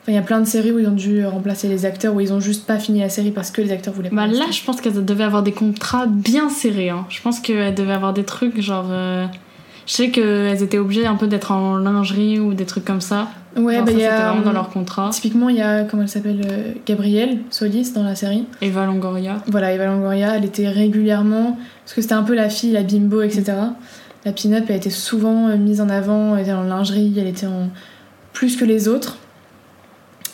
Enfin, 0.02 0.12
il 0.12 0.14
y 0.14 0.18
a 0.18 0.22
plein 0.22 0.40
de 0.40 0.46
séries 0.46 0.72
où 0.72 0.78
ils 0.78 0.88
ont 0.88 0.92
dû 0.92 1.26
remplacer 1.26 1.68
les 1.68 1.84
acteurs, 1.84 2.14
où 2.14 2.20
ils 2.20 2.32
ont 2.32 2.40
juste 2.40 2.66
pas 2.66 2.78
fini 2.78 3.00
la 3.00 3.10
série 3.10 3.30
parce 3.30 3.50
que 3.50 3.60
les 3.60 3.70
acteurs 3.72 3.92
voulaient 3.92 4.08
pas. 4.08 4.16
Bah 4.16 4.26
là, 4.26 4.46
je 4.50 4.62
pense 4.64 4.80
qu'elle 4.80 5.04
devait 5.04 5.24
avoir 5.24 5.42
des 5.42 5.52
contrats 5.52 6.06
bien 6.06 6.48
serrés. 6.48 6.88
Hein. 6.88 7.04
Je 7.10 7.20
pense 7.20 7.40
qu'elle 7.40 7.74
devait 7.74 7.92
avoir 7.92 8.14
des 8.14 8.24
trucs 8.24 8.58
genre. 8.60 8.86
euh, 8.90 9.26
Je 9.88 9.94
sais 9.94 10.10
qu'elles 10.10 10.62
étaient 10.62 10.76
obligées 10.76 11.06
un 11.06 11.16
peu 11.16 11.26
d'être 11.26 11.50
en 11.50 11.78
lingerie 11.78 12.38
ou 12.38 12.52
des 12.52 12.66
trucs 12.66 12.84
comme 12.84 13.00
ça. 13.00 13.28
Ouais, 13.56 13.76
Genre, 13.76 13.84
bah 13.86 13.92
il 13.92 13.98
y 13.98 14.04
a. 14.04 14.34
dans 14.34 14.52
leur 14.52 14.68
contrat. 14.68 15.08
Typiquement, 15.10 15.48
il 15.48 15.56
y 15.56 15.62
a, 15.62 15.84
comment 15.84 16.02
elle 16.02 16.10
s'appelle 16.10 16.42
euh, 16.46 16.74
Gabrielle 16.86 17.38
Solis 17.48 17.92
dans 17.94 18.02
la 18.02 18.14
série. 18.14 18.44
Eva 18.60 18.84
Longoria. 18.84 19.42
Voilà, 19.46 19.72
Eva 19.72 19.86
Longoria, 19.86 20.36
elle 20.36 20.44
était 20.44 20.68
régulièrement. 20.68 21.58
Parce 21.84 21.94
que 21.94 22.02
c'était 22.02 22.14
un 22.14 22.22
peu 22.22 22.34
la 22.34 22.50
fille, 22.50 22.72
la 22.72 22.82
bimbo, 22.82 23.22
etc. 23.22 23.54
La 24.26 24.32
pin-up, 24.32 24.64
elle 24.68 24.76
était 24.76 24.90
souvent 24.90 25.48
euh, 25.48 25.56
mise 25.56 25.80
en 25.80 25.88
avant, 25.88 26.36
elle 26.36 26.42
était 26.42 26.52
en 26.52 26.64
lingerie, 26.64 27.14
elle 27.16 27.26
était 27.26 27.46
en. 27.46 27.70
plus 28.34 28.56
que 28.56 28.66
les 28.66 28.88
autres. 28.88 29.16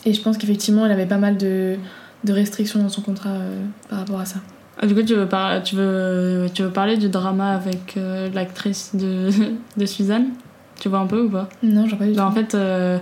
Et 0.04 0.12
je 0.12 0.20
pense 0.20 0.36
qu'effectivement, 0.36 0.84
elle 0.84 0.92
avait 0.92 1.06
pas 1.06 1.16
mal 1.16 1.36
de, 1.36 1.76
de 2.24 2.32
restrictions 2.32 2.82
dans 2.82 2.88
son 2.88 3.02
contrat 3.02 3.30
euh, 3.30 3.62
par 3.88 4.00
rapport 4.00 4.18
à 4.18 4.24
ça. 4.24 4.40
Ah, 4.80 4.86
du 4.86 4.94
coup, 4.94 5.02
tu 5.02 5.14
veux, 5.14 5.26
par- 5.26 5.62
tu, 5.62 5.76
veux... 5.76 6.46
tu 6.52 6.62
veux 6.62 6.70
parler 6.70 6.96
du 6.96 7.08
drama 7.08 7.50
avec 7.54 7.96
euh, 7.96 8.28
l'actrice 8.34 8.94
de... 8.94 9.28
de 9.76 9.86
Suzanne? 9.86 10.26
Tu 10.80 10.88
vois 10.88 10.98
un 10.98 11.06
peu 11.06 11.22
ou 11.22 11.30
pas? 11.30 11.48
Non, 11.62 11.86
j'en 11.86 11.96
pas 11.96 12.06
tout. 12.06 12.14
Bah, 12.14 12.26
En 12.26 12.32
fait, 12.32 12.54
euh, 12.54 12.98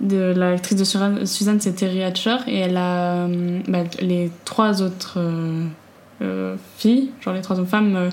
de 0.00 0.32
l'actrice 0.34 0.78
de 0.78 0.84
Suzanne, 0.84 1.26
Suzanne, 1.26 1.60
c'est 1.60 1.72
Terry 1.74 2.02
Hatcher 2.02 2.36
et 2.46 2.58
elle 2.60 2.76
a 2.76 3.26
euh, 3.26 3.60
bah, 3.68 3.84
les 4.00 4.30
trois 4.46 4.80
autres 4.82 5.14
euh, 5.18 5.64
euh, 6.22 6.56
filles, 6.78 7.10
genre 7.20 7.34
les 7.34 7.42
trois 7.42 7.60
autres 7.60 7.68
femmes, 7.68 7.94
euh, 7.96 8.08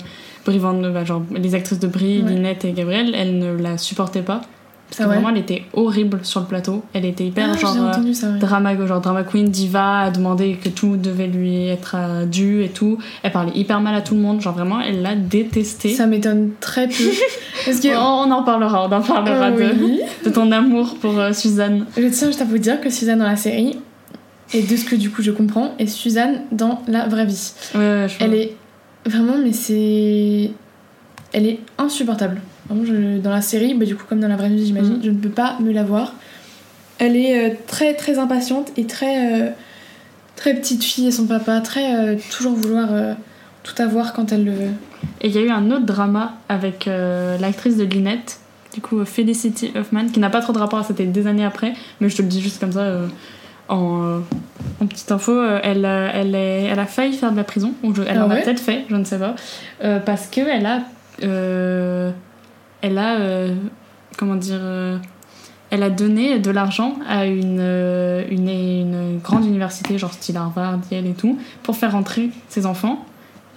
Brie 0.45 0.57
Van- 0.59 0.73
bah, 0.73 1.05
genre 1.05 1.23
les 1.33 1.55
actrices 1.55 1.79
de 1.79 1.87
Brie, 1.87 2.21
Ouais. 2.21 2.29
Lynette 2.31 2.65
et 2.65 2.73
Gabrielle, 2.73 3.13
elles 3.15 3.39
ne 3.39 3.53
la 3.55 3.77
supportaient 3.77 4.21
pas 4.21 4.41
parce 4.89 5.01
Ah 5.01 5.03
que 5.03 5.09
vraiment 5.09 5.29
elle 5.29 5.37
était 5.37 5.63
horrible 5.73 6.19
sur 6.23 6.39
le 6.39 6.47
plateau. 6.47 6.83
Elle 6.93 7.05
était 7.05 7.25
hyper 7.25 7.51
Ah, 7.53 7.57
genre 7.57 7.75
euh, 7.77 7.89
entendu 7.89 8.13
ça, 8.13 8.27
ouais. 8.31 8.39
drama, 8.39 8.75
genre 8.87 8.99
drama 9.01 9.23
queen, 9.23 9.47
diva, 9.49 9.99
à 9.99 10.09
demander 10.11 10.55
que 10.61 10.69
tout 10.69 10.97
devait 10.97 11.27
lui 11.27 11.67
être 11.67 11.95
euh, 11.97 12.25
dû 12.25 12.63
et 12.63 12.69
tout. 12.69 12.97
Elle 13.23 13.31
parlait 13.31 13.51
hyper 13.55 13.81
mal 13.81 13.93
à 13.95 14.01
tout 14.01 14.15
le 14.15 14.21
monde, 14.21 14.41
genre 14.41 14.55
vraiment 14.55 14.81
elle 14.81 15.01
l'a 15.03 15.15
détesté. 15.15 15.89
Ça 15.93 16.07
m'étonne 16.07 16.51
très 16.59 16.87
peu. 16.87 17.03
Parce 17.65 17.79
que. 17.79 17.87
On 17.95 18.31
en 18.31 18.43
parlera, 18.43 18.87
on 18.87 18.91
en 18.91 19.01
parlera 19.01 19.47
Euh, 19.51 19.73
de, 19.73 19.83
oui. 19.83 19.99
de 20.25 20.29
ton 20.31 20.51
amour 20.51 20.95
pour 20.99 21.17
euh, 21.19 21.33
Suzanne. 21.33 21.85
Je 21.95 22.07
tiens 22.07 22.27
juste 22.27 22.41
à 22.41 22.45
vous 22.45 22.57
dire 22.57 22.81
que 22.81 22.89
Suzanne 22.89 23.19
dans 23.19 23.25
la 23.27 23.35
série, 23.35 23.77
et 24.53 24.63
de 24.63 24.75
ce 24.75 24.85
que 24.85 24.95
du 24.95 25.11
coup 25.11 25.21
je 25.21 25.29
comprends, 25.31 25.73
est 25.77 25.85
Suzanne 25.85 26.41
dans 26.51 26.81
la 26.87 27.07
vraie 27.07 27.25
vie. 27.27 27.51
Ouais, 27.75 27.79
ouais, 27.79 28.07
je 28.09 28.23
Elle 28.23 28.33
est 28.33 28.55
vraiment, 29.05 29.35
mais 29.43 29.53
c'est. 29.53 30.49
Elle 31.31 31.45
est 31.45 31.59
insupportable. 31.77 32.41
Je- 32.85 33.17
Dans 33.19 33.31
la 33.31 33.41
série, 33.41 33.73
bah, 33.73 33.85
du 33.85 33.95
coup, 33.95 34.03
comme 34.07 34.19
dans 34.19 34.27
la 34.27 34.35
vraie 34.37 34.49
vie, 34.49 34.65
j'imagine, 34.65 34.95
Mhm. 34.97 35.03
je 35.03 35.09
ne 35.09 35.17
peux 35.17 35.29
pas 35.29 35.57
me 35.59 35.71
la 35.71 35.83
voir. 35.83 36.13
Elle 36.99 37.15
est 37.15 37.51
euh, 37.51 37.53
très 37.67 37.93
très 37.93 38.19
impatiente 38.19 38.71
et 38.77 38.85
très. 38.85 39.41
euh, 39.41 39.49
très 40.35 40.53
petite 40.53 40.83
fille 40.83 41.07
et 41.07 41.11
son 41.11 41.25
papa, 41.27 41.59
très. 41.61 41.95
euh, 41.95 42.15
toujours 42.31 42.53
vouloir 42.53 42.89
tout 43.63 43.81
avoir 43.81 44.13
quand 44.13 44.31
elle 44.31 44.45
le 44.45 44.51
veut. 44.51 44.71
Et 45.21 45.27
il 45.27 45.35
y 45.35 45.37
a 45.37 45.41
eu 45.41 45.49
un 45.49 45.69
autre 45.71 45.85
drama 45.85 46.33
avec 46.47 46.87
l'actrice 47.41 47.75
de 47.77 47.83
Lynette, 47.83 48.39
du 48.73 48.79
coup 48.81 49.03
Felicity 49.05 49.71
Huffman, 49.75 50.07
qui 50.13 50.19
n'a 50.21 50.29
pas 50.29 50.39
trop 50.41 50.53
de 50.53 50.57
rapport 50.59 50.79
à 50.79 50.83
c'était 50.83 51.05
des 51.05 51.27
années 51.27 51.43
après, 51.45 51.73
mais 51.99 52.07
je 52.09 52.15
te 52.15 52.21
le 52.21 52.27
dis 52.29 52.41
juste 52.41 52.59
comme 52.59 52.71
ça 52.71 52.85
en, 53.67 54.21
en 54.81 54.85
petite 54.87 55.11
info. 55.11 55.33
elle, 55.63 55.83
elle, 55.85 56.35
est, 56.35 56.63
elle 56.71 56.79
a 56.79 56.85
failli 56.85 57.13
faire 57.13 57.31
de 57.31 57.37
la 57.37 57.43
prison, 57.43 57.73
ou 57.83 57.93
je- 57.93 58.01
elle 58.03 58.17
Ah 58.19 58.25
en 58.25 58.29
a 58.29 58.35
peut-être 58.37 58.59
fait, 58.61 58.85
je 58.89 58.95
ne 58.95 59.03
sais 59.03 59.17
pas, 59.19 59.35
parce 60.05 60.27
qu'elle 60.27 60.65
a. 60.65 60.79
elle 62.81 62.97
a. 62.97 63.15
euh, 63.19 63.55
comment 64.17 64.35
dire. 64.35 64.59
euh, 64.59 64.97
elle 65.71 65.83
a 65.83 65.91
donné 65.91 66.39
de 66.39 66.49
l'argent 66.49 66.95
à 67.07 67.25
une, 67.27 67.59
euh, 67.59 68.23
une, 68.31 68.49
une 68.49 69.19
grande 69.19 69.45
université, 69.45 69.99
genre 69.99 70.11
style 70.13 70.35
Harvard, 70.37 70.79
Yale 70.91 71.05
et 71.05 71.13
tout, 71.13 71.37
pour 71.61 71.75
faire 71.77 71.91
rentrer 71.91 72.31
ses 72.47 72.65
enfants. 72.65 73.05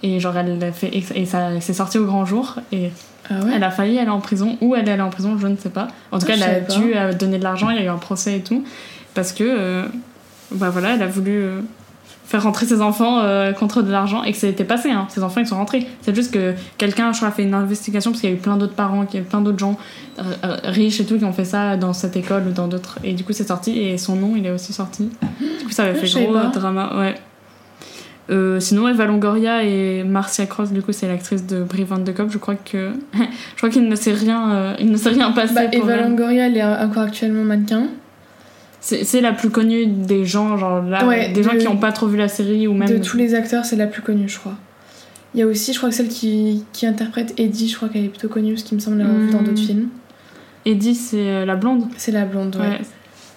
Et 0.03 0.19
genre, 0.19 0.37
elle 0.37 0.71
fait. 0.73 0.91
Et 0.95 1.25
ça 1.25 1.59
c'est 1.59 1.73
sorti 1.73 1.97
au 1.97 2.05
grand 2.05 2.25
jour. 2.25 2.57
Et 2.71 2.91
Ah 3.29 3.39
ouais? 3.39 3.51
elle 3.55 3.63
a 3.63 3.71
failli 3.71 3.97
aller 3.97 4.09
en 4.11 4.19
prison. 4.19 4.57
Ou 4.61 4.75
elle 4.75 4.87
est 4.87 4.91
allée 4.91 5.01
en 5.01 5.09
prison, 5.09 5.37
je 5.39 5.47
ne 5.47 5.55
sais 5.55 5.69
pas. 5.69 5.87
En 6.11 6.19
tout 6.19 6.25
Ah, 6.29 6.33
cas, 6.33 6.33
elle 6.35 6.43
a 6.43 6.59
pas. 6.61 6.73
dû 7.13 7.17
donner 7.17 7.39
de 7.39 7.43
l'argent. 7.43 7.69
Il 7.71 7.77
y 7.77 7.79
a 7.79 7.83
eu 7.85 7.87
un 7.87 7.97
procès 7.97 8.37
et 8.37 8.41
tout. 8.41 8.63
Parce 9.15 9.31
que. 9.31 9.85
bah 10.51 10.69
voilà, 10.69 10.93
elle 10.95 11.01
a 11.03 11.07
voulu. 11.07 11.45
Faire 12.25 12.43
rentrer 12.43 12.65
ses 12.65 12.81
enfants 12.81 13.19
euh, 13.19 13.51
contre 13.51 13.81
de 13.81 13.91
l'argent 13.91 14.23
et 14.23 14.31
que 14.31 14.37
ça 14.37 14.47
été 14.47 14.63
passé 14.63 14.89
hein. 14.91 15.05
ses 15.09 15.23
enfants 15.23 15.41
ils 15.41 15.47
sont 15.47 15.57
rentrés 15.57 15.85
c'est 16.01 16.15
juste 16.15 16.33
que 16.33 16.53
quelqu'un 16.77 17.11
je 17.11 17.17
crois 17.17 17.27
a 17.29 17.31
fait 17.31 17.43
une 17.43 17.53
investigation 17.53 18.11
parce 18.11 18.21
qu'il 18.21 18.29
y 18.29 18.33
a 18.33 18.35
eu 18.35 18.39
plein 18.39 18.55
d'autres 18.57 18.73
parents 18.75 19.05
qu'il 19.05 19.19
y 19.19 19.23
a 19.23 19.25
eu 19.25 19.29
plein 19.29 19.41
d'autres 19.41 19.59
gens 19.59 19.77
euh, 20.19 20.23
euh, 20.45 20.57
riches 20.63 20.99
et 21.01 21.05
tout 21.05 21.17
qui 21.17 21.25
ont 21.25 21.33
fait 21.33 21.45
ça 21.45 21.75
dans 21.75 21.91
cette 21.93 22.15
école 22.15 22.43
ou 22.47 22.51
dans 22.51 22.67
d'autres 22.67 22.97
et 23.03 23.13
du 23.13 23.23
coup 23.23 23.33
c'est 23.33 23.47
sorti 23.47 23.77
et 23.79 23.97
son 23.97 24.15
nom 24.15 24.35
il 24.37 24.45
est 24.45 24.51
aussi 24.51 24.71
sorti 24.73 25.09
du 25.59 25.65
coup 25.65 25.71
ça 25.71 25.83
avait 25.83 25.99
Ah, 26.01 26.05
fait 26.05 26.23
gros 26.23 26.33
pas. 26.33 26.47
drama 26.47 26.97
ouais 26.99 27.15
Euh, 28.29 28.57
sinon 28.61 28.87
Eva 28.87 29.05
Longoria 29.05 29.63
et 29.65 30.05
Marcia 30.05 30.45
Cross 30.45 30.71
du 30.71 30.81
coup 30.81 30.93
c'est 30.93 31.09
l'actrice 31.09 31.45
de 31.45 31.61
Brie 31.61 31.83
Van 31.83 31.97
de 31.97 32.11
Kopp 32.13 32.29
je 32.31 32.37
crois 32.37 32.55
que 32.55 32.91
je 33.13 33.57
crois 33.57 33.69
qu'il 33.69 33.85
ne 33.89 33.95
s'est 33.97 34.13
rien 34.13 34.75
il 34.79 34.89
ne 34.91 34.95
s'est 34.97 35.09
rien 35.09 35.31
passé 35.33 35.53
Bah, 35.53 35.63
pour 35.65 35.83
Eva 35.83 35.95
elle. 35.97 36.09
Longoria, 36.09 36.47
elle 36.47 36.55
est 36.57 36.63
encore 36.63 37.03
actuellement 37.03 37.43
mannequin. 37.43 37.87
C'est 38.85 39.21
la 39.21 39.31
plus 39.31 39.49
connue 39.49 39.85
des 39.87 40.25
gens 40.25 40.57
genre 40.57 40.81
là 40.83 41.05
Ouais, 41.07 41.31
des 41.31 41.41
gens 41.41 41.53
de- 41.53 41.57
qui 41.57 41.65
n'ont 41.65 41.77
pas 41.77 41.91
trop 41.93 42.07
vu 42.07 42.17
la 42.17 42.27
série 42.27 42.67
ou 42.67 42.73
même 42.73 42.89
De 42.89 42.97
tous 42.97 43.15
les 43.17 43.33
acteurs, 43.33 43.63
c'est 43.65 43.77
la 43.77 43.87
plus 43.87 44.01
connue, 44.01 44.27
je 44.27 44.37
crois. 44.37 44.55
Il 45.33 45.39
y 45.39 45.43
a 45.43 45.47
aussi, 45.47 45.71
je 45.73 45.77
crois 45.79 45.89
que 45.89 45.95
celle 45.95 46.09
qui, 46.09 46.63
qui 46.73 46.85
interprète 46.85 47.33
Eddie, 47.39 47.69
je 47.69 47.75
crois 47.77 47.89
qu'elle 47.89 48.03
est 48.05 48.09
plutôt 48.09 48.27
connue, 48.27 48.55
ce 48.57 48.63
qui 48.65 48.75
me 48.75 48.79
semble 48.79 48.97
l'avoir 48.97 49.17
vue 49.17 49.31
dans 49.31 49.39
Hmm. 49.41 49.45
d'autres 49.45 49.61
films. 49.63 49.87
Eddie 50.65 50.95
c'est 50.95 51.17
euh, 51.17 51.45
la 51.45 51.55
blonde 51.55 51.85
C'est 51.97 52.11
la 52.11 52.25
blonde, 52.25 52.55
ouais. 52.57 52.61
Ouais, 52.67 52.79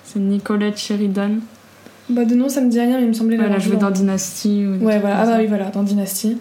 c'est 0.04 0.18
Nicolette 0.18 0.76
Sheridan. 0.78 1.37
Bah, 2.11 2.24
de 2.24 2.35
nom, 2.35 2.48
ça 2.48 2.61
me 2.61 2.68
dit 2.70 2.78
rien, 2.80 2.96
mais 2.98 3.02
il 3.04 3.09
me 3.09 3.12
semblait 3.14 3.35
Elle 3.35 3.40
a 3.40 3.44
l'avoir 3.44 3.61
joué 3.61 3.76
dans 3.76 3.90
Dynasty. 3.90 4.64
Ou 4.66 4.85
Ouais, 4.85 4.98
voilà. 4.98 5.20
Ah 5.20 5.26
bah 5.26 5.37
oui, 5.40 5.46
voilà, 5.46 5.70
dans 5.70 5.82
Dynasty. 5.82 6.37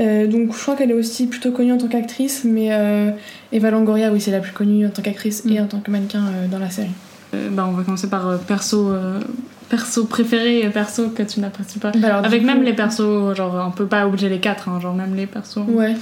Euh, 0.00 0.26
donc 0.28 0.52
je 0.54 0.60
crois 0.62 0.74
qu'elle 0.76 0.90
est 0.92 0.94
aussi 0.94 1.26
plutôt 1.26 1.50
connue 1.52 1.72
en 1.72 1.78
tant 1.78 1.88
qu'actrice, 1.88 2.42
mais 2.44 2.68
euh, 2.72 3.10
Eva 3.52 3.70
Longoria, 3.70 4.12
oui, 4.12 4.20
c'est 4.20 4.30
la 4.30 4.40
plus 4.40 4.52
connue 4.52 4.86
en 4.86 4.90
tant 4.90 5.02
qu'actrice 5.02 5.44
et 5.44 5.58
Mm. 5.60 5.64
en 5.64 5.66
tant 5.66 5.80
que 5.80 5.90
mannequin 5.90 6.20
euh, 6.26 6.46
dans 6.48 6.58
la 6.60 6.70
série. 6.70 6.90
Euh, 7.34 7.48
bah, 7.50 7.66
on 7.68 7.72
va 7.72 7.82
commencer 7.82 8.08
par 8.08 8.26
euh, 8.28 8.36
perso, 8.38 8.88
euh, 8.90 9.20
perso 9.68 10.04
préféré 10.06 10.60
et 10.60 10.68
perso 10.70 11.08
que 11.10 11.22
tu 11.22 11.40
n'apprécies 11.40 11.78
pas. 11.78 11.92
Bah, 11.92 12.18
Avec 12.24 12.40
coup- 12.40 12.46
même 12.46 12.62
les 12.62 12.72
persos, 12.72 13.34
genre 13.36 13.66
on 13.68 13.70
peut 13.70 13.86
pas 13.86 14.06
obliger 14.06 14.28
les 14.30 14.38
quatre, 14.40 14.68
hein, 14.68 14.80
genre 14.80 14.94
même 14.94 15.14
les 15.14 15.26
persos. 15.26 15.58
Ouais. 15.68 15.94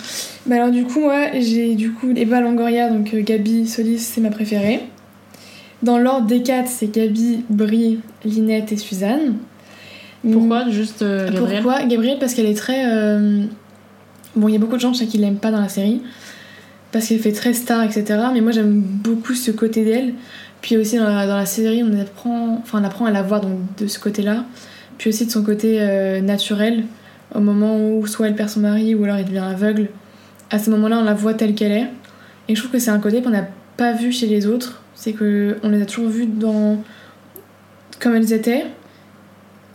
Bah 0.47 0.57
alors 0.57 0.71
du 0.71 0.85
coup, 0.85 1.01
moi, 1.01 1.27
j'ai 1.41 1.75
du 1.75 1.91
coup 1.93 2.11
Eva 2.15 2.41
Longoria, 2.41 2.91
donc 2.91 3.13
euh, 3.15 3.23
Gabi 3.23 3.67
Solis, 3.67 3.99
c'est 3.99 4.21
ma 4.21 4.31
préférée. 4.31 4.81
Dans 5.83 5.99
l'ordre 5.99 6.27
des 6.27 6.43
quatre, 6.43 6.69
c'est 6.69 6.95
Gabi, 6.95 7.45
Brie, 7.51 8.01
Linette 8.25 8.71
et 8.73 8.77
Suzanne. 8.77 9.35
Pourquoi 10.31 10.71
Juste 10.71 11.03
euh, 11.03 11.31
Gabriel? 11.31 11.63
Pourquoi 11.63 11.85
Gabrielle 11.85 12.19
Parce 12.19 12.35
qu'elle 12.35 12.47
est 12.47 12.55
très. 12.55 12.85
euh, 12.93 13.45
Bon, 14.37 14.49
il 14.49 14.53
y 14.53 14.57
a 14.57 14.59
beaucoup 14.61 14.77
de 14.77 14.81
gens, 14.81 14.93
je 14.93 14.99
sais, 15.01 15.07
qui 15.07 15.19
l'aiment 15.19 15.39
pas 15.39 15.51
dans 15.51 15.61
la 15.61 15.69
série. 15.69 16.03
Parce 16.93 17.09
qu'elle 17.09 17.19
fait 17.21 17.33
très 17.33 17.53
star, 17.53 17.83
etc. 17.83 18.05
Mais 18.33 18.41
moi, 18.41 18.53
j'aime 18.53 18.81
beaucoup 18.81 19.35
ce 19.35 19.51
côté 19.51 19.85
d'elle. 19.85 20.15
Puis 20.67 20.77
aussi, 20.77 20.97
dans 20.99 21.07
la, 21.07 21.47
série, 21.47 21.85
on 21.85 21.97
apprend, 21.97 22.59
enfin, 22.61 22.81
on 22.81 22.85
apprend 22.85 23.07
à 23.07 23.13
la 23.13 23.23
voir 23.23 23.41
donc, 23.41 23.61
de 23.79 23.87
ce 23.87 24.01
côté-là. 24.01 24.45
Puis 24.99 25.11
aussi 25.11 25.25
de 25.25 25.31
son 25.31 25.45
côté 25.45 25.81
euh, 25.81 26.21
naturel. 26.21 26.87
Au 27.33 27.39
moment 27.39 27.77
où 27.79 28.05
soit 28.09 28.27
elle 28.27 28.35
perd 28.35 28.49
son 28.49 28.59
mari 28.59 28.93
ou 28.97 29.05
alors 29.05 29.15
elle 29.15 29.27
devient 29.27 29.39
aveugle. 29.39 29.91
À 30.51 30.59
ce 30.59 30.71
moment-là, 30.71 30.99
on 30.99 31.05
la 31.05 31.15
voit 31.15 31.35
telle 31.35 31.55
qu'elle 31.55 31.71
est. 31.71 31.87
Et 32.49 32.57
je 32.57 32.61
trouve 32.61 32.73
que 32.73 32.81
c'est 32.81 32.91
un 32.91 32.99
côté 32.99 33.23
qu'on 33.23 33.31
n'a 33.31 33.47
pas 33.77 33.93
vu 33.93 34.11
chez 34.11 34.27
les 34.27 34.49
autres. 34.49 34.83
C'est 34.97 35.13
que 35.13 35.57
on 35.63 35.69
les 35.69 35.83
a 35.83 35.87
toujours 35.87 36.11
vues 36.11 36.27
dans. 36.27 36.83
comme 38.01 38.17
elles 38.17 38.33
étaient. 38.33 38.65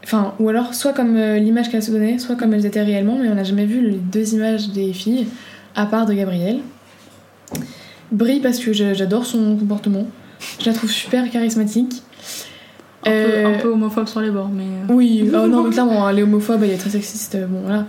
Enfin, 0.04 0.34
ou 0.40 0.50
alors 0.50 0.74
soit 0.74 0.92
comme 0.92 1.16
euh, 1.16 1.40
l'image 1.40 1.70
qu'elles 1.70 1.84
se 1.84 1.92
donnaient, 1.92 2.20
soit 2.20 2.36
comme 2.36 2.54
elles 2.54 2.66
étaient 2.66 2.84
réellement, 2.84 3.18
mais 3.18 3.30
on 3.30 3.36
n'a 3.36 3.46
jamais 3.46 3.66
vu 3.66 3.80
les 3.80 3.96
deux 3.96 4.34
images 4.34 4.72
des 4.72 4.92
filles, 4.92 5.28
à 5.74 5.86
part 5.86 6.06
de 6.06 6.14
Gabrielle. 6.14 6.60
Brie 8.12 8.42
parce 8.42 8.60
que 8.60 8.74
j'adore 8.74 9.26
son 9.26 9.56
comportement. 9.56 10.06
Je 10.60 10.66
la 10.70 10.74
trouve 10.74 10.90
super 10.90 11.30
charismatique. 11.30 12.02
un, 13.06 13.10
peu, 13.10 13.12
Euh, 13.12 13.56
un 13.56 13.60
peu 13.60 13.68
homophobe 13.70 14.08
sur 14.08 14.22
les 14.22 14.30
bords, 14.32 14.50
mais. 14.50 14.64
euh, 14.64 14.94
Oui, 14.94 15.30
oh 15.34 15.48
non, 15.48 15.64
mais 15.64 15.72
clairement, 15.72 16.08
elle 16.10 16.20
est 16.20 16.24
homophobe, 16.24 16.62
elle 16.64 16.72
est 16.72 16.78
très 16.78 16.90
sexiste, 16.92 17.38
bon 17.50 17.62
voilà. 17.66 17.86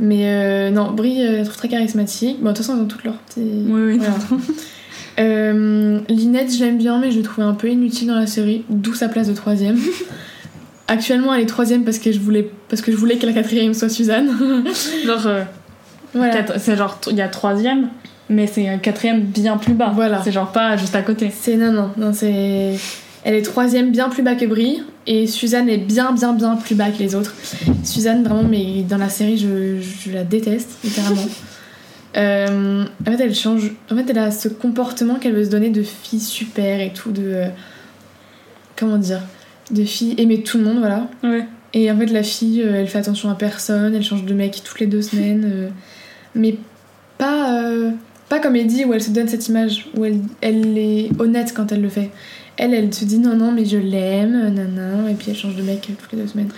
Mais 0.00 0.22
euh, 0.26 0.70
non, 0.70 0.90
Brie, 0.90 1.18
je 1.24 1.36
la 1.38 1.44
trouve 1.44 1.56
très 1.56 1.68
charismatique. 1.68 2.38
Bon, 2.40 2.50
de 2.50 2.56
toute 2.56 2.64
façon, 2.64 2.76
ils 2.78 2.82
ont 2.82 2.86
toutes 2.86 3.04
leurs 3.04 3.18
petits. 3.18 3.40
Oui, 3.40 3.80
oui. 3.82 3.98
Voilà. 3.98 4.14
Euh, 5.20 6.00
Linette, 6.08 6.54
je 6.54 6.64
l'aime 6.64 6.78
bien, 6.78 6.98
mais 6.98 7.10
je 7.10 7.18
l'ai 7.18 7.22
trouvée 7.22 7.46
un 7.46 7.52
peu 7.52 7.68
inutile 7.68 8.08
dans 8.08 8.14
la 8.18 8.26
série, 8.26 8.64
d'où 8.70 8.94
sa 8.94 9.08
place 9.08 9.28
de 9.28 9.34
troisième. 9.34 9.76
Actuellement, 10.88 11.34
elle 11.34 11.42
est 11.42 11.46
troisième 11.46 11.84
parce 11.84 11.98
que 11.98 12.10
je 12.12 12.18
voulais, 12.18 12.50
parce 12.68 12.82
que 12.82 12.90
je 12.90 12.96
voulais 12.96 13.16
que 13.16 13.26
la 13.26 13.32
quatrième 13.32 13.74
soit 13.74 13.88
Suzanne. 13.90 14.30
Genre, 15.06 15.28
voilà. 16.14 16.58
c'est 16.58 16.76
genre, 16.76 16.98
il 17.10 17.16
y 17.16 17.22
a 17.22 17.28
troisième, 17.28 17.88
mais 18.28 18.46
c'est 18.46 18.68
un 18.68 18.78
quatrième 18.78 19.20
bien 19.20 19.56
plus 19.56 19.74
bas. 19.74 19.92
Voilà. 19.94 20.22
C'est 20.22 20.32
genre 20.32 20.52
pas 20.52 20.76
juste 20.76 20.94
à 20.96 21.02
côté. 21.02 21.30
C'est 21.30 21.56
non, 21.56 21.72
non, 21.72 21.90
non, 21.96 22.12
c'est. 22.12 22.74
Elle 23.24 23.34
est 23.34 23.42
troisième 23.42 23.92
bien 23.92 24.08
plus 24.08 24.22
bas 24.24 24.34
que 24.34 24.46
Brie, 24.46 24.82
et 25.06 25.28
Suzanne 25.28 25.68
est 25.68 25.78
bien, 25.78 26.10
bien, 26.12 26.32
bien 26.32 26.56
plus 26.56 26.74
bas 26.74 26.90
que 26.90 26.98
les 26.98 27.14
autres. 27.14 27.34
Suzanne, 27.84 28.24
vraiment, 28.24 28.42
mais 28.42 28.82
dans 28.82 28.96
la 28.98 29.08
série, 29.08 29.38
je, 29.38 29.80
je 29.80 30.10
la 30.12 30.24
déteste, 30.24 30.78
littéralement. 30.84 31.22
Euh, 32.14 32.84
en 33.00 33.10
fait, 33.10 33.24
elle 33.24 33.34
change. 33.34 33.70
En 33.90 33.96
fait, 33.96 34.04
elle 34.10 34.18
a 34.18 34.30
ce 34.30 34.46
comportement 34.48 35.14
qu'elle 35.14 35.32
veut 35.32 35.46
se 35.46 35.48
donner 35.48 35.70
de 35.70 35.82
fille 35.82 36.20
super 36.20 36.78
et 36.80 36.92
tout, 36.92 37.10
de. 37.10 37.22
euh, 37.24 37.48
comment 38.76 38.98
dire 38.98 39.22
De 39.70 39.82
fille 39.82 40.14
aimer 40.18 40.42
tout 40.42 40.58
le 40.58 40.64
monde, 40.64 40.78
voilà. 40.80 41.08
Ouais. 41.24 41.46
Et 41.72 41.90
en 41.90 41.96
fait, 41.96 42.04
la 42.08 42.22
fille, 42.22 42.60
euh, 42.60 42.80
elle 42.80 42.88
fait 42.88 42.98
attention 42.98 43.30
à 43.30 43.34
personne, 43.34 43.94
elle 43.94 44.02
change 44.02 44.26
de 44.26 44.34
mec 44.34 44.60
toutes 44.62 44.80
les 44.80 44.86
deux 44.86 45.00
semaines. 45.00 45.72
mais 46.34 46.56
pas, 47.16 47.58
pas 48.32 48.40
comme 48.40 48.56
Eddie 48.56 48.86
où 48.86 48.94
elle 48.94 49.02
se 49.02 49.10
donne 49.10 49.28
cette 49.28 49.46
image, 49.48 49.86
où 49.94 50.06
elle, 50.06 50.20
elle 50.40 50.78
est 50.78 51.10
honnête 51.18 51.52
quand 51.54 51.70
elle 51.70 51.82
le 51.82 51.90
fait. 51.90 52.08
Elle, 52.56 52.72
elle 52.72 52.94
se 52.94 53.04
dit 53.04 53.18
non, 53.18 53.36
non, 53.36 53.52
mais 53.52 53.66
je 53.66 53.76
l'aime, 53.76 54.32
nanana, 54.54 55.10
et 55.10 55.14
puis 55.14 55.26
elle 55.28 55.36
change 55.36 55.54
de 55.54 55.62
mec 55.62 55.82
toutes 56.00 56.12
les 56.12 56.18
deux 56.22 56.28
semaines. 56.28 56.48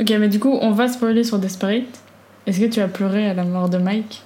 Ok, 0.00 0.08
mais 0.20 0.28
du 0.28 0.38
coup, 0.38 0.56
on 0.62 0.70
va 0.70 0.86
spoiler 0.86 1.24
sur 1.24 1.40
Desperate. 1.40 1.82
Est-ce 2.46 2.60
que 2.60 2.66
tu 2.66 2.80
as 2.80 2.86
pleuré 2.86 3.26
à 3.28 3.34
la 3.34 3.42
mort 3.42 3.68
de 3.68 3.78
Mike? 3.78 4.22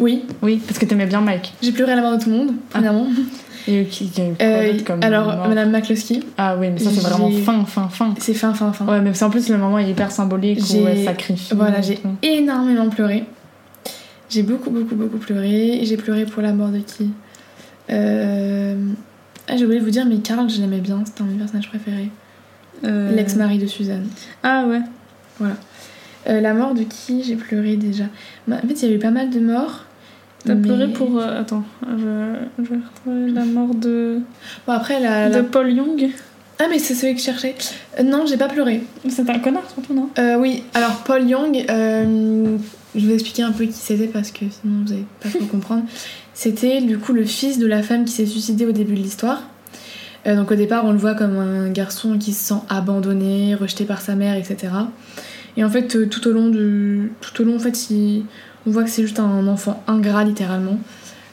Oui, 0.00 0.24
Oui, 0.40 0.58
parce 0.66 0.78
que 0.78 0.86
t'aimais 0.86 1.04
bien 1.04 1.20
Mike. 1.20 1.52
j'ai 1.62 1.70
pleuré 1.72 1.92
à 1.92 1.96
la 1.96 2.00
mort 2.02 2.16
de 2.16 2.22
tout 2.24 2.30
le 2.30 2.36
monde, 2.36 2.54
premièrement. 2.70 3.06
Et 3.68 3.84
qui, 3.84 4.08
qui 4.08 4.20
a 4.22 4.24
eu 4.24 4.32
quoi 4.34 4.46
Euh, 4.46 4.78
comme 4.86 5.02
alors, 5.04 5.26
mort? 5.26 5.48
Madame 5.48 5.70
McCluskey, 5.70 6.20
Ah 6.38 6.56
oui, 6.58 6.68
mais 6.72 6.78
ça 6.78 6.88
c'est 6.90 7.02
vraiment 7.02 7.30
fin, 7.30 7.64
fin, 7.66 7.88
fin. 7.88 8.14
c'est 8.18 8.32
fin, 8.34 8.54
fin, 8.54 8.72
fin. 8.72 8.86
Ouais, 8.86 9.00
mais 9.02 9.12
c'est 9.12 9.24
en 9.26 9.30
plus 9.30 9.50
le 9.50 9.58
moment 9.58 9.78
est 9.78 9.88
hyper 9.90 10.10
symbolique 10.10 10.60
où 10.74 10.86
elle 10.88 11.04
sacrifie. 11.04 11.54
Voilà, 11.54 11.82
j'ai 11.82 11.98
énormément 12.22 12.88
pleuré. 12.88 13.24
J'ai 14.32 14.42
beaucoup, 14.42 14.70
beaucoup, 14.70 14.94
beaucoup 14.94 15.18
pleuré. 15.18 15.80
J'ai 15.82 15.96
pleuré 15.98 16.24
pour 16.24 16.40
la 16.42 16.52
mort 16.54 16.70
de 16.70 16.78
qui 16.78 17.10
Euh, 17.90 18.76
Ah, 19.48 19.56
j'ai 19.56 19.64
oublié 19.64 19.80
de 19.80 19.84
vous 19.84 19.90
dire, 19.90 20.06
mais 20.06 20.16
Carl, 20.18 20.48
je 20.48 20.60
l'aimais 20.60 20.78
bien, 20.80 21.02
c'était 21.04 21.20
un 21.22 21.26
de 21.26 21.32
mes 21.32 21.38
personnages 21.38 21.68
préférés. 21.68 22.10
Euh, 22.84 23.12
L'ex-mari 23.12 23.58
de 23.58 23.66
Suzanne. 23.66 24.06
Ah 24.42 24.64
ouais. 24.66 24.80
Euh, 26.28 26.40
la 26.40 26.54
mort 26.54 26.72
de 26.74 26.84
qui 26.84 27.24
j'ai 27.24 27.34
pleuré 27.36 27.76
déjà? 27.76 28.04
Bah, 28.48 28.56
En 28.64 28.66
fait, 28.68 28.74
il 28.82 28.88
y 28.88 28.92
a 28.92 28.94
eu 28.94 28.98
pas 28.98 29.10
mal 29.10 29.28
de 29.30 29.40
morts. 29.40 29.84
T'as 30.44 30.54
mais- 30.54 30.62
pleuré 30.62 30.88
pour. 30.88 31.18
euh, 31.18 31.40
attends, 31.40 31.64
je, 31.82 32.34
je 32.58 32.68
vais 32.70 32.76
retrouver 32.76 33.30
la 33.32 33.44
mort 33.44 33.74
de. 33.74 34.20
Bon, 34.66 34.72
après, 34.72 34.98
la. 35.00 35.28
la- 35.28 35.42
de 35.42 35.46
Paul 35.46 35.70
Young. 35.70 36.10
Ah, 36.60 36.64
mais 36.70 36.78
c'est 36.78 36.94
celui 36.94 37.14
que 37.14 37.20
je 37.20 37.24
cherchais. 37.26 37.54
Euh, 37.98 38.04
non, 38.04 38.24
j'ai 38.26 38.36
pas 38.36 38.48
pleuré. 38.48 38.82
C'est 39.08 39.28
un 39.28 39.38
connard 39.40 39.68
surtout, 39.72 39.94
non? 39.94 40.08
Euh, 40.18 40.36
oui, 40.38 40.62
alors 40.74 41.02
Paul 41.04 41.28
Young, 41.28 41.64
je 42.94 43.00
vais 43.00 43.06
vous 43.08 43.12
expliquer 43.14 43.42
un 43.42 43.52
peu 43.52 43.64
qui 43.64 43.72
c'était 43.72 44.06
parce 44.06 44.30
que 44.30 44.44
sinon 44.50 44.84
vous 44.86 44.92
allez 44.92 45.04
pas 45.20 45.28
trop 45.28 45.44
comprendre. 45.46 45.84
C'était 46.34 46.80
du 46.80 46.98
coup 46.98 47.12
le 47.12 47.24
fils 47.24 47.58
de 47.58 47.66
la 47.66 47.82
femme 47.82 48.04
qui 48.04 48.12
s'est 48.12 48.26
suicidée 48.26 48.66
au 48.66 48.72
début 48.72 48.94
de 48.94 49.00
l'histoire. 49.00 49.42
Euh, 50.26 50.36
donc 50.36 50.50
au 50.50 50.54
départ, 50.54 50.84
on 50.84 50.92
le 50.92 50.98
voit 50.98 51.14
comme 51.14 51.36
un 51.36 51.68
garçon 51.70 52.16
qui 52.18 52.32
se 52.32 52.44
sent 52.44 52.60
abandonné, 52.68 53.54
rejeté 53.54 53.84
par 53.84 54.00
sa 54.00 54.14
mère, 54.14 54.36
etc. 54.36 54.72
Et 55.56 55.64
en 55.64 55.68
fait, 55.70 55.96
euh, 55.96 56.06
tout 56.06 56.26
au 56.28 56.32
long 56.32 56.48
de, 56.48 57.08
tout 57.20 57.42
au 57.42 57.44
long, 57.44 57.56
en 57.56 57.58
fait, 57.58 57.90
il- 57.90 58.24
on 58.66 58.70
voit 58.70 58.84
que 58.84 58.90
c'est 58.90 59.02
juste 59.02 59.18
un 59.18 59.46
enfant 59.48 59.82
ingrat 59.88 60.24
littéralement. 60.24 60.78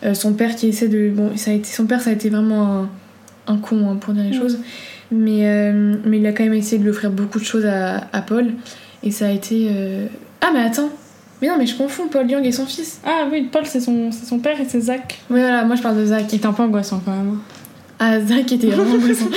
Euh, 0.04 0.14
son 0.14 0.34
père 0.34 0.56
qui 0.56 0.68
essaie 0.68 0.88
de, 0.88 1.10
bon, 1.10 1.36
ça 1.38 1.52
a 1.52 1.54
été, 1.54 1.70
son 1.70 1.86
père, 1.86 2.02
ça 2.02 2.10
a 2.10 2.14
été 2.14 2.30
vraiment 2.30 2.90
un, 3.48 3.54
un 3.54 3.58
con 3.58 3.88
hein, 3.90 3.96
pour 3.98 4.14
dire 4.14 4.24
les 4.24 4.34
choses, 4.34 4.58
mais 5.12 5.72
mais 6.06 6.20
il 6.20 6.26
a 6.26 6.32
quand 6.34 6.44
même 6.44 6.54
essayé 6.54 6.78
de 6.78 6.84
lui 6.84 6.90
offrir 6.92 7.12
beaucoup 7.12 7.40
de 7.40 7.44
choses 7.44 7.66
à, 7.66 8.08
à 8.14 8.22
Paul. 8.22 8.48
Et 9.04 9.12
ça 9.12 9.28
a 9.28 9.32
été. 9.32 9.70
Ah, 10.42 10.50
mais 10.54 10.62
attends! 10.62 10.90
Mais 11.42 11.48
non, 11.48 11.56
mais 11.58 11.66
je 11.66 11.76
confonds 11.76 12.08
Paul 12.08 12.30
Young 12.30 12.46
et 12.46 12.52
son 12.52 12.66
fils. 12.66 13.00
Ah 13.06 13.28
oui, 13.32 13.48
Paul 13.52 13.66
c'est 13.66 13.80
son, 13.80 14.12
c'est 14.12 14.26
son 14.26 14.40
père 14.40 14.60
et 14.60 14.66
c'est 14.68 14.82
Zach. 14.82 15.20
Oui, 15.30 15.40
voilà, 15.40 15.64
moi 15.64 15.76
je 15.76 15.82
parle 15.82 15.98
de 15.98 16.06
Zach. 16.06 16.28
Qui 16.28 16.36
est 16.36 16.46
un 16.46 16.54
peu 16.54 16.64
angoissant 16.64 17.02
quand 17.04 17.12
même. 17.12 17.38
Ah, 18.00 18.20
Zach 18.20 18.52
était 18.52 18.68
vraiment 18.68 18.96
angoissant. 18.96 19.28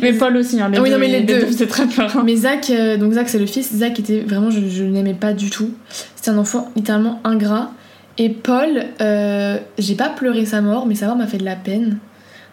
Mais 0.00 0.12
Paul 0.12 0.36
aussi, 0.36 0.60
hein, 0.60 0.68
les 0.70 0.78
Ah 0.78 0.82
oui, 0.82 0.88
deux, 0.88 0.94
non, 0.94 1.00
mais 1.00 1.08
les 1.08 1.20
deux. 1.22 1.50
c'est 1.50 1.66
très 1.66 1.86
peur. 1.86 2.22
Mais 2.24 2.36
Zach, 2.36 2.70
euh, 2.70 2.96
donc 2.96 3.12
Zach 3.14 3.28
c'est 3.28 3.38
le 3.38 3.46
fils. 3.46 3.72
Zach 3.74 3.98
était 3.98 4.20
vraiment, 4.20 4.50
je, 4.50 4.60
je 4.68 4.84
n'aimais 4.84 5.14
pas 5.14 5.32
du 5.32 5.50
tout. 5.50 5.70
C'était 6.16 6.30
un 6.30 6.38
enfant 6.38 6.70
littéralement 6.76 7.20
ingrat. 7.24 7.70
Et 8.18 8.28
Paul, 8.30 8.84
euh, 9.00 9.58
j'ai 9.78 9.94
pas 9.94 10.08
pleuré 10.08 10.44
sa 10.46 10.60
mort, 10.60 10.86
mais 10.86 10.94
sa 10.96 11.06
mort 11.06 11.16
m'a 11.16 11.26
fait 11.28 11.38
de 11.38 11.44
la 11.44 11.54
peine. 11.56 11.98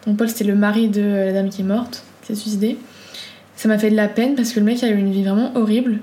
Donc 0.06 0.16
Paul 0.16 0.28
c'était 0.28 0.44
le 0.44 0.54
mari 0.54 0.88
de 0.88 1.02
la 1.02 1.32
dame 1.32 1.48
qui 1.48 1.62
est 1.62 1.64
morte, 1.64 2.04
qui 2.22 2.28
s'est 2.28 2.40
suicidée. 2.40 2.76
Ça 3.56 3.68
m'a 3.68 3.76
fait 3.78 3.90
de 3.90 3.96
la 3.96 4.06
peine 4.06 4.34
parce 4.36 4.52
que 4.52 4.60
le 4.60 4.66
mec 4.66 4.82
a 4.84 4.88
eu 4.88 4.96
une 4.96 5.10
vie 5.10 5.24
vraiment 5.24 5.50
horrible. 5.56 5.98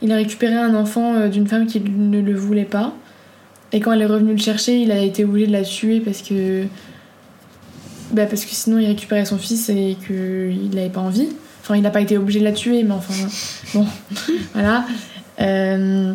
Il 0.00 0.12
a 0.12 0.16
récupéré 0.16 0.54
un 0.54 0.74
enfant 0.74 1.14
euh, 1.14 1.28
d'une 1.28 1.46
femme 1.46 1.66
qui 1.66 1.80
ne 1.80 2.20
le 2.20 2.34
voulait 2.34 2.64
pas. 2.64 2.94
Et 3.72 3.80
quand 3.80 3.92
elle 3.92 4.02
est 4.02 4.06
revenue 4.06 4.32
le 4.32 4.38
chercher, 4.38 4.78
il 4.80 4.92
a 4.92 5.00
été 5.00 5.24
obligé 5.24 5.46
de 5.46 5.52
la 5.52 5.62
tuer 5.62 6.00
parce 6.00 6.22
que. 6.22 6.64
Bah, 8.12 8.24
parce 8.24 8.46
que 8.46 8.52
sinon 8.52 8.78
il 8.78 8.86
récupérait 8.86 9.26
son 9.26 9.36
fils 9.36 9.68
et 9.68 9.96
qu'il 10.06 10.70
n'avait 10.74 10.88
pas 10.88 11.00
envie. 11.00 11.28
Enfin, 11.60 11.76
il 11.76 11.82
n'a 11.82 11.90
pas 11.90 12.00
été 12.00 12.16
obligé 12.16 12.40
de 12.40 12.44
la 12.44 12.52
tuer, 12.52 12.82
mais 12.82 12.92
enfin. 12.92 13.14
Bon, 13.74 13.86
voilà. 14.54 14.86
Euh, 15.40 16.14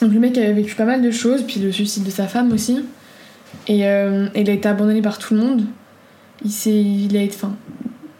Donc 0.00 0.12
le 0.12 0.18
mec 0.18 0.38
avait 0.38 0.54
vécu 0.54 0.74
pas 0.74 0.86
mal 0.86 1.02
de 1.02 1.10
choses, 1.10 1.42
puis 1.46 1.60
le 1.60 1.70
suicide 1.72 2.04
de 2.04 2.10
sa 2.10 2.26
femme 2.26 2.52
aussi. 2.52 2.82
Et 3.66 3.86
euh, 3.86 4.28
il 4.34 4.48
a 4.48 4.52
été 4.52 4.68
abandonné 4.68 5.02
par 5.02 5.18
tout 5.18 5.34
le 5.34 5.40
monde. 5.40 5.64
Il. 6.44 6.50
Il 7.04 7.16
a 7.16 7.22
été. 7.22 7.34
Enfin. 7.34 7.54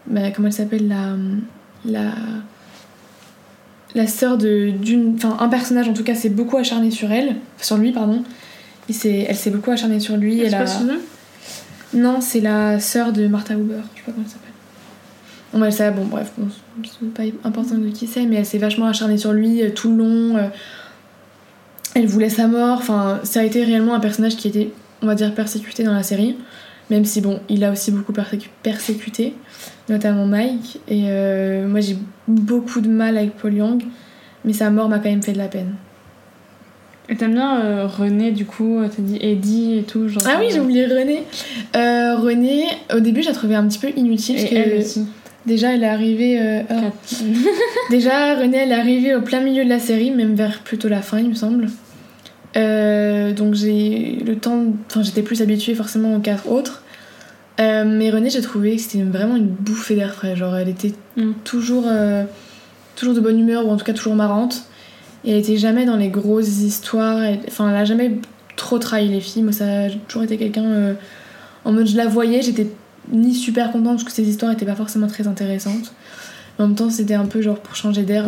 bah, 0.05 0.29
comment 0.35 0.49
elle 0.49 0.53
s'appelle 0.53 0.87
La. 0.87 1.15
La. 1.85 2.11
La 3.95 4.07
sœur 4.07 4.37
de- 4.37 4.69
d'une. 4.71 5.15
Enfin, 5.15 5.37
un 5.39 5.49
personnage 5.49 5.87
en 5.89 5.93
tout 5.93 6.03
cas 6.03 6.15
s'est 6.15 6.29
beaucoup 6.29 6.57
acharné 6.57 6.91
sur 6.91 7.11
elle. 7.11 7.35
Sur 7.59 7.77
lui, 7.77 7.91
pardon. 7.91 8.23
Il 8.89 8.95
elle 9.05 9.35
s'est 9.35 9.51
beaucoup 9.51 9.71
acharnée 9.71 9.99
sur 9.99 10.17
lui. 10.17 10.39
C'est 10.39 10.45
Elle 10.47 10.55
a... 10.55 10.65
Non, 11.93 12.21
c'est 12.21 12.39
la 12.39 12.79
sœur 12.79 13.11
de 13.11 13.27
Martha 13.27 13.53
Huber. 13.53 13.75
Je 13.95 13.99
sais 13.99 14.05
pas 14.05 14.11
comment 14.13 14.23
elle 14.25 14.29
s'appelle. 14.31 14.51
Bon, 15.53 15.59
bah, 15.59 15.71
ça, 15.71 15.91
bon, 15.91 16.05
bref, 16.05 16.31
bon, 16.37 16.47
c'est 16.83 17.13
pas 17.13 17.23
important 17.47 17.75
de 17.75 17.89
qui 17.89 18.07
c'est, 18.07 18.25
mais 18.25 18.37
elle 18.37 18.45
s'est 18.45 18.57
vachement 18.57 18.85
acharnée 18.85 19.17
sur 19.17 19.33
lui 19.33 19.61
euh, 19.61 19.69
tout 19.71 19.89
le 19.91 19.97
long. 19.97 20.37
euh, 20.37 20.47
elle 21.93 22.07
voulait 22.07 22.29
sa 22.29 22.47
mort. 22.47 22.77
Enfin, 22.77 23.19
ça 23.23 23.41
a 23.41 23.43
été 23.43 23.63
réellement 23.63 23.93
un 23.93 23.99
personnage 23.99 24.37
qui 24.37 24.47
était, 24.47 24.71
on 25.01 25.07
va 25.07 25.15
dire, 25.15 25.33
persécuté 25.35 25.83
dans 25.83 25.93
la 25.93 26.03
série. 26.03 26.37
Même 26.89 27.03
si, 27.05 27.19
bon, 27.21 27.41
il 27.49 27.63
a 27.65 27.71
aussi 27.71 27.91
beaucoup 27.91 28.13
persécu- 28.13 28.49
persécuté, 28.63 29.33
notamment 29.91 30.25
Mike. 30.25 30.79
Et 30.87 31.03
euh, 31.07 31.67
moi, 31.67 31.79
j'ai 31.81 31.97
beaucoup 32.27 32.81
de 32.81 32.89
mal 32.89 33.17
avec 33.17 33.35
Paul 33.37 33.53
Young, 33.53 33.83
mais 34.45 34.53
sa 34.53 34.69
mort 34.71 34.89
m'a 34.89 34.97
quand 34.99 35.09
même 35.09 35.21
fait 35.21 35.33
de 35.33 35.37
la 35.37 35.47
peine. 35.47 35.75
Et 37.09 37.15
t'aimes 37.15 37.33
bien 37.33 37.59
euh, 37.59 37.87
René, 37.87 38.31
du 38.31 38.45
coup, 38.45 38.79
euh, 38.79 38.87
t'as 38.87 39.01
dit 39.01 39.17
Eddie 39.21 39.79
et 39.79 39.83
tout. 39.83 40.07
Genre, 40.07 40.23
Ah 40.25 40.37
oui, 40.39 40.47
j'ai 40.51 40.59
oublié 40.61 40.85
René. 40.85 41.23
Euh, 41.75 42.15
René, 42.15 42.65
au 42.95 42.99
début, 43.01 43.21
je 43.21 43.27
la 43.27 43.33
trouvais 43.33 43.55
un 43.55 43.67
petit 43.67 43.79
peu 43.79 43.89
inutile. 43.97 44.37
Et 44.37 44.41
parce 44.43 44.49
que 44.51 44.55
elle 44.55 44.79
aussi. 44.79 45.05
Déjà, 45.45 45.73
elle 45.73 45.83
est 45.83 45.87
arrivée. 45.87 46.39
euh. 46.39 46.61
Quatre. 46.67 47.23
Déjà, 47.89 48.35
Renée, 48.35 48.57
elle 48.57 48.71
est 48.71 48.75
arrivée 48.75 49.15
au 49.15 49.21
plein 49.21 49.41
milieu 49.41 49.65
de 49.65 49.69
la 49.69 49.79
série, 49.79 50.11
même 50.11 50.35
vers 50.35 50.59
plutôt 50.59 50.87
la 50.87 51.01
fin, 51.01 51.19
il 51.19 51.29
me 51.29 51.33
semble. 51.33 51.67
Euh, 52.57 53.31
donc 53.31 53.55
j'ai 53.55 54.17
le 54.25 54.35
temps. 54.35 54.65
Enfin, 54.87 55.01
j'étais 55.03 55.21
plus 55.21 55.41
habituée 55.41 55.73
forcément 55.73 56.15
aux 56.15 56.19
quatre 56.19 56.49
autres. 56.49 56.80
Euh, 57.61 57.83
mais 57.85 58.09
Renée, 58.09 58.29
j'ai 58.29 58.41
trouvé 58.41 58.75
que 58.75 58.81
c'était 58.81 59.03
vraiment 59.03 59.35
une 59.35 59.47
bouffée 59.47 59.95
d'air 59.95 60.13
frais. 60.15 60.35
Genre, 60.35 60.55
elle 60.55 60.69
était 60.69 60.93
Mm. 61.17 61.31
toujours, 61.43 61.83
euh, 61.87 62.23
toujours 62.95 63.13
de 63.13 63.19
bonne 63.19 63.39
humeur, 63.39 63.65
ou 63.67 63.69
en 63.69 63.77
tout 63.77 63.85
cas 63.85 63.93
toujours 63.93 64.15
marrante. 64.15 64.63
Et 65.23 65.31
elle 65.31 65.37
était 65.37 65.57
jamais 65.57 65.85
dans 65.85 65.97
les 65.97 66.07
grosses 66.09 66.59
histoires. 66.61 67.21
Elle- 67.21 67.39
Enfin, 67.47 67.69
elle 67.69 67.75
a 67.75 67.85
jamais 67.85 68.19
trop 68.55 68.79
trahi 68.79 69.07
les 69.09 69.19
filles. 69.21 69.43
Moi, 69.43 69.51
ça 69.51 69.65
a 69.83 69.89
toujours 70.07 70.23
été 70.23 70.37
quelqu'un. 70.37 70.63
euh, 70.65 70.93
en 71.65 71.71
mode, 71.73 71.87
je 71.87 71.95
la 71.97 72.07
voyais, 72.07 72.41
j'étais 72.41 72.67
ni 73.11 73.35
super 73.35 73.71
contente 73.71 73.93
parce 73.97 74.03
que 74.03 74.11
ces 74.11 74.27
histoires 74.27 74.51
étaient 74.51 74.65
pas 74.65 74.75
forcément 74.75 75.07
très 75.07 75.27
intéressantes. 75.27 75.93
Mais 76.57 76.65
en 76.65 76.67
même 76.69 76.75
temps, 76.75 76.89
c'était 76.89 77.13
un 77.13 77.25
peu 77.25 77.41
genre 77.41 77.59
pour 77.59 77.75
changer 77.75 78.01
d'air 78.03 78.25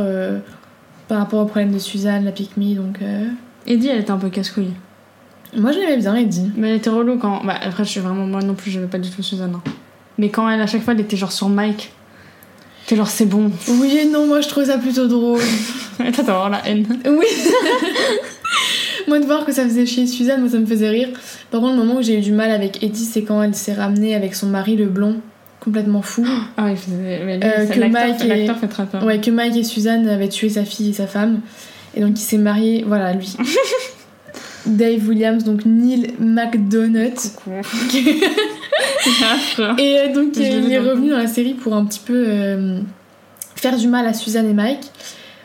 par 1.07 1.17
rapport 1.19 1.41
au 1.41 1.45
problème 1.45 1.71
de 1.71 1.79
Suzanne, 1.79 2.25
la 2.25 2.31
pick 2.31 2.55
me. 2.57 2.75
Donc, 2.75 2.99
Eddie, 3.65 3.87
elle 3.87 3.99
était 4.01 4.11
un 4.11 4.17
peu 4.17 4.29
casse-couille. 4.29 4.71
Moi, 5.57 5.71
je 5.71 5.79
l'aimais 5.79 5.97
bien, 5.97 6.15
Eddie. 6.15 6.51
Mais 6.57 6.69
elle 6.69 6.75
était 6.77 6.89
relou 6.89 7.17
quand. 7.17 7.43
Bah, 7.43 7.55
après, 7.61 7.83
je 7.83 7.89
suis 7.89 7.99
vraiment. 7.99 8.25
Moi 8.25 8.41
non 8.41 8.53
plus, 8.53 8.71
j'aimais 8.71 8.87
pas 8.87 8.97
du 8.99 9.09
tout 9.09 9.23
Suzanne. 9.23 9.53
hein. 9.55 9.61
Mais 10.17 10.29
quand 10.29 10.47
elle, 10.49 10.61
à 10.61 10.67
chaque 10.67 10.83
fois, 10.83 10.93
elle 10.93 10.99
était 11.01 11.17
genre 11.17 11.31
sur 11.31 11.49
Mike. 11.49 11.91
T'es 12.85 12.95
genre, 12.95 13.07
c'est 13.07 13.25
bon. 13.25 13.49
Oui 13.69 13.97
et 13.97 14.05
non, 14.05 14.27
moi, 14.27 14.41
je 14.41 14.47
trouvais 14.49 14.65
ça 14.67 14.77
plutôt 14.77 15.07
drôle. 15.07 15.39
Toi, 15.97 16.05
t'as 16.15 16.21
vraiment 16.23 16.49
la 16.49 16.67
haine. 16.67 16.85
Oui. 17.05 17.25
moi, 19.07 19.19
de 19.19 19.25
voir 19.25 19.45
que 19.45 19.51
ça 19.53 19.63
faisait 19.63 19.85
chier 19.85 20.05
Suzanne, 20.07 20.41
moi, 20.41 20.49
ça 20.49 20.59
me 20.59 20.65
faisait 20.65 20.89
rire. 20.89 21.09
Par 21.49 21.61
contre, 21.61 21.73
le 21.77 21.79
moment 21.79 21.99
où 21.99 22.01
j'ai 22.01 22.17
eu 22.17 22.21
du 22.21 22.31
mal 22.33 22.51
avec 22.51 22.83
Eddie, 22.83 23.05
c'est 23.05 23.23
quand 23.23 23.41
elle 23.41 23.55
s'est 23.55 23.73
ramenée 23.73 24.15
avec 24.15 24.35
son 24.35 24.47
mari, 24.47 24.75
le 24.75 24.85
blond, 24.87 25.21
complètement 25.61 26.01
fou. 26.01 26.25
Ah, 26.57 26.71
il 26.71 26.77
faisait. 26.77 27.21
Mais 27.25 27.37
lui, 27.37 27.43
Euh, 27.45 27.65
c'est- 27.67 27.73
que 27.73 27.79
l'acteur 27.79 28.01
Mike 28.07 28.17
fait- 28.19 28.25
et- 28.25 28.29
l'acteur 28.29 28.57
fait 28.59 28.67
très 28.67 28.85
peur. 28.85 29.03
Ouais, 29.05 29.21
que 29.21 29.31
Mike 29.31 29.55
et 29.55 29.63
Suzanne 29.63 30.07
avaient 30.09 30.29
tué 30.29 30.49
sa 30.49 30.65
fille 30.65 30.89
et 30.89 30.93
sa 30.93 31.07
femme. 31.07 31.39
Et 31.95 32.01
donc, 32.01 32.11
il 32.19 32.23
s'est 32.23 32.37
marié, 32.37 32.83
voilà, 32.85 33.13
lui. 33.13 33.35
Dave 34.65 35.07
Williams, 35.07 35.43
donc 35.43 35.65
Neil 35.65 36.13
McDonough. 36.19 37.31
Et 39.77 39.97
euh, 39.99 40.13
donc 40.13 40.37
il 40.37 40.71
est 40.71 40.79
revenu 40.79 41.09
dans 41.09 41.17
la 41.17 41.27
série 41.27 41.53
pour 41.53 41.73
un 41.73 41.85
petit 41.85 41.99
peu 41.99 42.25
euh, 42.27 42.79
faire 43.55 43.77
du 43.77 43.87
mal 43.87 44.07
à 44.07 44.13
Suzanne 44.13 44.49
et 44.49 44.53
Mike, 44.53 44.91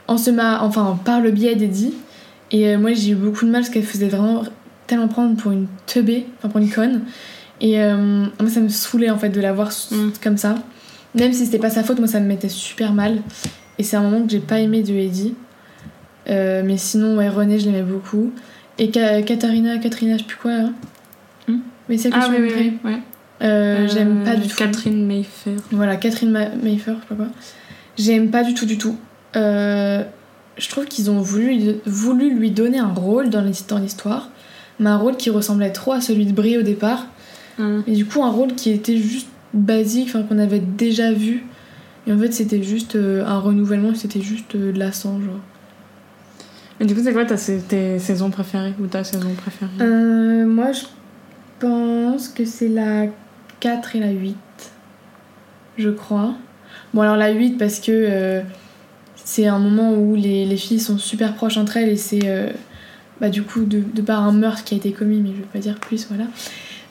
en 0.06 0.16
se 0.18 0.30
ma... 0.30 0.62
enfin 0.62 0.98
par 1.04 1.20
le 1.20 1.30
biais 1.30 1.54
d'Eddie. 1.56 1.94
Et 2.50 2.68
euh, 2.68 2.78
moi 2.78 2.92
j'ai 2.94 3.10
eu 3.10 3.14
beaucoup 3.14 3.44
de 3.44 3.50
mal 3.50 3.62
parce 3.62 3.70
qu'elle 3.72 3.82
faisait 3.82 4.08
vraiment 4.08 4.44
tellement 4.86 5.08
prendre 5.08 5.36
pour 5.36 5.52
une 5.52 5.66
teubée, 5.86 6.26
enfin 6.38 6.48
pour 6.48 6.60
une 6.60 6.70
conne. 6.70 7.02
Et 7.60 7.76
moi 7.78 8.48
ça 8.48 8.60
me 8.60 8.68
saoulait 8.68 9.10
en 9.10 9.18
fait 9.18 9.30
de 9.30 9.40
la 9.40 9.52
voir 9.52 9.72
Mm. 9.90 10.10
comme 10.22 10.36
ça. 10.36 10.54
Même 11.14 11.32
si 11.32 11.44
c'était 11.44 11.58
pas 11.58 11.70
sa 11.70 11.82
faute, 11.82 11.98
moi 11.98 12.06
ça 12.06 12.20
me 12.20 12.26
mettait 12.26 12.48
super 12.48 12.92
mal. 12.92 13.18
Et 13.78 13.82
c'est 13.82 13.96
un 13.96 14.02
moment 14.02 14.22
que 14.24 14.30
j'ai 14.30 14.38
pas 14.38 14.60
aimé 14.60 14.82
de 14.82 14.94
Eddie. 14.94 15.34
Mais 16.28 16.76
sinon, 16.76 17.16
ouais, 17.18 17.28
René, 17.28 17.58
je 17.58 17.66
l'aimais 17.66 17.82
beaucoup. 17.82 18.32
Et 18.78 18.90
Ka- 18.90 19.22
Katharina, 19.22 19.78
Katrina, 19.78 20.14
je 20.16 20.22
sais 20.22 20.28
plus 20.28 20.36
quoi. 20.36 20.52
hein. 20.52 20.72
Hmm 21.48 21.58
Mais 21.88 21.96
celle 21.98 22.12
que 22.12 22.18
Ah 22.20 22.28
je 22.34 22.40
oui, 22.42 22.52
oui, 22.56 22.72
ouais. 22.84 22.98
Euh, 23.42 23.88
J'aime 23.88 24.24
pas 24.24 24.32
Euh, 24.32 24.36
du 24.36 24.48
tout. 24.48 24.56
Catherine 24.56 25.06
Mayfair. 25.06 25.54
Voilà, 25.70 25.96
Catherine 25.96 26.30
Ma- 26.30 26.48
Mayfair, 26.62 26.94
je 26.96 27.00
sais 27.02 27.06
pas 27.08 27.14
quoi. 27.14 27.26
J'aime 27.96 28.30
pas 28.30 28.44
du 28.44 28.54
tout, 28.54 28.66
du 28.66 28.78
tout. 28.78 28.96
Euh, 29.36 30.02
je 30.56 30.68
trouve 30.68 30.86
qu'ils 30.86 31.10
ont 31.10 31.20
voulu, 31.20 31.74
voulu 31.86 32.34
lui 32.34 32.50
donner 32.50 32.78
un 32.78 32.92
rôle 32.92 33.30
dans 33.30 33.40
l'his- 33.40 33.66
dans 33.68 33.78
l'histoire, 33.78 34.30
mais 34.80 34.90
un 34.90 34.96
rôle 34.96 35.16
qui 35.16 35.30
ressemblait 35.30 35.70
trop 35.72 35.92
à 35.92 36.00
celui 36.00 36.26
de 36.26 36.32
Brie 36.32 36.58
au 36.58 36.62
départ. 36.62 37.06
Hum. 37.58 37.82
Et 37.86 37.92
du 37.92 38.04
coup, 38.06 38.22
un 38.22 38.30
rôle 38.30 38.54
qui 38.54 38.70
était 38.70 38.96
juste 38.96 39.28
basique, 39.54 40.12
qu'on 40.28 40.38
avait 40.38 40.60
déjà 40.60 41.12
vu. 41.12 41.44
Et 42.06 42.12
en 42.12 42.18
fait, 42.18 42.32
c'était 42.32 42.62
juste 42.62 42.96
euh, 42.96 43.24
un 43.26 43.38
renouvellement, 43.38 43.94
c'était 43.94 44.20
juste 44.22 44.54
euh, 44.54 44.72
lassant, 44.72 45.20
genre. 45.20 45.40
Mais 46.80 46.86
du 46.86 46.94
coup, 46.94 47.00
c'est 47.02 47.12
quoi 47.12 47.24
ta, 47.24 47.36
tes 47.36 47.98
saisons 47.98 48.30
préférées 48.30 48.74
ou 48.80 48.86
ta 48.86 49.02
saison 49.04 49.30
préférée? 49.34 49.70
Euh, 49.80 50.46
moi, 50.46 50.72
je 50.72 50.82
pense 51.58 52.28
que 52.28 52.44
c'est 52.44 52.68
la 52.68 53.06
4 53.60 53.96
et 53.96 54.00
la 54.00 54.10
8. 54.10 54.36
Je 55.76 55.90
crois. 55.90 56.34
Bon, 56.94 57.02
alors 57.02 57.16
la 57.16 57.30
8 57.30 57.58
parce 57.58 57.80
que 57.80 57.90
euh, 57.92 58.40
c'est 59.16 59.46
un 59.46 59.58
moment 59.58 59.92
où 59.92 60.14
les, 60.14 60.46
les 60.46 60.56
filles 60.56 60.80
sont 60.80 60.98
super 60.98 61.34
proches 61.34 61.56
entre 61.56 61.76
elles 61.76 61.88
et 61.90 61.96
c'est 61.96 62.20
euh, 62.24 62.48
bah, 63.20 63.28
du 63.28 63.42
coup 63.42 63.64
de, 63.64 63.80
par 64.00 64.22
un 64.22 64.32
meurtre 64.32 64.64
qui 64.64 64.74
a 64.74 64.76
été 64.76 64.92
commis, 64.92 65.20
mais 65.20 65.30
je 65.30 65.36
vais 65.36 65.48
pas 65.52 65.58
dire 65.58 65.78
plus, 65.80 66.06
voilà. 66.08 66.24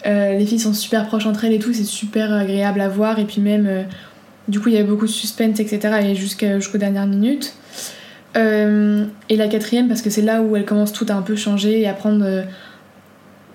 Les 0.06 0.46
filles 0.46 0.60
sont 0.60 0.74
super 0.74 1.06
proches 1.08 1.26
entre 1.26 1.44
elles 1.46 1.54
et 1.54 1.60
tout, 1.60 1.74
c'est 1.74 1.84
super 1.84 2.32
agréable 2.32 2.80
à 2.80 2.88
voir 2.88 3.20
et 3.20 3.26
puis 3.26 3.42
même 3.42 3.86
du 4.48 4.62
coup 4.62 4.70
il 4.70 4.76
y 4.76 4.78
a 4.78 4.84
beaucoup 4.84 5.06
de 5.06 5.12
suspense, 5.12 5.60
etc. 5.60 5.80
et 6.02 6.16
jusqu'à- 6.16 6.60
jusqu'aux 6.60 6.78
dernières 6.78 7.08
minutes. 7.08 7.54
Euh, 8.36 9.06
et 9.30 9.36
la 9.38 9.48
quatrième 9.48 9.88
parce 9.88 10.02
que 10.02 10.10
c'est 10.10 10.22
là 10.22 10.42
où 10.42 10.56
elles 10.56 10.66
commencent 10.66 10.94
toutes 10.94 11.10
à 11.10 11.16
un 11.16 11.22
peu 11.22 11.36
changer 11.36 11.82
et 11.82 11.88
à 11.88 11.94
prendre. 11.94 12.24
euh, 12.26 12.44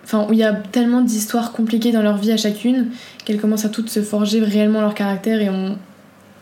Enfin, 0.04 0.26
où 0.28 0.32
il 0.32 0.40
y 0.40 0.42
a 0.42 0.52
tellement 0.52 1.00
d'histoires 1.00 1.52
compliquées 1.52 1.92
dans 1.92 2.02
leur 2.02 2.16
vie 2.16 2.32
à 2.32 2.36
chacune 2.36 2.88
qu'elles 3.24 3.40
commencent 3.40 3.64
à 3.64 3.68
toutes 3.68 3.88
se 3.88 4.02
forger 4.02 4.40
réellement 4.40 4.80
leur 4.80 4.94
caractère 4.94 5.40
et 5.40 5.48
on, 5.48 5.78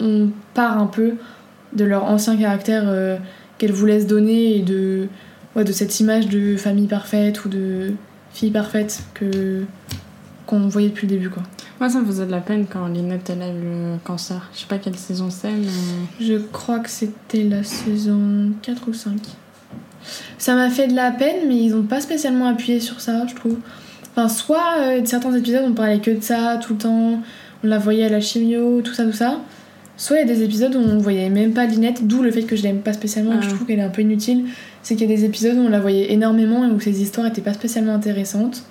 on 0.01 0.31
part 0.55 0.79
un 0.79 0.87
peu 0.87 1.13
de 1.75 1.85
leur 1.85 2.05
ancien 2.05 2.39
caractère 2.39 2.85
euh, 2.87 3.19
qu'elles 3.59 3.73
voulaient 3.73 4.01
se 4.01 4.07
donner 4.07 4.57
et 4.57 4.63
de, 4.63 5.09
de 5.57 5.73
cette 5.73 6.01
image 6.01 6.29
de 6.29 6.57
famille 6.57 6.87
parfaite 6.87 7.45
ou 7.45 7.51
de 7.51 7.93
fille 8.33 8.51
parfaite 8.51 9.03
que 9.13 9.65
qu'on 10.51 10.69
voyait 10.69 10.89
depuis 10.89 11.07
le 11.07 11.15
début 11.15 11.31
quoi. 11.31 11.43
Moi, 11.79 11.89
ça 11.89 12.01
me 12.01 12.05
faisait 12.07 12.27
de 12.27 12.31
la 12.31 12.41
peine 12.41 12.67
quand 12.71 12.87
Lynette 12.89 13.31
elle 13.31 13.41
a 13.43 13.49
eu 13.49 13.53
le 13.63 13.97
cancer. 14.05 14.51
Je 14.53 14.61
sais 14.61 14.67
pas 14.67 14.77
quelle 14.79 14.97
saison 14.97 15.31
c'est, 15.31 15.51
mais. 15.51 15.67
Je 16.27 16.35
crois 16.35 16.81
que 16.81 16.91
c'était 16.91 17.45
la 17.45 17.63
saison 17.63 18.51
4 18.61 18.89
ou 18.89 18.93
5. 18.93 19.13
Ça 20.39 20.55
m'a 20.55 20.69
fait 20.71 20.89
de 20.89 20.95
la 20.95 21.11
peine, 21.11 21.47
mais 21.49 21.57
ils 21.57 21.75
ont 21.75 21.83
pas 21.83 22.01
spécialement 22.01 22.47
appuyé 22.49 22.81
sur 22.81 23.01
ça, 23.01 23.27
je 23.27 23.35
trouve. 23.35 23.57
Enfin, 24.13 24.29
soit 24.29 24.75
euh, 24.81 25.01
certains 25.05 25.35
épisodes 25.35 25.65
on 25.67 25.73
parlait 25.73 26.01
que 26.01 26.11
de 26.11 26.21
ça 26.23 26.59
tout 26.61 26.73
le 26.75 26.79
temps, 26.81 27.21
on 27.63 27.67
la 27.67 27.79
voyait 27.79 28.05
à 28.05 28.09
la 28.09 28.21
chimio, 28.21 28.81
tout 28.83 28.93
ça, 28.93 29.05
tout 29.05 29.13
ça. 29.13 29.41
Soit 29.97 30.17
il 30.17 30.27
y 30.27 30.31
a 30.31 30.35
des 30.35 30.43
épisodes 30.43 30.75
où 30.75 30.79
on 30.81 30.99
voyait 30.99 31.29
même 31.31 31.53
pas 31.53 31.67
Linette, 31.67 32.07
d'où 32.07 32.23
le 32.23 32.31
fait 32.31 32.43
que 32.43 32.57
je 32.57 32.63
l'aime 32.63 32.81
pas 32.81 32.95
spécialement, 32.95 33.37
que 33.37 33.43
je 33.45 33.49
Ah. 33.51 33.55
trouve 33.55 33.67
qu'elle 33.67 33.79
est 33.79 33.83
un 33.83 33.91
peu 33.91 34.01
inutile. 34.03 34.45
C'est 34.83 34.97
qu'il 34.97 35.09
y 35.09 35.13
a 35.13 35.17
des 35.17 35.25
épisodes 35.27 35.57
où 35.57 35.61
on 35.61 35.69
la 35.69 35.79
voyait 35.81 36.11
énormément 36.13 36.65
et 36.67 36.71
où 36.71 36.81
ses 36.81 37.03
histoires 37.03 37.27
étaient 37.27 37.43
pas 37.43 37.53
spécialement 37.53 37.95
intéressantes. 37.95 38.65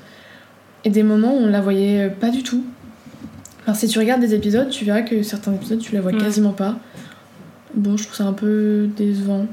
Et 0.85 0.89
des 0.89 1.03
moments 1.03 1.33
où 1.35 1.39
on 1.39 1.47
la 1.47 1.61
voyait 1.61 2.09
pas 2.09 2.29
du 2.29 2.43
tout. 2.43 2.63
Alors 3.65 3.75
si 3.75 3.87
tu 3.87 3.99
regardes 3.99 4.21
des 4.21 4.33
épisodes, 4.33 4.69
tu 4.69 4.85
verras 4.85 5.01
que 5.01 5.21
certains 5.23 5.53
épisodes 5.53 5.79
tu 5.79 5.93
la 5.93 6.01
vois 6.01 6.11
Ouais. 6.11 6.17
quasiment 6.17 6.53
pas. 6.53 6.77
Bon, 7.75 7.97
je 7.97 8.03
trouve 8.03 8.15
ça 8.15 8.23
un 8.23 8.33
peu 8.33 8.89
décevant. 8.97 9.45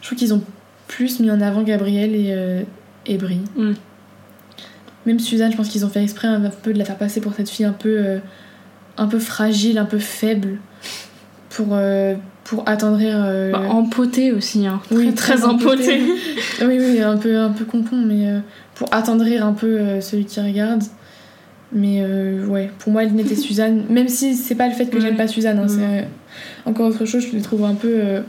Je 0.00 0.06
trouve 0.06 0.18
qu'ils 0.18 0.32
ont 0.32 0.42
plus 0.86 1.20
mis 1.20 1.30
en 1.30 1.40
avant 1.40 1.62
Gabriel 1.62 2.14
et, 2.14 2.28
euh, 2.30 2.62
et 3.06 3.18
Brie. 3.18 3.40
Même 5.06 5.18
Suzanne, 5.20 5.50
je 5.52 5.56
pense 5.56 5.68
qu'ils 5.68 5.84
ont 5.84 5.88
fait 5.90 6.02
exprès 6.02 6.28
un 6.28 6.40
peu 6.40 6.72
de 6.72 6.78
la 6.78 6.84
faire 6.84 6.96
passer 6.96 7.20
pour 7.20 7.34
cette 7.34 7.48
fille 7.50 7.66
un 7.66 7.72
peu, 7.72 7.96
euh, 7.98 8.18
un 8.96 9.06
peu 9.06 9.18
fragile, 9.18 9.78
un 9.78 9.84
peu 9.84 9.98
faible, 9.98 10.58
pour, 11.50 11.68
euh, 11.72 12.14
pour 12.44 12.62
attendrir. 12.68 13.18
Bah, 13.52 13.60
empoté 13.68 14.32
aussi, 14.32 14.66
hein. 14.66 14.80
Oui, 14.90 15.12
très, 15.14 15.34
très 15.36 15.44
empoté. 15.44 16.00
oui, 16.62 16.78
oui, 16.80 17.00
un 17.02 17.16
peu, 17.16 17.36
un 17.38 17.50
peu 17.50 17.64
concon, 17.64 17.96
mais 17.96 18.40
pour 18.78 18.88
attendrir 18.94 19.44
un 19.44 19.52
peu 19.52 19.66
euh, 19.78 20.00
celui 20.00 20.24
qui 20.24 20.40
regarde. 20.40 20.82
Mais 21.72 21.98
euh, 22.00 22.46
ouais, 22.46 22.70
pour 22.78 22.92
moi, 22.92 23.04
Lynette 23.04 23.30
et 23.30 23.36
Suzanne, 23.46 23.84
même 23.90 24.08
si 24.08 24.34
c'est 24.34 24.54
pas 24.54 24.68
le 24.68 24.74
fait 24.74 24.86
que 24.86 25.00
j'aime 25.00 25.16
pas 25.16 25.28
Suzanne, 25.28 25.58
hein, 25.58 25.68
c'est 25.68 25.82
euh, 25.84 26.02
encore 26.64 26.88
autre 26.88 27.04
chose, 27.04 27.26
je 27.30 27.36
les 27.36 27.42
trouve 27.42 27.64
un 27.64 27.74
peu, 27.74 27.90
euh, 27.92 28.20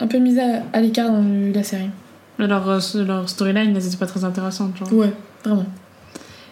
un 0.00 0.06
peu 0.08 0.18
mises 0.18 0.38
à, 0.38 0.62
à 0.72 0.80
l'écart 0.80 1.12
dans 1.12 1.22
le- 1.22 1.52
la 1.52 1.62
série. 1.62 1.90
Leur, 2.38 2.66
leur 3.06 3.28
storyline, 3.28 3.74
elles 3.76 3.86
étaient 3.86 3.96
pas 3.96 4.06
très 4.06 4.24
intéressantes, 4.24 4.76
genre. 4.76 4.92
Ouais, 4.92 5.12
vraiment. 5.44 5.64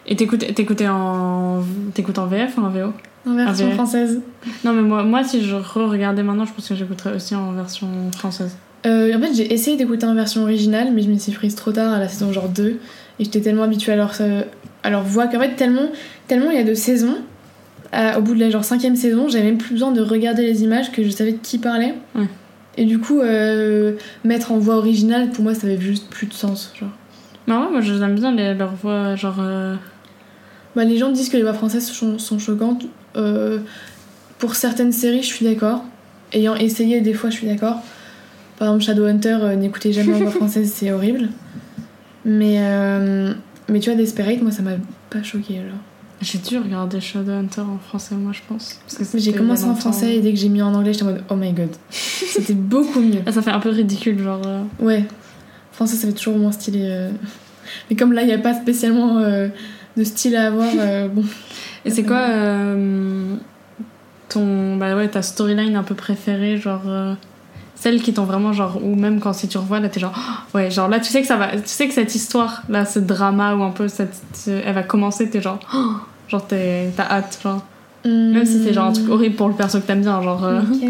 Et 0.07 0.17
t'écoutes 0.17 0.55
t'écoutais 0.55 0.87
en... 0.89 1.61
en 1.61 2.27
VF 2.27 2.59
ou 2.59 2.61
en 2.61 2.69
VO 2.69 2.93
En 3.27 3.35
version 3.35 3.71
française. 3.73 4.21
Non, 4.65 4.73
mais 4.75 4.83
moi, 4.83 5.03
moi 5.03 5.25
si 5.25 5.43
je 5.43 5.55
re-regardais 5.57 6.23
maintenant, 6.23 6.45
je 6.45 6.53
pense 6.53 6.69
que 6.69 6.75
j'écouterais 6.75 7.15
aussi 7.17 7.35
en 7.35 7.53
version 7.53 7.89
française. 8.17 8.57
En 8.87 8.89
fait, 9.21 9.35
j'ai 9.35 9.53
essayé 9.53 9.77
d'écouter 9.79 10.05
en 10.07 10.15
version 10.15 10.43
originale, 10.43 10.89
mais 10.95 11.01
je 11.03 11.09
m'y 11.09 11.19
suis 11.19 11.33
prise 11.33 11.55
trop 11.55 11.73
tard 11.73 11.93
à 11.95 11.99
la 11.99 12.07
saison 12.09 12.33
genre 12.33 12.49
2. 12.51 12.79
Et 13.19 13.25
j'étais 13.25 13.41
tellement 13.41 13.63
habituée 13.63 13.93
à 13.93 13.97
leur, 13.97 14.13
euh, 14.21 14.43
à 14.83 14.91
leur 14.91 15.03
voix 15.03 15.27
qu'en 15.29 15.39
fait, 15.41 15.55
tellement, 15.57 15.89
tellement 16.29 16.51
il 16.51 16.57
y 16.57 16.61
a 16.61 16.65
de 16.65 16.75
saisons, 16.75 17.17
à- 17.93 18.19
au 18.19 18.23
bout 18.23 18.35
de 18.35 18.41
la 18.41 18.51
genre 18.51 18.65
cinquième 18.65 18.97
saison, 18.97 19.29
j'avais 19.29 19.45
même 19.45 19.59
plus 19.59 19.75
besoin 19.75 19.93
de 19.93 20.01
regarder 20.03 20.43
les 20.43 20.63
images 20.65 20.91
que 20.93 21.05
je 21.05 21.11
savais 21.11 21.33
de 21.33 21.39
qui 21.39 21.59
parlait. 21.59 21.95
Ouais. 22.15 22.27
Et 22.77 22.85
du 22.87 22.99
coup, 22.99 23.21
euh, 23.21 23.93
mettre 24.25 24.51
en 24.51 24.59
voix 24.59 24.77
originale, 24.77 25.31
pour 25.31 25.45
moi, 25.45 25.55
ça 25.55 25.67
avait 25.69 25.81
juste 25.81 26.09
plus 26.11 26.27
de 26.27 26.35
sens. 26.35 26.73
Genre. 26.79 26.89
Ouais, 27.47 27.71
moi 27.71 27.81
j'aime 27.83 28.15
bien 28.17 28.33
les, 28.35 28.55
leur 28.55 28.75
voix, 28.75 29.15
genre. 29.15 29.37
euh, 29.39 29.77
Bah, 30.75 30.83
les 30.85 30.99
gens 30.99 31.11
disent 31.13 31.29
que 31.29 31.37
les 31.37 31.45
voix 31.45 31.53
françaises 31.55 31.87
sont, 31.89 32.19
sont 32.19 32.39
choquantes. 32.41 32.85
Euh, 33.17 33.61
pour 34.39 34.57
certaines 34.57 34.91
séries, 34.91 35.23
je 35.23 35.29
suis 35.33 35.47
d'accord. 35.47 35.85
Ayant 36.33 36.57
essayé, 36.57 37.01
des 37.01 37.15
fois, 37.15 37.31
je 37.31 37.37
suis 37.37 37.47
d'accord. 37.47 37.77
Par 38.59 38.69
exemple, 38.69 38.83
Shadowhunter, 38.85 39.39
n'écoutez 39.57 39.93
jamais 39.93 40.15
en 40.15 40.19
voix 40.19 40.31
française, 40.33 40.73
c'est 40.75 40.91
horrible. 40.91 41.29
Mais, 42.25 42.57
euh, 42.61 43.35
mais 43.69 43.81
tu 43.81 43.91
vois, 43.91 43.97
Desperate, 43.99 44.41
moi, 44.43 44.51
ça 44.51 44.63
m'a 44.63 44.73
pas 45.11 45.23
choqué 45.23 45.59
alors. 45.59 45.77
J'ai 46.23 46.39
dû 46.39 46.57
regarder 46.59 47.01
Shadowhunter 47.01 47.61
en 47.61 47.79
français, 47.79 48.15
moi 48.15 48.33
je 48.33 48.41
pense. 48.49 48.79
J'ai 49.15 49.33
commencé 49.35 49.65
en 49.65 49.75
français 49.75 50.17
et 50.17 50.21
dès 50.21 50.33
que 50.33 50.39
j'ai 50.39 50.49
mis 50.49 50.63
en 50.63 50.73
anglais, 50.73 50.93
j'étais 50.95 51.05
en 51.05 51.09
mode 51.11 51.25
oh 51.29 51.35
my 51.37 51.53
god. 51.53 51.69
C'était 51.91 52.55
beaucoup 52.55 53.01
mieux. 53.01 53.21
Ah, 53.27 53.33
ça 53.33 53.43
fait 53.43 53.51
un 53.51 53.61
peu 53.61 53.69
ridicule, 53.69 54.23
genre. 54.23 54.41
euh, 54.47 54.63
Ouais, 54.81 55.05
français, 55.73 55.97
ça 55.97 56.07
fait 56.07 56.15
toujours 56.15 56.39
moins 56.39 56.53
stylé. 56.53 56.81
euh. 56.85 57.11
Mais 57.91 57.97
comme 57.97 58.13
là, 58.15 58.23
il 58.23 58.27
n'y 58.27 58.33
a 58.33 58.39
pas 58.39 58.55
spécialement 58.55 59.19
euh, 59.19 59.49
de 59.99 60.05
style 60.05 60.37
à 60.37 60.47
avoir, 60.47 60.71
bon. 61.11 61.25
Et 61.85 61.91
c'est 61.91 62.05
quoi 62.05 62.27
ton. 64.31 64.77
Bah 64.77 64.97
ouais, 64.97 65.09
ta 65.09 65.21
storyline 65.21 65.77
un 65.77 65.83
peu 65.83 65.95
préférée, 65.95 66.57
genre. 66.57 66.83
Euh, 67.75 67.77
Celle 67.77 68.01
qui 68.03 68.13
t'ont 68.15 68.25
vraiment, 68.25 68.53
genre. 68.53 68.79
Ou 68.83 68.95
même 68.95 69.21
quand 69.21 69.33
si 69.33 69.49
tu 69.49 69.59
revois, 69.59 69.81
là 69.81 69.89
t'es 69.89 70.01
genre. 70.01 70.15
oh, 70.17 70.57
ouais, 70.57 70.71
genre 70.71 70.89
là 70.89 71.01
tu 71.01 71.11
sais 71.11 71.21
que 71.21 71.27
ça 71.27 71.37
va. 71.37 71.49
Tu 71.57 71.63
sais 71.69 71.87
que 71.89 71.95
cette 71.95 72.15
histoire, 72.15 72.63
là, 72.69 72.85
ce 72.85 72.99
drama 72.99 73.55
ou 73.55 73.63
un 73.63 73.71
peu 73.71 73.89
cette. 73.89 74.15
Elle 74.47 74.75
va 74.75 74.83
commencer, 74.83 75.29
t'es 75.31 75.41
genre. 75.43 75.59
oh, 75.75 75.93
genre 76.29 76.47
t'es- 76.47 76.91
t'as 76.97 77.05
hâte, 77.11 77.39
genre. 77.43 77.65
Même 78.05 78.45
si 78.45 78.63
c'est 78.63 78.75
genre 78.75 78.87
un 78.89 78.93
truc 78.93 79.09
horrible 79.09 79.35
pour 79.35 79.49
le 79.49 79.55
perso 79.55 79.81
que 79.81 79.87
t'aimes 79.87 80.03
bien, 80.03 80.21
genre. 80.23 80.45
euh, 80.45 80.61
Ok. 80.61 80.89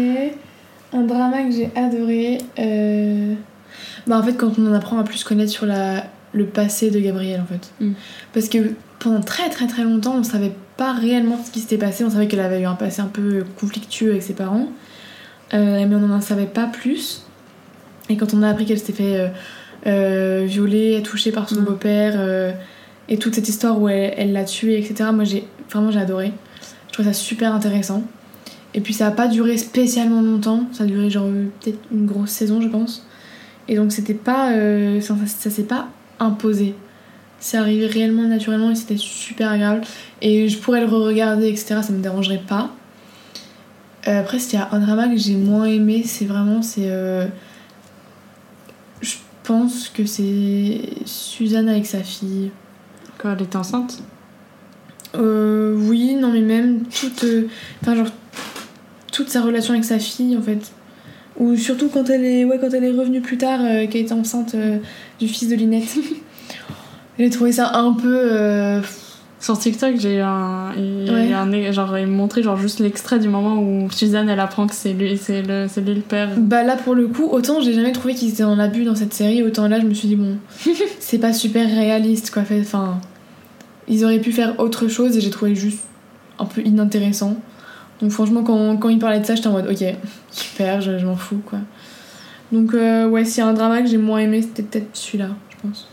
Un 0.93 1.01
drama 1.03 1.43
que 1.43 1.51
j'ai 1.51 1.69
adoré. 1.75 2.37
euh, 2.59 3.33
Bah, 4.07 4.17
en 4.19 4.23
fait, 4.23 4.33
quand 4.33 4.51
on 4.59 4.67
en 4.67 4.73
apprend 4.73 4.99
à 4.99 5.03
plus 5.03 5.23
connaître 5.23 5.51
sur 5.51 5.65
la... 5.65 6.03
le 6.33 6.45
passé 6.45 6.91
de 6.91 6.99
Gabrielle, 6.99 7.41
en 7.41 7.45
fait. 7.45 7.71
Mm. 7.83 7.93
Parce 8.33 8.49
que 8.49 8.57
pendant 8.99 9.21
très 9.21 9.49
très 9.49 9.67
très 9.67 9.83
longtemps, 9.83 10.15
on 10.17 10.23
savait 10.23 10.53
pas 10.77 10.91
réellement 10.93 11.37
ce 11.43 11.51
qui 11.51 11.59
s'était 11.61 11.77
passé. 11.77 12.03
On 12.03 12.09
savait 12.09 12.27
qu'elle 12.27 12.39
avait 12.41 12.61
eu 12.61 12.65
un 12.65 12.75
passé 12.75 13.01
un 13.01 13.05
peu 13.07 13.45
conflictueux 13.59 14.11
avec 14.11 14.23
ses 14.23 14.33
parents. 14.33 14.67
Euh, 15.55 15.85
mais 15.87 15.95
on 15.95 15.99
n'en 16.01 16.21
savait 16.21 16.45
pas 16.45 16.67
plus. 16.67 17.23
Et 18.09 18.17
quand 18.17 18.33
on 18.35 18.43
a 18.43 18.49
appris 18.49 18.65
qu'elle 18.65 18.77
s'était 18.77 18.93
fait 18.93 19.19
euh, 19.19 19.27
euh, 19.87 20.43
violer, 20.45 21.01
toucher 21.03 21.31
par 21.31 21.49
son 21.49 21.61
Mm. 21.61 21.65
beau-père, 21.65 22.13
euh, 22.17 22.51
et 23.09 23.17
toute 23.17 23.35
cette 23.35 23.47
histoire 23.49 23.79
où 23.81 23.87
elle 23.89 24.33
l'a 24.33 24.43
tué, 24.43 24.77
etc., 24.77 25.09
moi 25.13 25.23
j'ai 25.23 25.47
vraiment 25.71 25.91
j'ai 25.91 25.99
adoré. 25.99 26.33
Je 26.87 26.93
trouve 26.93 27.05
ça 27.05 27.13
super 27.13 27.53
intéressant. 27.53 28.03
Et 28.73 28.81
puis 28.81 28.93
ça 28.93 29.07
a 29.07 29.11
pas 29.11 29.27
duré 29.27 29.57
spécialement 29.57 30.21
longtemps, 30.21 30.65
ça 30.73 30.83
a 30.83 30.87
duré 30.87 31.09
genre 31.09 31.29
peut-être 31.61 31.79
une 31.91 32.05
grosse 32.05 32.31
saison, 32.31 32.61
je 32.61 32.67
pense. 32.67 33.05
Et 33.67 33.75
donc 33.75 33.91
c'était 33.91 34.13
pas. 34.13 34.51
euh, 34.51 34.99
ça 35.01 35.15
ça, 35.15 35.25
ça 35.27 35.49
s'est 35.49 35.63
pas 35.63 35.87
imposé. 36.19 36.75
C'est 37.39 37.57
arrivé 37.57 37.85
réellement 37.87 38.23
naturellement 38.23 38.71
et 38.71 38.75
c'était 38.75 38.97
super 38.97 39.51
agréable. 39.51 39.81
Et 40.21 40.47
je 40.49 40.57
pourrais 40.57 40.81
le 40.81 40.87
re-regarder, 40.87 41.47
etc., 41.47 41.77
ça 41.83 41.91
me 41.93 42.01
dérangerait 42.01 42.41
pas. 42.47 42.71
Euh, 44.07 44.19
après, 44.19 44.39
s'il 44.39 44.59
y 44.59 44.61
a 44.61 44.69
un 44.71 44.79
drama 44.79 45.07
que 45.07 45.17
j'ai 45.17 45.35
moins 45.35 45.65
aimé, 45.65 46.03
c'est 46.05 46.25
vraiment. 46.25 46.61
c'est 46.61 46.89
euh, 46.89 47.25
Je 49.01 49.15
pense 49.43 49.89
que 49.89 50.05
c'est 50.05 50.81
Suzanne 51.05 51.69
avec 51.69 51.85
sa 51.85 52.03
fille. 52.03 52.51
Quand 53.17 53.33
elle 53.33 53.41
était 53.41 53.55
enceinte? 53.55 54.03
Euh, 55.15 55.75
oui, 55.75 56.15
non, 56.15 56.31
mais 56.31 56.41
même 56.41 56.83
toute. 56.83 57.25
Enfin, 57.81 57.95
genre. 57.95 58.07
Toute 59.11 59.29
sa 59.29 59.41
relation 59.41 59.73
avec 59.73 59.85
sa 59.85 59.97
fille, 59.97 60.35
en 60.37 60.41
fait. 60.41 60.71
Ou 61.37 61.55
surtout 61.55 61.89
quand 61.89 62.09
elle 62.09 62.25
est, 62.25 62.45
ouais, 62.45 62.59
quand 62.59 62.73
elle 62.73 62.83
est 62.83 62.91
revenue 62.91 63.21
plus 63.21 63.37
tard, 63.37 63.59
qu'elle 63.59 64.01
était 64.01 64.13
enceinte 64.13 64.55
du 65.19 65.27
fils 65.27 65.47
de 65.47 65.55
Linette. 65.55 65.97
J'ai 67.19 67.29
trouvé 67.29 67.53
ça 67.53 67.77
un 67.77 67.93
peu. 67.93 68.81
Sur 69.45 69.59
TikTok, 69.59 69.97
j'ai 69.99 70.15
eu 70.15 70.21
un, 70.21 70.71
il 70.75 71.07
Ouais. 71.07 71.31
un- 71.31 71.71
genre 71.71 71.95
ils 71.99 72.07
me 72.07 72.41
genre 72.41 72.57
juste 72.57 72.79
l'extrait 72.79 73.19
du 73.19 73.27
moment 73.29 73.61
où 73.61 73.91
Suzanne 73.91 74.27
elle 74.27 74.39
apprend 74.39 74.65
que 74.65 74.73
c'est 74.73 74.93
lui, 74.93 75.19
c'est 75.19 75.43
le, 75.43 75.67
c'est 75.69 75.81
lui 75.81 75.93
le 75.93 76.01
père. 76.01 76.29
Bah 76.35 76.63
là, 76.63 76.75
pour 76.75 76.95
le 76.95 77.05
coup, 77.07 77.25
autant 77.29 77.61
j'ai 77.61 77.71
jamais 77.73 77.91
trouvé 77.91 78.15
qu'ils 78.15 78.29
étaient 78.29 78.43
en 78.43 78.57
abus 78.57 78.85
dans 78.85 78.95
cette 78.95 79.13
série, 79.13 79.43
autant 79.43 79.67
là, 79.67 79.79
je 79.79 79.85
me 79.85 79.93
suis 79.93 80.07
dit, 80.07 80.15
bon, 80.15 80.37
c'est 80.99 81.19
pas 81.19 81.31
super 81.31 81.67
réaliste, 81.67 82.31
quoi. 82.31 82.41
Fait- 82.41 82.59
Enfin, 82.59 82.99
ils 83.87 84.03
auraient 84.03 84.17
pu 84.17 84.31
faire 84.31 84.59
autre 84.59 84.87
chose 84.87 85.15
et 85.15 85.21
j'ai 85.21 85.29
trouvé 85.29 85.53
juste 85.53 85.83
un 86.39 86.45
peu 86.45 86.61
inintéressant. 86.61 87.35
Donc 88.01 88.09
franchement, 88.09 88.41
quand, 88.43 88.77
quand 88.77 88.89
ils 88.89 88.97
parlaient 88.97 89.19
de 89.19 89.25
ça, 89.27 89.35
j'étais 89.35 89.45
en 89.47 89.51
mode, 89.51 89.67
ok, 89.69 89.85
super, 90.31 90.81
je, 90.81 90.97
je 90.97 91.05
m'en 91.05 91.17
fous, 91.17 91.41
quoi. 91.45 91.59
Donc 92.51 92.73
euh, 92.73 93.07
ouais, 93.07 93.23
s'il 93.25 93.43
y 93.43 93.45
a 93.45 93.47
un 93.47 93.53
drama 93.53 93.83
que 93.83 93.87
j'ai 93.89 93.97
moins 93.99 94.17
aimé, 94.17 94.41
c'était 94.41 94.63
peut-être 94.63 94.87
celui-là, 94.93 95.27
je 95.51 95.67
pense. 95.67 95.87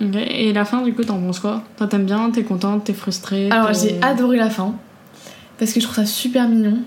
Et 0.00 0.52
la 0.52 0.64
fin 0.64 0.82
du 0.82 0.94
coup 0.94 1.04
t'en 1.04 1.18
penses 1.20 1.40
quoi? 1.40 1.62
Toi 1.76 1.86
t'aimes 1.86 2.06
bien, 2.06 2.30
t'es 2.30 2.42
contente, 2.42 2.84
t'es 2.84 2.94
frustrée 2.94 3.50
Alors 3.50 3.72
j'ai 3.74 4.00
adoré 4.02 4.38
la 4.38 4.48
fin, 4.50 4.74
parce 5.58 5.72
que 5.72 5.80
je 5.80 5.84
trouve 5.84 5.96
ça 5.96 6.06
super 6.06 6.48
mignon. 6.48 6.78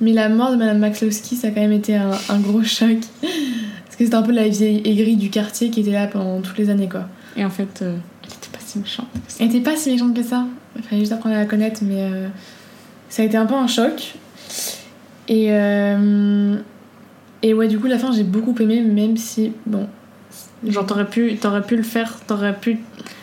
Mais 0.00 0.12
la 0.12 0.28
mort 0.28 0.50
de 0.50 0.56
Madame 0.56 0.78
McCloskey, 0.80 1.36
ça 1.36 1.48
a 1.48 1.50
quand 1.52 1.60
même 1.60 1.72
été 1.72 1.94
un, 1.94 2.10
un 2.28 2.38
gros 2.40 2.64
choc. 2.64 2.98
Parce 3.20 3.96
que 3.96 4.04
c'était 4.04 4.16
un 4.16 4.22
peu 4.22 4.32
la 4.32 4.48
vieille 4.48 4.82
aigrie 4.84 5.14
du 5.14 5.30
quartier 5.30 5.70
qui 5.70 5.80
était 5.80 5.92
là 5.92 6.08
pendant 6.08 6.40
toutes 6.40 6.58
les 6.58 6.70
années, 6.70 6.88
quoi. 6.88 7.06
Et 7.36 7.44
en 7.44 7.50
fait, 7.50 7.82
euh, 7.82 7.96
elle 8.24 8.30
était 8.30 8.48
pas 8.50 8.58
si 8.58 8.80
méchante. 8.80 9.06
que 9.12 9.30
ça. 9.32 9.36
Elle 9.38 9.46
était 9.54 9.60
pas 9.60 9.76
si 9.76 9.90
méchante 9.92 10.14
que 10.16 10.24
ça. 10.24 10.44
Il 10.74 10.82
fallait 10.82 11.00
juste 11.02 11.12
apprendre 11.12 11.36
à 11.36 11.38
la 11.38 11.44
connaître, 11.44 11.82
mais 11.84 12.00
euh, 12.00 12.26
ça 13.08 13.22
a 13.22 13.26
été 13.26 13.36
un 13.36 13.46
peu 13.46 13.54
un 13.54 13.68
choc. 13.68 14.14
Et, 15.28 15.52
euh, 15.52 16.56
et 17.42 17.54
ouais, 17.54 17.68
du 17.68 17.78
coup, 17.78 17.86
la 17.86 17.98
fin, 17.98 18.10
j'ai 18.10 18.24
beaucoup 18.24 18.54
aimé, 18.58 18.80
même 18.80 19.16
si, 19.16 19.52
bon. 19.66 19.86
Genre 20.66 20.86
t'aurais 20.86 21.06
pu, 21.06 21.36
t'aurais 21.36 21.62
pu 21.62 21.76
le 21.76 21.82
faire, 21.82 22.18
t'aurais 22.26 22.54
pu. 22.54 22.78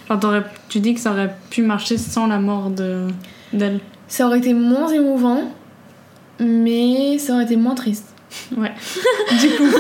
Genre 0.08 0.20
t'aurais, 0.20 0.44
tu 0.68 0.80
dis 0.80 0.94
que 0.94 1.00
ça 1.00 1.12
aurait 1.12 1.34
pu 1.50 1.62
marcher 1.62 1.98
sans 1.98 2.28
la 2.28 2.40
mort 2.40 2.70
de 2.70 3.08
d'elle. 3.54 3.80
Ça 4.08 4.28
aurait 4.28 4.40
été 4.40 4.54
moins 4.54 4.90
émouvant, 4.90 5.44
mais 6.40 7.18
ça 7.18 7.34
aurait 7.34 7.44
été 7.44 7.56
moins 7.56 7.76
triste. 7.76 8.06
Ouais. 8.56 8.72
Du 9.42 9.50
coup. 9.50 9.78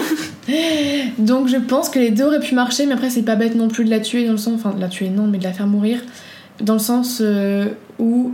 Donc 1.17 1.47
je 1.47 1.57
pense 1.57 1.89
que 1.89 1.99
les 1.99 2.11
deux 2.11 2.25
auraient 2.25 2.39
pu 2.39 2.55
marcher, 2.55 2.85
mais 2.85 2.93
après, 2.93 3.09
c'est 3.09 3.23
pas 3.23 3.35
bête 3.35 3.55
non 3.55 3.67
plus 3.67 3.85
de 3.85 3.89
la 3.89 3.99
tuer, 3.99 4.25
dans 4.25 4.31
le 4.31 4.37
sens. 4.37 4.53
Enfin, 4.55 4.75
de 4.75 4.81
la 4.81 4.87
tuer, 4.87 5.09
non, 5.09 5.27
mais 5.27 5.37
de 5.37 5.43
la 5.43 5.53
faire 5.53 5.67
mourir. 5.67 6.01
Dans 6.61 6.73
le 6.73 6.79
sens 6.79 7.19
euh, 7.21 7.67
où 7.99 8.33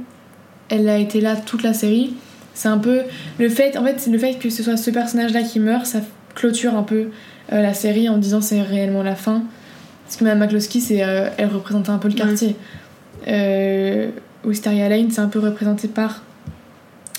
elle 0.69 0.87
a 0.89 0.97
été 0.97 1.21
là 1.21 1.35
toute 1.35 1.63
la 1.63 1.73
série. 1.73 2.13
C'est 2.53 2.69
un 2.69 2.77
peu. 2.77 3.01
Le 3.39 3.49
fait, 3.49 3.77
en 3.77 3.83
fait, 3.83 3.99
c'est 3.99 4.11
le 4.11 4.17
fait 4.17 4.35
que 4.35 4.49
ce 4.49 4.63
soit 4.63 4.77
ce 4.77 4.91
personnage-là 4.91 5.43
qui 5.43 5.59
meurt, 5.59 5.85
ça 5.85 5.99
clôture 6.35 6.75
un 6.75 6.83
peu 6.83 7.07
euh, 7.53 7.61
la 7.61 7.73
série 7.73 8.09
en 8.09 8.17
disant 8.17 8.41
c'est 8.41 8.61
réellement 8.61 9.03
la 9.03 9.15
fin. 9.15 9.43
Parce 10.05 10.17
que 10.17 10.23
Madame 10.23 10.39
McCloskey, 10.39 10.79
c'est, 10.79 11.03
euh, 11.03 11.29
elle 11.37 11.47
représentait 11.49 11.89
un 11.89 11.97
peu 11.97 12.07
le 12.07 12.13
Ouais. 12.13 12.19
quartier. 12.19 12.55
Euh, 13.27 14.09
Wisteria 14.43 14.87
Lane, 14.89 15.09
c'est 15.09 15.21
un 15.21 15.27
peu 15.27 15.39
représenté 15.39 15.87
par 15.87 16.21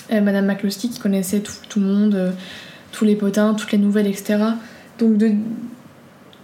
Madame 0.09 0.45
McCloskey 0.45 0.87
qui 0.87 0.99
connaissait 0.99 1.39
tout, 1.39 1.51
tout 1.67 1.81
le 1.81 1.85
monde, 1.87 2.31
tous 2.93 3.03
les 3.03 3.15
potins, 3.15 3.53
toutes 3.55 3.73
les 3.73 3.77
nouvelles, 3.77 4.07
etc. 4.07 4.37
Donc 4.99 5.17
de, 5.17 5.31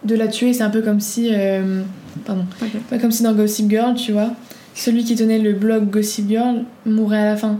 de 0.04 0.16
la 0.16 0.28
tuer, 0.28 0.52
c'est 0.52 0.64
un 0.64 0.70
peu 0.70 0.82
comme 0.82 1.00
si. 1.00 1.32
pardon. 2.26 2.46
Comme 3.00 3.12
si 3.12 3.24
dans 3.24 3.34
Gossip 3.34 3.70
Girl, 3.70 3.94
tu 3.96 4.12
vois, 4.12 4.32
celui 4.76 5.06
qui 5.06 5.16
tenait 5.16 5.40
le 5.40 5.54
blog 5.54 5.90
Gossip 5.90 6.28
Girl 6.28 6.64
mourait 6.86 7.20
à 7.20 7.26
la 7.26 7.38
fin. 7.38 7.60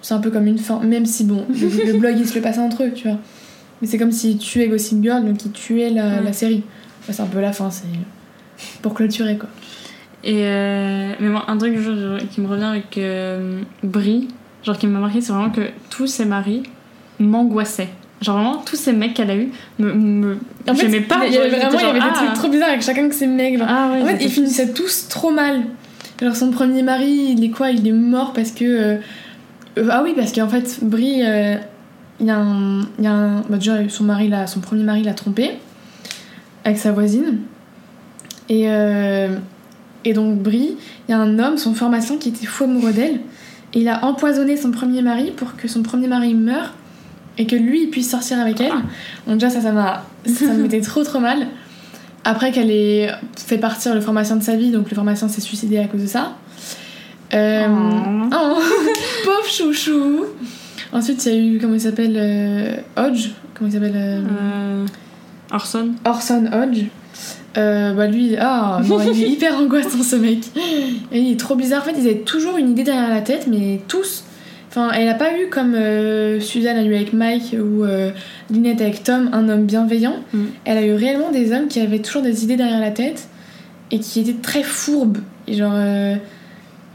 C'est 0.00 0.14
un 0.14 0.18
peu 0.20 0.30
comme 0.30 0.46
une 0.46 0.58
fin, 0.58 0.80
même 0.80 1.04
si 1.04 1.24
bon, 1.24 1.44
le, 1.50 1.92
le 1.92 1.98
blog 1.98 2.14
il 2.18 2.26
se 2.26 2.34
le 2.34 2.40
passait 2.40 2.60
entre 2.60 2.84
eux, 2.84 2.92
tu 2.94 3.06
vois. 3.08 3.18
Mais 3.82 3.88
c'est 3.88 3.98
comme 3.98 4.12
s'il 4.12 4.38
tuait 4.38 4.68
Gossip 4.68 5.02
Girl, 5.02 5.22
donc 5.24 5.44
il 5.44 5.50
tuait 5.52 5.90
la, 5.90 6.06
Ouais. 6.06 6.22
la 6.24 6.32
série. 6.32 6.62
C'est 7.10 7.20
un 7.20 7.26
peu 7.26 7.40
la 7.40 7.52
fin, 7.52 7.70
c'est 7.70 7.84
pour 8.80 8.94
clôturer 8.94 9.36
quoi. 9.36 9.48
Et 10.24 10.44
euh, 10.44 11.12
mais 11.18 11.28
moi, 11.28 11.44
un 11.48 11.58
truc 11.58 11.76
genre, 11.78 12.18
qui 12.30 12.40
me 12.40 12.46
revient 12.46 12.62
avec 12.62 12.96
euh, 12.96 13.60
Brie, 13.82 14.28
genre 14.64 14.78
qui 14.78 14.86
m'a 14.86 15.00
marqué, 15.00 15.20
c'est 15.20 15.32
vraiment 15.32 15.50
que 15.50 15.62
tous 15.90 16.06
ses 16.06 16.24
maris 16.24 16.62
m'angoissaient. 17.18 17.88
Genre 18.20 18.36
vraiment, 18.36 18.58
tous 18.64 18.76
ces 18.76 18.92
mecs 18.92 19.14
qu'elle 19.14 19.30
a 19.30 19.34
eu, 19.36 19.50
me, 19.80 19.92
me... 19.92 20.38
En 20.68 20.74
fait, 20.76 21.00
pas. 21.00 21.26
il 21.26 21.32
y 21.32 21.38
avait 21.38 21.50
genre, 21.50 21.70
vraiment 21.70 21.78
il 21.80 21.86
y 21.86 21.90
avait 21.90 21.98
des 22.08 22.14
trucs 22.14 22.28
ah. 22.30 22.34
trop 22.36 22.48
bizarres 22.48 22.68
avec 22.68 22.82
chacun 22.82 23.08
de 23.08 23.12
ces 23.12 23.26
mecs. 23.26 23.58
Genre. 23.58 23.66
Ah 23.68 23.90
ouais, 23.92 24.02
en 24.02 24.06
fait, 24.06 24.24
ils 24.24 24.30
finissaient 24.30 24.72
tous 24.72 25.08
trop 25.08 25.32
mal. 25.32 25.62
Genre 26.20 26.36
son 26.36 26.52
premier 26.52 26.84
mari, 26.84 27.34
il 27.36 27.42
est 27.42 27.50
quoi? 27.50 27.72
Il 27.72 27.84
est 27.88 27.90
mort 27.92 28.32
parce 28.32 28.52
que. 28.52 28.64
euh, 28.64 28.96
euh, 29.78 29.88
ah 29.90 30.02
oui, 30.04 30.12
parce 30.14 30.32
qu'en 30.32 30.48
fait, 30.48 30.78
Brie, 30.82 31.22
euh, 31.24 31.56
il 32.20 32.26
y 32.26 32.30
a 32.30 32.38
un. 32.38 32.82
Y 32.98 33.06
a 33.06 33.12
un 33.12 33.40
bah 33.48 33.56
déjà, 33.56 33.88
son, 33.88 34.04
mari, 34.04 34.30
son 34.46 34.60
premier 34.60 34.84
mari 34.84 35.02
l'a 35.02 35.14
trompé 35.14 35.52
avec 36.64 36.78
sa 36.78 36.92
voisine. 36.92 37.38
Et, 38.48 38.64
euh, 38.66 39.36
et 40.04 40.12
donc, 40.12 40.38
Brie, 40.38 40.76
il 41.08 41.12
y 41.12 41.14
a 41.14 41.18
un 41.18 41.38
homme, 41.38 41.58
son 41.58 41.74
pharmacien, 41.74 42.18
qui 42.18 42.28
était 42.28 42.46
fou 42.46 42.64
amoureux 42.64 42.92
d'elle. 42.92 43.20
Et 43.74 43.80
il 43.80 43.88
a 43.88 44.04
empoisonné 44.04 44.56
son 44.56 44.70
premier 44.70 45.02
mari 45.02 45.30
pour 45.30 45.56
que 45.56 45.66
son 45.66 45.82
premier 45.82 46.08
mari 46.08 46.34
meure 46.34 46.74
et 47.38 47.46
que 47.46 47.56
lui, 47.56 47.84
il 47.84 47.90
puisse 47.90 48.10
sortir 48.10 48.38
avec 48.38 48.60
elle. 48.60 48.72
Donc, 49.26 49.38
déjà, 49.38 49.50
ça, 49.50 49.60
ça 49.60 49.72
m'a. 49.72 50.04
Ça 50.26 50.46
me 50.46 50.62
mettait 50.62 50.80
trop, 50.80 51.02
trop 51.02 51.20
mal. 51.20 51.46
Après 52.24 52.52
qu'elle 52.52 52.70
ait 52.70 53.10
fait 53.36 53.58
partir 53.58 53.94
le 53.94 54.00
pharmacien 54.00 54.36
de 54.36 54.42
sa 54.42 54.54
vie, 54.54 54.70
donc 54.70 54.88
le 54.88 54.94
pharmacien 54.94 55.28
s'est 55.28 55.40
suicidé 55.40 55.78
à 55.78 55.86
cause 55.86 56.02
de 56.02 56.06
ça. 56.06 56.36
Euh, 57.34 57.66
Oh. 57.68 58.28
oh, 58.32 58.62
pauvre 59.24 59.48
chouchou. 59.48 60.26
Ensuite, 60.92 61.24
il 61.26 61.32
y 61.32 61.36
a 61.36 61.38
eu, 61.38 61.58
comment 61.58 61.74
il 61.74 61.80
s'appelle 61.80 62.16
euh, 62.16 62.76
Hodge. 62.96 63.30
Comment 63.54 63.68
il 63.70 63.72
s'appelle 63.72 63.96
euh, 63.96 64.22
Euh, 64.22 64.86
Orson. 65.50 65.92
Orson 66.04 66.50
Hodge. 66.52 66.84
Euh, 67.58 67.92
bah 67.92 68.06
lui, 68.06 68.36
ah 68.38 68.80
non, 68.86 68.98
il 69.00 69.22
est 69.22 69.28
hyper 69.32 69.58
angoissant 69.58 70.02
ce 70.02 70.16
mec. 70.16 70.38
Et 71.12 71.20
il 71.20 71.32
est 71.32 71.40
trop 71.40 71.54
bizarre. 71.54 71.82
En 71.82 71.84
fait, 71.84 71.94
ils 71.98 72.08
avaient 72.08 72.20
toujours 72.20 72.56
une 72.56 72.70
idée 72.70 72.84
derrière 72.84 73.10
la 73.10 73.20
tête, 73.20 73.46
mais 73.46 73.80
tous. 73.88 74.24
Enfin, 74.68 74.90
elle 74.92 75.08
a 75.08 75.14
pas 75.14 75.38
eu 75.38 75.48
comme 75.50 75.74
euh, 75.74 76.40
Suzanne 76.40 76.78
a 76.78 76.82
eu 76.82 76.94
avec 76.94 77.12
Mike 77.12 77.54
ou 77.58 77.84
euh, 77.84 78.10
Lynette 78.50 78.80
avec 78.80 79.02
Tom, 79.02 79.28
un 79.32 79.50
homme 79.50 79.66
bienveillant. 79.66 80.16
Mm. 80.32 80.44
Elle 80.64 80.78
a 80.78 80.86
eu 80.86 80.94
réellement 80.94 81.30
des 81.30 81.52
hommes 81.52 81.68
qui 81.68 81.80
avaient 81.80 81.98
toujours 81.98 82.22
des 82.22 82.42
idées 82.44 82.56
derrière 82.56 82.80
la 82.80 82.90
tête 82.90 83.28
et 83.90 83.98
qui 83.98 84.20
étaient 84.20 84.40
très 84.40 84.62
fourbes. 84.62 85.18
Et 85.46 85.54
genre. 85.54 85.74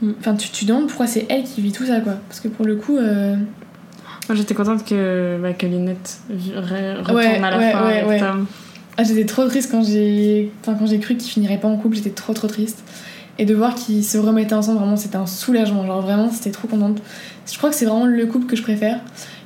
Mm. 0.02 0.14
Enfin, 0.20 0.36
tu, 0.36 0.50
tu 0.50 0.66
te 0.66 0.70
demandes 0.70 0.88
pourquoi 0.88 1.06
c'est 1.06 1.28
elle 1.30 1.43
qui 1.43 1.62
vit 1.62 1.72
tout 1.72 1.86
ça, 1.86 2.00
quoi. 2.00 2.14
Parce 2.28 2.39
que 2.39 2.48
pour 2.48 2.66
le 2.66 2.76
coup. 2.76 2.98
Moi 4.30 4.36
j'étais 4.38 4.53
contente 4.53 4.84
que, 4.86 5.38
bah, 5.41 5.53
que 5.53 5.65
re- 5.67 6.97
retourne 6.99 7.15
Ouais, 7.15 7.41
à 7.43 7.49
la 7.51 7.57
ouais, 7.57 7.71
fin 7.71 7.86
ouais, 7.86 7.99
avec. 8.01 8.19
Tom. 8.19 8.45
Ah, 8.97 9.03
j'étais 9.03 9.25
trop 9.25 9.45
triste 9.47 9.69
quand 9.71 9.84
j'ai 9.84 10.51
enfin, 10.61 10.75
quand 10.78 10.86
j'ai 10.88 10.99
cru 10.99 11.15
qu'ils 11.15 11.30
finiraient 11.32 11.59
pas 11.59 11.67
en 11.67 11.78
couple, 11.78 11.95
j'étais 11.97 12.09
trop 12.09 12.34
trop 12.34 12.47
triste. 12.47 12.84
Et 13.39 13.45
de 13.45 13.53
voir 13.53 13.75
qu'ils 13.75 14.03
se 14.03 14.17
remettaient 14.17 14.55
ensemble, 14.55 14.80
vraiment, 14.80 14.95
c'était 14.97 15.17
un 15.17 15.28
soulagement. 15.28 15.86
Genre, 15.86 16.01
vraiment, 16.01 16.32
c'était 16.32 16.49
trop 16.49 16.67
contente. 16.67 16.97
Je 17.51 17.55
crois 17.57 17.69
que 17.69 17.75
c'est 17.75 17.86
vraiment 17.86 18.07
le 18.07 18.25
couple 18.25 18.47
que 18.47 18.55
je 18.55 18.63
préfère. 18.63 18.99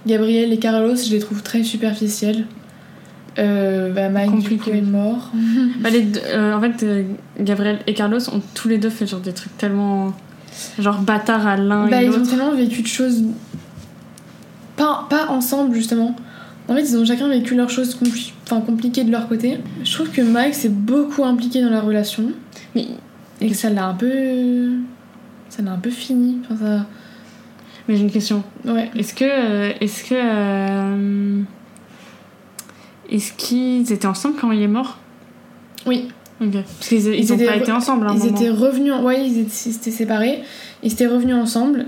Gabriel 0.07 0.53
et 0.53 0.57
Carlos, 0.57 0.95
je 0.95 1.11
les 1.11 1.19
trouve 1.19 1.43
très 1.43 1.61
superficiels. 1.63 2.45
Euh, 3.39 3.91
bah, 3.91 4.09
Mike, 4.09 4.31
du 4.31 4.37
Compliqué. 4.37 4.71
coup, 4.71 4.77
est 4.77 4.81
mort. 4.81 5.31
Bah, 5.81 5.89
les 5.89 6.01
deux- 6.03 6.19
euh, 6.25 6.53
en 6.53 6.61
fait, 6.61 6.83
euh, 6.83 7.03
Gabriel 7.39 7.79
et 7.87 7.93
Carlos 7.93 8.19
ont 8.33 8.41
tous 8.53 8.67
les 8.69 8.77
deux 8.77 8.89
fait 8.89 9.05
genre 9.07 9.19
des 9.19 9.33
trucs 9.33 9.57
tellement. 9.57 10.13
genre 10.79 10.99
bâtards 10.99 11.45
à 11.47 11.55
l'un 11.57 11.87
Bah, 11.87 12.01
et 12.01 12.05
ils 12.05 12.11
ont 12.11 12.17
l'autre. 12.17 12.29
tellement 12.29 12.53
vécu 12.55 12.81
de 12.81 12.87
choses. 12.87 13.23
Pas, 14.81 15.05
pas 15.09 15.27
ensemble, 15.29 15.75
justement. 15.75 16.15
En 16.67 16.75
fait, 16.75 16.81
ils 16.81 16.97
ont 16.97 17.05
chacun 17.05 17.27
vécu 17.27 17.55
leurs 17.55 17.69
choses 17.69 17.95
compli- 17.95 18.31
enfin, 18.43 18.61
compliquées 18.61 19.03
de 19.03 19.11
leur 19.11 19.27
côté. 19.27 19.57
Je 19.83 19.93
trouve 19.93 20.09
que 20.09 20.21
Mike 20.21 20.53
s'est 20.55 20.69
beaucoup 20.69 21.23
impliqué 21.25 21.61
dans 21.61 21.69
la 21.69 21.81
relation. 21.81 22.31
Mais 22.75 22.87
Et 23.41 23.49
que 23.49 23.55
ça 23.55 23.69
l'a 23.69 23.85
un 23.87 23.93
peu. 23.93 24.71
Ça 25.49 25.61
l'a 25.61 25.71
un 25.73 25.77
peu 25.77 25.89
fini. 25.89 26.39
Enfin, 26.45 26.55
ça. 26.57 26.85
Mais 27.87 27.95
j'ai 27.97 28.03
une 28.03 28.11
question. 28.11 28.43
Ouais. 28.65 28.89
Est-ce 28.95 29.13
que. 29.13 29.25
euh, 29.25 29.73
Est-ce 29.81 30.03
que. 30.03 30.15
euh, 30.15 31.41
Est-ce 33.09 33.33
qu'ils 33.33 33.91
étaient 33.91 34.07
ensemble 34.07 34.35
quand 34.39 34.51
il 34.51 34.61
est 34.61 34.67
mort? 34.67 34.97
Oui. 35.85 36.07
Ok. 36.41 36.53
Parce 36.53 36.87
qu'ils 36.87 37.05
ils 37.07 37.15
Ils 37.19 37.33
ont 37.33 37.35
étaient 37.35 37.45
pas 37.45 37.55
été 37.57 37.71
ensemble 37.71 38.07
à 38.07 38.11
un 38.11 38.13
Ils 38.15 38.19
moment. 38.19 38.35
étaient 38.37 38.49
revenus. 38.49 38.93
en- 38.93 39.03
Ouais, 39.03 39.25
ils 39.27 39.39
étaient, 39.39 39.49
ils 39.65 39.73
s'étaient 39.73 39.91
séparés. 39.91 40.41
Ils 40.83 40.93
étaient 40.93 41.07
revenus 41.07 41.35
ensemble. 41.35 41.85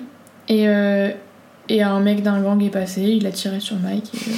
Et, 0.49 0.67
euh, 0.67 1.09
et 1.69 1.81
un 1.83 1.99
mec 1.99 2.21
d'un 2.23 2.41
gang 2.41 2.61
est 2.61 2.69
passé. 2.69 3.01
Il 3.01 3.25
a 3.27 3.31
tiré 3.31 3.59
sur 3.59 3.77
Mike. 3.77 4.11
et, 4.13 4.17
euh, 4.29 4.33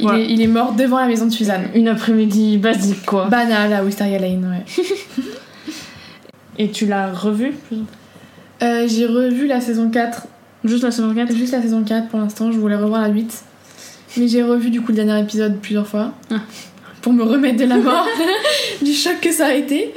il, 0.00 0.06
Ouais. 0.06 0.20
est, 0.22 0.26
il 0.32 0.40
est 0.42 0.46
mort 0.46 0.72
devant 0.72 0.98
la 0.98 1.06
maison 1.06 1.26
de 1.26 1.30
Suzanne. 1.32 1.68
Une 1.74 1.88
après-midi 1.88 2.58
basique 2.58 3.04
quoi. 3.06 3.26
Banal 3.28 3.72
à 3.72 3.84
Wisteria 3.84 4.18
Lane, 4.18 4.44
ouais. 4.78 4.84
Et 6.58 6.70
tu 6.70 6.86
l'as 6.86 7.12
revu 7.12 7.52
Euh, 8.62 8.88
J'ai 8.88 9.06
revu 9.06 9.46
la 9.46 9.60
saison 9.60 9.90
4. 9.90 10.26
Juste 10.64 10.82
la 10.84 10.90
saison 10.90 11.14
4 11.14 11.34
Juste 11.36 11.52
la 11.52 11.60
saison 11.62 11.84
4 11.84 12.08
pour 12.08 12.18
l'instant. 12.18 12.50
Je 12.50 12.58
voulais 12.58 12.76
revoir 12.76 13.02
la 13.02 13.08
8. 13.08 13.44
Mais 14.16 14.28
j'ai 14.28 14.42
revu 14.42 14.70
du 14.70 14.80
coup 14.80 14.88
le 14.92 14.96
dernier 14.96 15.20
épisode 15.20 15.58
plusieurs 15.60 15.86
fois. 15.86 16.12
Ah. 16.30 16.36
Pour 17.02 17.12
me 17.12 17.22
remettre 17.22 17.58
de 17.58 17.66
la 17.66 17.76
mort. 17.76 18.06
du 18.82 18.92
choc 18.94 19.20
que 19.20 19.30
ça 19.30 19.48
a 19.48 19.52
été. 19.52 19.92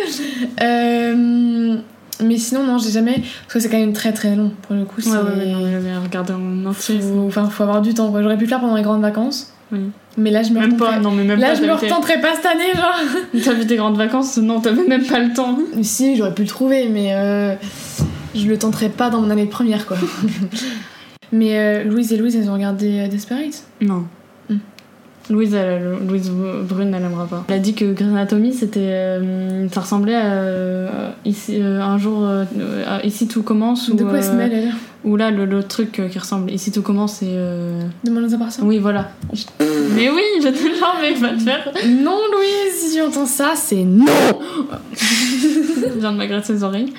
Euh, 0.62 1.78
mais 2.24 2.38
sinon, 2.38 2.64
non, 2.66 2.78
j'ai 2.78 2.92
jamais. 2.92 3.16
Parce 3.16 3.54
que 3.54 3.60
c'est 3.60 3.70
quand 3.70 3.78
même 3.80 3.94
très 3.94 4.12
très 4.14 4.36
long 4.36 4.52
pour 4.64 4.76
le 4.76 4.86
coup. 4.86 5.02
Ouais, 5.02 5.46
non, 5.48 5.62
j'avais 5.72 5.98
regardé 5.98 6.34
en 6.34 6.66
entier. 6.66 7.00
Faut, 7.00 7.26
enfin, 7.28 7.46
faut 7.50 7.64
avoir 7.64 7.82
du 7.82 7.94
temps. 7.94 8.14
J'aurais 8.22 8.38
pu 8.38 8.44
le 8.44 8.50
faire 8.50 8.60
pendant 8.60 8.76
les 8.76 8.82
grandes 8.84 9.02
vacances. 9.02 9.54
Oui. 9.72 9.80
Mais 10.18 10.32
là, 10.32 10.42
je 10.44 10.52
me 10.52 10.60
Même 10.60 10.78
pas, 10.78 10.94
retenterai- 10.98 11.02
non 11.04 11.12
mais 11.12 11.24
même 11.24 11.40
Là, 11.40 11.50
pas. 11.50 11.56
je 11.56 11.62
me 11.62 11.72
retenterai 11.72 12.20
pas 12.20 12.34
cette 12.36 12.46
année, 12.48 12.74
genre. 12.76 12.96
T'as 13.46 13.54
vu 13.54 13.66
tes 13.68 13.76
grandes 13.78 13.98
vacances 13.98 14.38
Non, 14.38 14.60
t'avais 14.60 14.84
même 14.86 15.06
pas 15.06 15.20
le 15.20 15.32
temps. 15.34 15.58
Mais 15.76 15.84
si, 15.84 16.16
j'aurais 16.18 16.34
pu 16.34 16.42
le 16.42 16.48
trouver, 16.48 16.90
mais 16.90 17.14
euh, 17.14 17.54
je 18.36 18.48
le 18.48 18.58
tenterai 18.58 18.90
pas 18.90 19.10
dans 19.12 19.22
mon 19.22 19.30
année 19.30 19.46
de 19.46 19.50
première, 19.52 19.86
quoi. 19.86 19.98
mais 21.32 21.58
euh, 21.58 21.84
Louise 21.84 22.12
et 22.14 22.18
Louise, 22.18 22.36
elles 22.36 22.50
ont 22.50 22.54
regardé 22.54 23.00
euh, 23.02 23.08
Desperate? 23.08 23.64
Non. 23.82 24.06
Louise, 25.30 25.54
elle- 25.54 25.98
Louise 26.08 26.32
Brune, 26.32 26.94
elle 26.94 27.04
aimera 27.04 27.28
pas. 27.28 27.46
Elle 27.50 27.56
a 27.56 27.60
dit 27.60 27.74
que 27.76 27.86
Grey's 27.94 28.10
Anatomy, 28.10 28.52
c'était, 28.54 28.80
euh, 28.82 29.68
ça 29.72 29.82
ressemblait 29.82 30.16
à 30.16 30.26
euh, 30.34 31.10
ici, 31.24 31.58
euh, 31.62 31.80
un 31.82 31.98
jour, 32.00 32.28
ici 33.04 33.28
tout 33.28 33.44
commence. 33.44 33.90
De 33.92 34.04
ou, 34.04 34.08
quoi 34.08 34.18
elle 34.18 34.24
se 34.24 34.32
mêle, 34.32 34.52
elle 34.54 34.72
Ou 35.04 35.16
là, 35.18 35.30
le, 35.30 35.46
le 35.46 35.62
truc 35.64 36.02
qui 36.12 36.18
ressemble. 36.20 36.52
Ici 36.52 36.72
tout 36.72 36.82
commence, 36.82 37.20
euh, 37.24 37.80
Demande 38.04 38.24
aux 38.24 38.34
appartements. 38.34 38.68
Oui, 38.68 38.80
voilà. 38.80 39.12
mais 39.96 40.10
oui, 40.10 40.24
je 40.42 40.48
te 40.48 40.80
genre, 40.80 40.96
mais 41.00 41.14
va 41.14 41.30
te 41.30 41.40
faire. 41.42 41.72
Non, 41.88 42.18
Louise, 42.34 42.74
si 42.76 42.96
tu 42.96 43.02
entends 43.02 43.26
ça, 43.28 43.52
c'est 43.56 43.84
non 43.84 44.06
Je 44.96 46.00
viens 46.00 46.12
de 46.12 46.18
m'agresser 46.18 46.54
les 46.54 46.64
oreilles. 46.64 46.94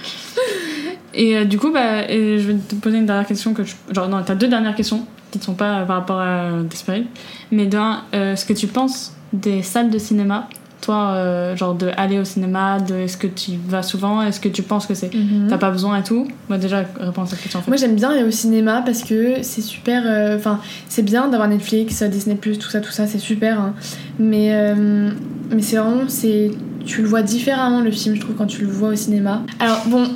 Et 1.15 1.45
du 1.45 1.59
coup, 1.59 1.73
bah, 1.73 2.09
et 2.09 2.39
je 2.39 2.53
vais 2.53 2.55
te 2.55 2.77
poser 2.77 2.99
une 2.99 3.07
dernière 3.07 3.27
question 3.27 3.53
que 3.55 3.65
je... 3.65 3.75
Genre, 3.93 4.09
non, 4.09 4.23
t'as 4.25 4.37
deux 4.37 4.47
dernières 4.49 4.77
questions 4.77 5.05
qui 5.31 5.39
ne 5.39 5.43
sont 5.45 5.55
pas 5.55 5.85
par 5.85 5.97
rapport 5.97 6.21
à 6.21 6.63
Desperate. 6.69 7.05
Mais 7.51 7.67
d'un, 7.67 8.03
euh, 8.15 8.37
ce 8.37 8.45
que 8.45 8.53
tu 8.53 8.67
penses 8.67 9.13
des 9.33 9.63
salles 9.63 9.91
de 9.91 9.99
cinéma 9.99 10.49
Toi, 10.81 11.11
euh, 11.13 11.55
genre 11.57 11.75
de 11.75 11.91
aller 11.97 12.19
au 12.19 12.25
cinéma, 12.25 12.81
de 12.81 12.95
est-ce 12.95 13.17
que 13.19 13.27
tu 13.27 13.51
y 13.53 13.59
vas 13.69 13.83
souvent 13.83 14.23
Est-ce 14.23 14.41
que 14.41 14.49
tu 14.49 14.63
penses 14.63 14.87
que 14.87 14.95
c'est... 14.95 15.11
T'as 15.49 15.59
pas 15.59 15.71
besoin 15.71 15.99
et 15.99 16.03
tout? 16.03 16.27
Bah 16.49 16.57
déjà, 16.59 16.85
réponds 16.99 17.23
à 17.23 17.27
cette 17.27 17.41
question 17.43 17.59
en 17.61 17.63
fait. 17.63 17.71
Moi 17.71 17.77
j'aime 17.77 17.95
bien 17.97 18.11
aller 18.11 18.25
au 18.25 18.31
cinéma 18.31 18.83
parce 18.85 19.03
que 19.03 19.43
c'est 19.43 19.61
super. 19.61 20.03
euh, 20.07 20.37
Enfin, 20.39 20.59
c'est 20.89 21.03
bien 21.03 21.29
d'avoir 21.29 21.49
Netflix, 21.51 22.03
Disney, 22.05 22.37
tout 22.37 22.71
ça, 22.71 22.81
tout 22.81 22.91
ça, 22.93 23.07
c'est 23.07 23.19
super. 23.19 23.61
hein. 23.61 23.75
Mais, 24.19 24.49
euh, 24.55 25.11
mais 25.51 25.61
c'est 25.63 25.77
vraiment. 25.77 26.05
c'est 26.09 26.51
Tu 26.87 27.03
le 27.03 27.09
vois 27.09 27.23
différemment 27.23 27.83
le 27.83 27.91
film, 27.91 28.15
je 28.17 28.21
trouve, 28.23 28.35
quand 28.37 28.47
tu 28.47 28.63
le 28.63 28.71
vois 28.71 28.89
au 28.89 28.97
cinéma. 28.97 29.43
Alors 29.61 29.83
bon, 29.87 30.09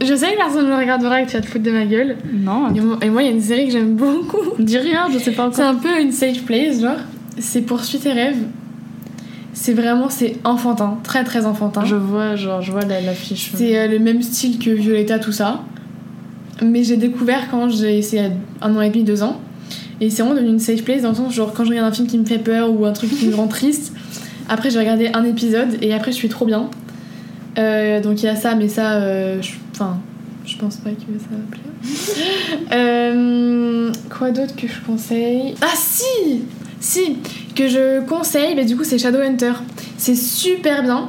je 0.00 0.14
sais 0.14 0.32
que 0.32 0.36
personne 0.36 0.66
ne 0.66 0.70
me 0.70 0.76
regardera 0.76 1.20
et 1.20 1.24
que 1.24 1.30
tu 1.30 1.36
vas 1.36 1.42
te 1.42 1.46
foutre 1.48 1.64
de 1.64 1.70
ma 1.70 1.84
gueule. 1.84 2.16
Non, 2.32 2.68
Et 3.02 3.08
moi, 3.10 3.22
il 3.22 3.26
y 3.26 3.28
a 3.28 3.32
une 3.32 3.40
série 3.42 3.66
que 3.66 3.72
j'aime 3.72 3.94
beaucoup. 3.94 4.38
dis 4.58 4.78
rien, 4.78 5.06
je 5.12 5.18
sais 5.18 5.32
pas 5.32 5.48
C'est 5.52 5.62
encore. 5.64 5.74
un 5.76 5.82
peu 5.82 6.00
une 6.00 6.12
safe 6.12 6.42
place, 6.44 6.80
genre. 6.80 6.96
C'est 7.38 7.62
Poursuite 7.62 8.02
tes 8.02 8.12
rêves. 8.12 8.42
C'est 9.52 9.72
vraiment, 9.72 10.08
c'est 10.08 10.36
enfantin, 10.44 10.98
très 11.02 11.24
très 11.24 11.44
enfantin. 11.46 11.84
Je 11.84 11.96
vois, 11.96 12.36
genre, 12.36 12.62
je 12.62 12.70
vois 12.70 12.82
la- 12.84 13.00
l'affiche. 13.00 13.50
C'est 13.54 13.76
euh, 13.76 13.88
le 13.88 13.98
même 13.98 14.22
style 14.22 14.58
que 14.58 14.70
Violetta, 14.70 15.18
tout 15.18 15.32
ça. 15.32 15.62
Mais 16.62 16.84
j'ai 16.84 16.96
découvert 16.96 17.48
quand 17.50 17.68
j'ai 17.68 17.98
essayé 17.98 18.30
un 18.62 18.76
an 18.76 18.80
et 18.80 18.90
demi, 18.90 19.04
deux 19.04 19.22
ans. 19.22 19.40
Et 20.00 20.10
c'est 20.10 20.22
vraiment 20.22 20.36
devenu 20.36 20.52
une 20.52 20.58
safe 20.60 20.84
place 20.84 21.02
dans 21.02 21.08
le 21.10 21.14
sens, 21.16 21.34
genre, 21.34 21.52
quand 21.54 21.64
je 21.64 21.70
regarde 21.70 21.88
un 21.88 21.92
film 21.92 22.06
qui 22.06 22.18
me 22.18 22.24
fait 22.24 22.38
peur 22.38 22.70
ou 22.72 22.84
un 22.86 22.92
truc 22.92 23.10
qui 23.10 23.26
me 23.26 23.34
rend 23.34 23.46
triste, 23.48 23.92
après 24.48 24.70
j'ai 24.70 24.78
regardé 24.78 25.10
un 25.12 25.24
épisode 25.24 25.76
et 25.82 25.92
après 25.92 26.12
je 26.12 26.16
suis 26.16 26.28
trop 26.28 26.46
bien. 26.46 26.70
Euh, 27.56 28.00
donc 28.00 28.22
il 28.22 28.26
y 28.26 28.28
a 28.28 28.36
ça, 28.36 28.54
mais 28.54 28.68
ça, 28.68 28.94
euh, 28.94 29.40
enfin, 29.72 29.98
je 30.44 30.56
pense 30.56 30.76
pas 30.76 30.90
que 30.90 30.96
ça 30.96 31.28
va 31.30 31.38
plaire. 31.50 31.64
Euh, 32.72 33.92
quoi 34.10 34.30
d'autre 34.30 34.54
que 34.56 34.66
je 34.66 34.80
conseille? 34.84 35.54
Ah 35.62 35.74
si 35.74 36.42
Si 36.80 37.16
Que 37.54 37.68
je 37.68 38.04
conseille, 38.04 38.54
bah, 38.54 38.64
du 38.64 38.76
coup 38.76 38.84
c'est 38.84 38.98
Shadowhunter. 38.98 39.52
C'est 39.96 40.14
super 40.14 40.82
bien. 40.82 41.08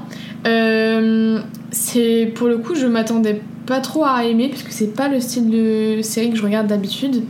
C'est 1.71 2.31
pour 2.35 2.47
le 2.47 2.57
coup, 2.57 2.75
je 2.75 2.87
m'attendais 2.87 3.41
pas 3.65 3.81
trop 3.81 4.05
à 4.05 4.23
aimer 4.23 4.49
parce 4.49 4.63
que 4.63 4.71
c'est 4.71 4.93
pas 4.95 5.07
le 5.07 5.19
style 5.19 5.49
de 5.49 6.01
série 6.01 6.31
que 6.31 6.37
je 6.37 6.43
regarde 6.43 6.67
d'habitude 6.67 7.23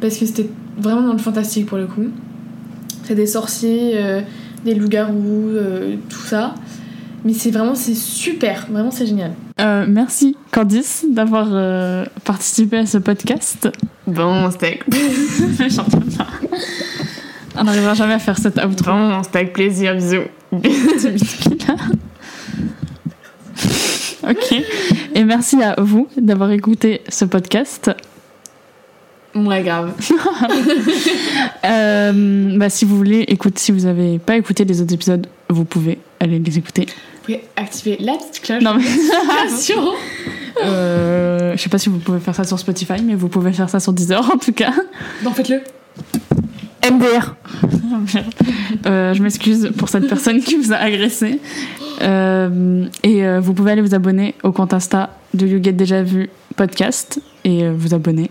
parce 0.00 0.16
que 0.18 0.26
c'était 0.26 0.48
vraiment 0.78 1.02
dans 1.02 1.12
le 1.12 1.18
fantastique 1.18 1.66
pour 1.66 1.78
le 1.78 1.86
coup. 1.86 2.06
C'est 3.04 3.14
des 3.14 3.26
sorciers, 3.26 3.98
des 4.64 4.74
loups-garous, 4.74 5.50
tout 6.08 6.26
ça. 6.26 6.54
Mais 7.24 7.32
c'est 7.32 7.50
vraiment, 7.50 7.74
c'est 7.74 7.94
super, 7.94 8.66
vraiment 8.70 8.90
c'est 8.90 9.06
génial. 9.06 9.32
Euh, 9.60 9.86
merci 9.88 10.36
Candice 10.50 11.06
d'avoir 11.08 11.48
euh, 11.50 12.04
participé 12.24 12.78
à 12.78 12.86
ce 12.86 12.98
podcast. 12.98 13.68
Bon, 14.06 14.50
c'était. 14.50 14.80
On 17.56 17.64
n'arrivera 17.64 17.94
jamais 17.94 18.14
à 18.14 18.18
faire 18.18 18.36
cette 18.36 18.62
outro. 18.62 18.90
Bon, 18.90 19.22
c'était 19.22 19.38
avec 19.38 19.54
plaisir, 19.54 19.94
bisous. 19.94 20.24
ok. 24.28 24.54
Et 25.14 25.24
merci 25.24 25.62
à 25.62 25.76
vous 25.80 26.08
d'avoir 26.16 26.50
écouté 26.50 27.00
ce 27.08 27.24
podcast. 27.24 27.90
Ouais, 29.34 29.62
grave. 29.62 29.94
Euh, 31.64 32.58
bah, 32.58 32.68
si 32.68 32.84
vous 32.84 32.94
voulez, 32.94 33.24
écoute, 33.28 33.58
si 33.58 33.72
vous 33.72 33.86
n'avez 33.86 34.18
pas 34.18 34.36
écouté 34.36 34.66
les 34.66 34.82
autres 34.82 34.92
épisodes, 34.92 35.26
vous 35.48 35.64
pouvez 35.64 35.98
aller 36.20 36.38
les 36.38 36.58
écouter. 36.58 36.84
Vous 37.26 37.32
pouvez 37.32 37.44
activer 37.56 37.96
la 38.00 38.12
petite 38.12 38.42
cloche. 38.42 38.62
Non, 38.62 38.74
mais 38.74 38.84
euh, 40.62 41.56
je 41.56 41.62
sais 41.62 41.70
pas 41.70 41.78
si 41.78 41.88
vous 41.88 41.98
pouvez 41.98 42.20
faire 42.20 42.34
ça 42.34 42.44
sur 42.44 42.58
Spotify, 42.58 43.02
mais 43.02 43.14
vous 43.14 43.28
pouvez 43.28 43.50
faire 43.50 43.70
ça 43.70 43.80
sur 43.80 43.94
Deezer 43.94 44.30
en 44.30 44.36
tout 44.36 44.52
cas. 44.52 44.74
Non, 45.22 45.32
faites-le. 45.32 45.62
MDR. 46.90 47.34
Euh, 48.86 49.14
je 49.14 49.22
m'excuse 49.22 49.70
pour 49.78 49.88
cette 49.88 50.06
personne 50.08 50.42
qui 50.42 50.56
vous 50.56 50.72
a 50.72 50.76
agressé. 50.76 51.40
Euh, 52.02 52.86
et 53.02 53.24
euh, 53.24 53.40
vous 53.40 53.54
pouvez 53.54 53.72
aller 53.72 53.80
vous 53.80 53.94
abonner 53.94 54.34
au 54.42 54.52
compte 54.52 54.74
Insta 54.74 55.16
de 55.32 55.46
You 55.46 55.60
Get 55.62 55.72
Déjà 55.72 56.02
Vu 56.02 56.28
podcast 56.56 57.20
et 57.44 57.64
euh, 57.64 57.72
vous 57.74 57.94
abonner. 57.94 58.30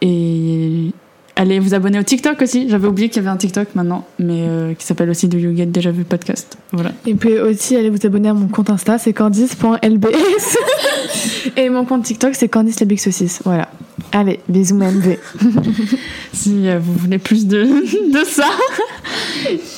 Et 0.00 0.90
allez 1.36 1.58
vous 1.58 1.74
abonner 1.74 1.98
au 1.98 2.02
TikTok 2.02 2.40
aussi. 2.42 2.68
J'avais 2.68 2.86
oublié 2.88 3.08
qu'il 3.08 3.22
y 3.22 3.26
avait 3.26 3.34
un 3.34 3.36
TikTok 3.36 3.74
maintenant, 3.74 4.06
mais 4.18 4.42
euh, 4.42 4.74
qui 4.74 4.84
s'appelle 4.84 5.10
aussi 5.10 5.28
de 5.28 5.38
You 5.38 5.56
Get 5.56 5.66
Déjà 5.66 5.90
Vu 5.90 6.04
podcast. 6.04 6.58
Voilà. 6.72 6.92
Et 7.06 7.12
vous 7.12 7.18
pouvez 7.18 7.40
aussi 7.40 7.76
aller 7.76 7.90
vous 7.90 8.04
abonner 8.04 8.28
à 8.28 8.34
mon 8.34 8.48
compte 8.48 8.70
Insta, 8.70 8.98
c'est 8.98 9.12
candice.lbs. 9.12 10.08
Et 11.56 11.68
mon 11.68 11.84
compte 11.84 12.04
TikTok, 12.04 12.34
c'est 12.34 12.48
Candice 12.48 12.80
la 12.80 12.86
Big 12.86 12.98
Saucisse. 12.98 13.40
Voilà. 13.44 13.68
Allez, 14.12 14.40
bisous, 14.48 14.76
MV. 14.76 15.18
Si 16.32 16.68
euh, 16.68 16.80
vous 16.80 16.94
voulez 16.94 17.18
plus 17.18 17.46
de, 17.46 17.62
de 17.62 18.24
ça. 18.24 18.48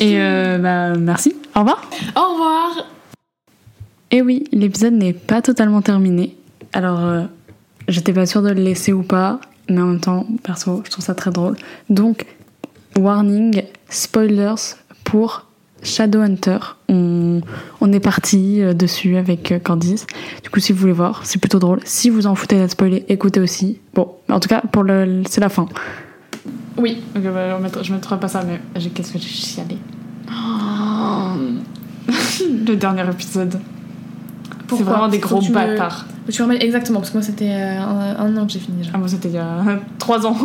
Et 0.01 0.19
euh, 0.19 0.59
bah, 0.59 0.97
merci. 0.99 1.37
Au 1.55 1.61
revoir. 1.61 1.83
Au 2.17 2.33
revoir 2.33 2.87
Et 4.11 4.23
oui, 4.23 4.45
l'épisode 4.53 4.95
n'est 4.95 5.13
pas 5.13 5.43
totalement 5.43 5.83
terminé. 5.83 6.35
Alors, 6.73 7.01
euh, 7.01 7.25
j'étais 7.89 8.15
pas 8.15 8.25
sûre 8.25 8.43
de 8.43 8.49
le 8.49 8.63
laisser 8.63 8.93
ou 8.93 9.03
pas, 9.03 9.41
mais 9.69 9.81
en 9.81 9.87
même 9.87 10.01
temps, 10.01 10.27
perso, 10.43 10.83
je 10.85 10.91
trouve 10.91 11.05
ça 11.05 11.15
très 11.15 11.31
drôle. 11.31 11.57
Donc, 11.91 12.27
warning, 12.97 13.63
spoilers 13.89 14.75
pour 15.05 15.47
Shadowhunter. 15.83 16.59
On, 16.89 17.41
on 17.81 17.93
est 17.93 18.01
parti 18.01 18.63
euh, 18.63 18.75
dessus 18.75 19.17
avec 19.17 19.53
euh, 19.53 19.59
Candice. 19.59 20.07
Du 20.43 20.51
coup, 20.51 20.61
si 20.61 20.73
vous 20.73 20.79
voulez 20.79 20.93
voir, 20.93 21.23
c'est 21.25 21.39
plutôt 21.39 21.59
drôle. 21.59 21.81
Si 21.85 22.11
vous 22.11 22.27
en 22.27 22.35
foutez 22.35 22.57
d'être 22.57 22.73
spoilé, 22.73 23.05
écoutez 23.09 23.41
aussi. 23.41 23.79
Bon, 23.95 24.11
en 24.29 24.41
tout 24.41 24.49
cas, 24.49 24.63
pour 24.73 24.83
le, 24.83 25.23
c'est 25.29 25.41
la 25.41 25.49
fin. 25.49 25.69
Oui. 26.77 27.03
Bah, 27.15 27.59
je 27.83 27.93
mettrai 27.93 28.19
pas 28.19 28.29
ça, 28.29 28.45
mais 28.45 28.61
qu'est-ce 28.91 29.13
que 29.13 29.19
j'ai 29.19 29.29
chialé. 29.29 29.79
le 32.67 32.77
dernier 32.77 33.09
épisode. 33.11 33.59
C'est 34.69 34.83
vraiment 34.83 35.09
des 35.09 35.19
gros 35.19 35.41
me- 35.41 35.51
bâtards. 35.53 36.07
Tu 36.31 36.43
remets 36.43 36.57
exactement, 36.65 36.99
parce 37.01 37.11
que 37.11 37.19
moi 37.19 37.25
c'était 37.27 37.51
euh, 37.51 37.79
un, 37.81 38.17
un 38.19 38.37
an 38.37 38.47
que 38.47 38.53
j'ai 38.53 38.59
fini 38.59 38.79
déjà. 38.79 38.91
Ah, 38.95 38.99
moi, 38.99 39.07
c'était 39.09 39.29
il 39.29 39.35
y 39.35 39.39
a 39.39 39.59
3 39.99 40.27
ans. 40.27 40.37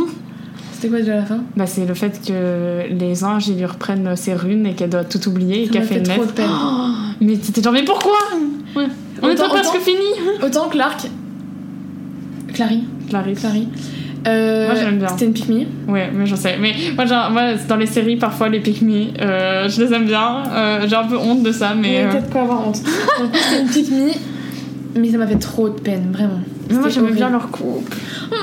C'était 0.73 0.89
quoi 0.89 0.99
déjà 0.99 1.15
la 1.15 1.25
fin? 1.25 1.39
Bah, 1.55 1.65
c'est 1.67 1.85
le 1.85 1.93
fait 1.93 2.21
que 2.27 2.87
les 2.91 3.23
anges, 3.23 3.47
ils 3.47 3.57
lui 3.57 3.65
reprennent 3.65 4.15
ses 4.15 4.33
runes 4.33 4.65
et 4.65 4.73
qu'elle 4.73 4.89
doit 4.89 5.03
tout 5.03 5.27
oublier 5.27 5.63
et 5.63 5.67
qu'elle 5.67 5.83
fait 5.83 5.95
fait 5.95 5.99
une 5.99 6.05
trop 6.05 6.21
lettre. 6.21 6.27
de 6.27 6.31
peine. 6.37 6.49
Oh, 6.51 6.87
mais 7.21 7.37
c'était 7.41 7.61
genre, 7.61 7.73
mais 7.73 7.83
pourquoi? 7.83 8.17
Ouais. 8.75 8.85
On 9.21 9.29
est 9.29 9.33
Autant- 9.33 9.49
presque 9.49 9.69
autant- 9.75 9.79
fini 9.83 9.99
Autant 10.43 10.69
Clark. 10.69 11.07
Clary. 12.53 12.83
Clarisse. 13.09 13.39
Clary. 13.39 13.67
Euh, 14.27 14.67
Moi, 14.67 14.75
j'aime 14.75 14.99
bien. 14.99 15.07
C'était 15.07 15.25
une 15.25 15.33
pick 15.33 15.47
me. 15.49 15.65
Ouais, 15.91 16.09
mais 16.13 16.25
je 16.27 16.35
sais. 16.35 16.57
Mais 16.59 16.73
moi, 16.95 17.05
genre, 17.05 17.31
moi, 17.31 17.53
dans 17.67 17.75
les 17.75 17.87
séries, 17.87 18.17
parfois, 18.17 18.49
les 18.49 18.59
pick 18.59 18.81
me, 18.81 19.07
euh, 19.19 19.67
je 19.67 19.81
les 19.83 19.93
aime 19.93 20.05
bien. 20.05 20.43
Euh, 20.51 20.85
j'ai 20.87 20.95
un 20.95 21.05
peu 21.05 21.17
honte 21.17 21.41
de 21.43 21.51
ça, 21.51 21.73
mais. 21.75 22.05
Peut-être 22.09 22.29
pas 22.29 22.41
avoir 22.41 22.67
honte. 22.67 22.77
C'était 22.77 23.61
une 23.61 23.67
pick 23.67 23.89
me. 23.91 24.09
Mais 24.99 25.09
ça 25.09 25.17
m'a 25.17 25.25
fait 25.27 25.39
trop 25.39 25.69
de 25.69 25.79
peine, 25.79 26.11
vraiment. 26.11 26.41
mais 26.69 26.75
moi, 26.75 26.89
j'aimais 26.89 27.11
bien 27.13 27.29
leur 27.29 27.49
couple. 27.49 27.95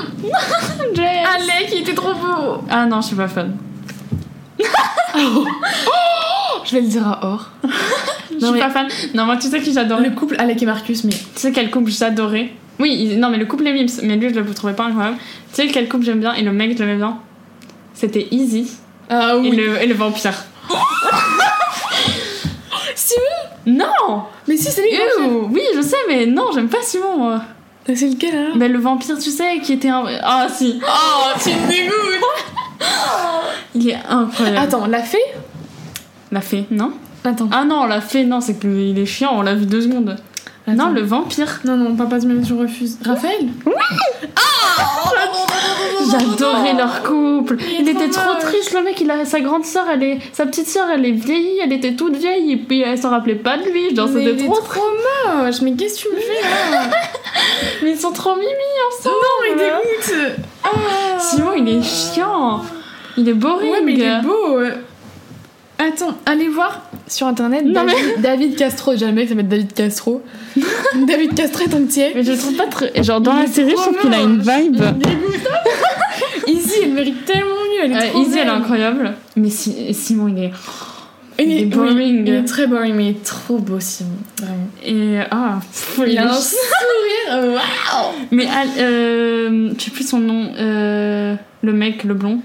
Jess. 0.95 1.05
Alec, 1.05 1.69
il 1.73 1.81
était 1.81 1.93
trop 1.93 2.13
beau 2.13 2.63
Ah 2.69 2.85
non, 2.85 3.01
je 3.01 3.07
suis 3.07 3.15
pas 3.15 3.27
fan. 3.27 3.53
Je 6.65 6.75
vais 6.75 6.81
le 6.81 6.87
dire 6.87 7.07
à 7.07 7.25
Or. 7.25 7.49
Je 8.31 8.45
suis 8.45 8.53
mais- 8.53 8.59
pas 8.59 8.69
fan. 8.69 8.87
Non, 9.15 9.25
moi, 9.25 9.37
tu 9.37 9.47
sais 9.47 9.59
qui 9.61 9.73
j'adorais? 9.73 10.03
Le 10.03 10.11
couple 10.11 10.35
Alec 10.39 10.61
et 10.61 10.65
Marcus, 10.65 11.03
mais 11.03 11.11
Tu 11.11 11.17
sais 11.35 11.51
quel 11.51 11.69
couple 11.71 11.89
j'adorais? 11.91 12.51
Oui, 12.79 12.95
il- 13.11 13.19
non, 13.19 13.29
mais 13.29 13.37
le 13.37 13.45
couple 13.45 13.63
les 13.65 13.73
Mims, 13.73 13.89
mais 14.03 14.15
lui, 14.15 14.33
je 14.33 14.39
le 14.39 14.53
trouvais 14.53 14.73
pas 14.73 14.85
incroyable. 14.85 15.17
Tu 15.53 15.55
sais 15.55 15.67
quel 15.67 15.89
couple 15.89 16.05
j'aime 16.05 16.19
bien 16.21 16.33
et 16.33 16.41
le 16.43 16.51
mec, 16.53 16.73
je 16.73 16.79
l'aimais 16.83 16.95
bien? 16.97 17.17
C'était 17.93 18.27
Easy 18.31 18.71
Ah 19.09 19.35
et, 19.43 19.51
le, 19.51 19.81
et 19.81 19.87
le 19.87 19.93
vampire. 19.95 20.33
Simon 22.95 23.23
Non 23.65 24.23
Mais 24.47 24.57
si, 24.57 24.71
c'est 24.71 24.81
lui 24.83 24.89
Oui, 25.51 25.61
je 25.75 25.81
sais, 25.81 25.97
mais 26.07 26.25
non, 26.25 26.47
j'aime 26.53 26.69
pas 26.69 26.81
Simon, 26.81 27.17
moi. 27.17 27.41
C'est 27.85 28.07
lequel 28.07 28.35
alors? 28.35 28.55
Mais 28.55 28.67
le 28.69 28.77
vampire, 28.79 29.17
tu 29.17 29.31
sais, 29.31 29.59
qui 29.63 29.73
était 29.73 29.89
un. 29.89 30.03
Ah, 30.21 30.47
si 30.49 30.79
Oh, 30.85 31.39
tu 31.41 31.49
me 31.49 31.67
dégoûtes 31.67 31.95
Il 33.75 33.89
est 33.89 33.97
incroyable. 34.07 34.57
Attends, 34.57 34.85
la 34.85 35.01
fée? 35.01 35.17
La 36.31 36.41
fée, 36.41 36.65
non? 36.71 36.91
Attends. 37.23 37.49
Ah 37.51 37.65
non, 37.65 37.85
la 37.87 37.99
fée, 37.99 38.25
non, 38.25 38.41
c'est 38.41 38.59
qu'il 38.59 38.97
est 38.97 39.05
chiant, 39.05 39.31
on 39.37 39.41
l'a 39.41 39.55
vu 39.55 39.65
deux 39.65 39.81
secondes. 39.81 40.15
Attends. 40.73 40.87
Non, 40.87 40.93
le 40.93 41.01
vampire. 41.01 41.61
Non, 41.65 41.75
non, 41.77 41.95
papa, 41.95 42.17
je 42.19 42.53
refuse. 42.53 42.97
Raphaël 43.05 43.47
J'adorais 46.11 46.73
leur 46.73 47.03
couple. 47.03 47.57
Il 47.59 47.81
Il, 47.81 47.89
est 47.89 47.93
trop 47.93 48.03
était 48.03 48.11
trop 48.11 48.35
triste, 48.39 48.73
le 48.73 48.83
mec. 48.83 48.99
Il 49.01 49.11
a 49.11 49.25
sa 49.25 49.41
grande 49.41 49.65
sœur, 49.65 49.85
elle 49.91 50.03
est, 50.03 50.19
sa 50.33 50.45
petite 50.45 50.67
sœur, 50.67 50.87
elle 50.93 51.05
est 51.05 51.11
vieillie, 51.11 51.59
elle 51.63 51.73
était 51.73 51.93
toute 51.95 52.15
vieille 52.15 52.53
et 52.53 52.57
puis 52.57 52.81
elle 52.81 52.97
s'en 52.97 53.09
rappelait 53.09 53.35
pas 53.35 53.57
de 53.57 53.63
lui. 53.63 53.95
Genre 53.95 54.07
Mais 54.09 54.25
c'était 54.25 54.43
est 54.43 54.47
trop. 54.47 54.59
trop 54.61 54.87
moche 55.43 55.61
Mais 55.61 55.73
qu'est-ce 55.73 56.03
que 56.03 56.09
tu 56.09 56.15
me 56.15 56.19
fais 56.19 56.41
là 56.71 56.81
Mais 57.83 57.91
ils 57.91 57.99
sont 57.99 58.11
trop 58.11 58.35
mimi 58.35 58.49
ensemble. 58.89 59.15
Non, 59.15 59.51
il 59.51 59.57
dégoûte 59.57 60.39
Ah. 60.63 61.19
Simon, 61.19 61.51
il 61.57 61.69
est 61.69 61.83
chiant. 61.83 62.61
Il 63.17 63.29
est 63.29 63.33
boring. 63.33 63.71
Ouais, 63.71 63.81
mais 63.83 63.93
il 63.93 64.01
est 64.01 64.21
beau. 64.21 64.59
Attends, 65.79 66.13
allez 66.25 66.49
voir 66.49 66.81
sur 67.07 67.25
internet 67.27 67.63
Non, 67.65 67.85
David, 67.85 68.21
David 68.21 68.55
Castro. 68.57 68.95
Jamais 68.97 69.25
ça 69.27 69.33
mettre 69.35 69.47
David 69.49 69.73
Castro. 69.73 70.21
David 71.07 71.33
Castro 71.35 71.63
est 71.63 71.69
petit 71.69 72.03
Mais 72.13 72.23
je 72.23 72.31
le 72.33 72.37
trouve 72.37 72.55
pas 72.55 72.67
très. 72.67 73.01
Genre 73.01 73.21
dans 73.21 73.33
Il 73.37 73.41
la 73.43 73.47
série, 73.47 73.71
je 73.71 73.75
trouve 73.75 73.97
qu'il 73.97 74.13
a 74.13 74.19
une 74.21 74.39
vibe. 74.41 74.75
Il. 76.47 76.53
Izzy, 76.53 76.73
elle 76.83 76.91
mérite 76.93 77.25
tellement 77.25 77.45
mieux. 77.51 77.83
Elle 77.85 77.91
est 77.93 77.95
Euh, 77.95 78.09
trop 78.09 78.21
Izzy, 78.23 78.39
elle 78.39 78.47
est 78.47 78.51
incroyable. 78.51 79.13
Mais 79.37 79.49
si- 79.49 79.93
Simon, 79.93 80.27
il 80.27 80.43
est. 80.43 80.51
Il 81.41 81.49
il 81.51 81.57
est 81.61 81.65
boring. 81.67 82.27
il 82.27 82.33
est 82.33 82.43
très 82.43 82.67
boring, 82.67 82.93
mais 82.95 83.05
il 83.05 83.09
est 83.11 83.23
trop 83.23 83.57
beau, 83.59 83.79
Simon. 83.79 84.09
Vraiment. 84.37 84.67
Et. 84.85 85.19
Ah, 85.31 85.59
pff, 85.61 86.01
Il 86.05 86.15
est 86.15 86.17
a 86.17 86.29
un 86.29 86.33
sourire. 86.33 86.57
waouh. 87.53 88.13
Mais 88.31 88.47
euh, 88.79 89.71
je 89.77 89.81
sais 89.85 89.91
plus 89.91 90.05
son 90.05 90.19
nom. 90.19 90.51
euh, 90.57 91.35
le 91.61 91.71
mec, 91.73 92.03
le 92.03 92.13
blond? 92.15 92.39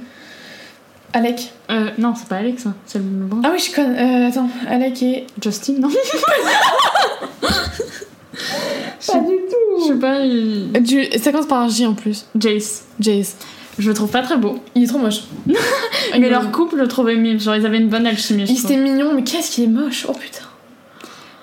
Alec. 1.15 1.53
Euh, 1.71 1.91
non, 1.97 2.15
c'est 2.17 2.29
pas 2.29 2.37
Alex, 2.37 2.67
hein, 2.67 2.75
c'est 2.87 2.99
le 2.99 3.05
blond. 3.05 3.41
Ah 3.45 3.51
oui, 3.53 3.59
je 3.59 3.75
connais. 3.75 4.27
Euh, 4.27 4.29
attends, 4.29 4.51
Alec 4.69 5.01
et. 5.03 5.27
Justin, 5.43 5.75
non 5.79 5.89
Pas 9.07 9.19
du 9.21 9.37
tout. 9.37 9.81
Je 9.81 9.85
sais 9.93 9.99
pas. 9.99 10.21
il- 10.21 10.73
Du... 10.83 11.05
Ça 11.19 11.31
commence 11.31 11.47
par 11.47 11.61
un 11.61 11.69
J 11.69 11.87
en 11.87 11.95
plus. 11.95 12.27
Jace. 12.39 12.85
Jace. 13.01 13.37
Je 13.79 13.89
le 13.89 13.95
trouve 13.95 14.11
pas 14.11 14.23
très 14.23 14.37
beau. 14.37 14.59
Il 14.75 14.85
est 14.85 14.87
trop 14.87 14.99
moche. 14.99 15.23
Mais 16.19 16.29
leur 16.29 16.51
couple, 16.53 16.77
je 16.77 16.83
le 16.83 16.89
trouvais 16.89 17.17
mime. 17.17 17.41
Genre, 17.41 17.57
ils 17.57 17.67
avaient 17.67 17.79
une 17.79 17.89
bonne 17.89 18.07
alchimie. 18.07 18.45
Il 18.49 18.59
était 18.59 18.77
mignon, 18.77 19.12
mais 19.15 19.25
qu'est-ce 19.25 19.51
qu'il 19.51 19.65
est 19.65 19.69
moche. 19.69 20.07
Oh 20.09 20.12
putain. 20.12 20.45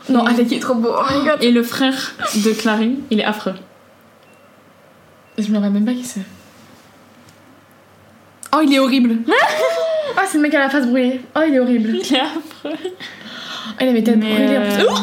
Non, 0.09 0.26
Et- 0.26 0.30
Alec 0.30 0.47
il 0.49 0.57
est 0.57 0.59
trop 0.61 0.76
beau. 0.76 0.89
Oh 0.93 1.03
my 1.13 1.26
god. 1.26 1.38
Et 1.43 1.51
le 1.51 1.61
frère 1.63 2.13
de 2.43 2.51
Clary, 2.51 2.95
il 3.09 3.19
est 3.19 3.24
affreux. 3.26 3.53
Je 5.38 5.47
me 5.51 5.55
rappelle 5.57 5.72
même 5.72 5.86
pas 5.86 5.93
qui 5.93 6.03
c'est. 6.03 6.22
Oh, 8.54 8.60
il 8.64 8.74
est 8.74 8.80
horrible. 8.80 9.18
Ah, 10.18 10.24
c'est 10.28 10.39
le 10.39 10.43
mec 10.43 10.54
à 10.54 10.60
la 10.60 10.70
face 10.70 10.86
brûlée. 10.86 11.22
Oh, 11.38 11.39
il 11.47 11.54
est 11.54 11.60
horrible. 11.60 11.91
Il 11.93 12.16
est 12.16 12.20
affreux. 12.20 12.78
Ah, 13.80 13.84
il 13.84 13.88
avait 13.88 14.04
tête 14.04 14.18
Mais, 14.18 14.34
brûlée 14.34 14.58
en 14.58 14.62
euh, 14.62 14.78
plus. 14.78 14.88
Oh, 14.89 14.97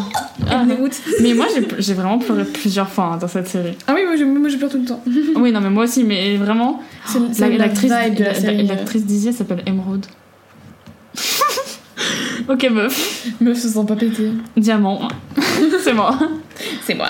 ah. 0.50 0.64
Mais 1.22 1.32
moi, 1.32 1.46
j'ai 1.78 1.94
vraiment 1.94 2.18
pleuré 2.18 2.44
plusieurs 2.44 2.90
fois 2.90 3.12
hein, 3.14 3.16
dans 3.16 3.26
cette 3.26 3.48
série. 3.48 3.74
Ah 3.86 3.92
oui, 3.94 4.02
moi 4.04 4.16
je, 4.16 4.24
moi, 4.24 4.50
je 4.50 4.58
pleure 4.58 4.70
tout 4.70 4.78
le 4.78 4.84
temps. 4.84 5.02
Oui, 5.36 5.50
non, 5.50 5.62
mais 5.62 5.70
moi 5.70 5.84
aussi, 5.84 6.04
mais 6.04 6.36
vraiment. 6.36 6.82
L'actrice 7.38 7.90
la 7.90 8.04
euh. 8.04 8.62
l'actrice 8.68 9.02
elle 9.26 9.32
s'appelle 9.32 9.62
Emerald. 9.64 10.04
ok, 12.48 12.70
meuf. 12.70 13.26
Meuf 13.40 13.58
se 13.58 13.68
sent 13.68 13.84
pas 13.88 13.96
péter. 13.96 14.30
Diamant. 14.56 15.08
C'est 15.82 15.94
moi. 15.94 16.18
C'est 16.84 16.94
moi. 16.94 17.08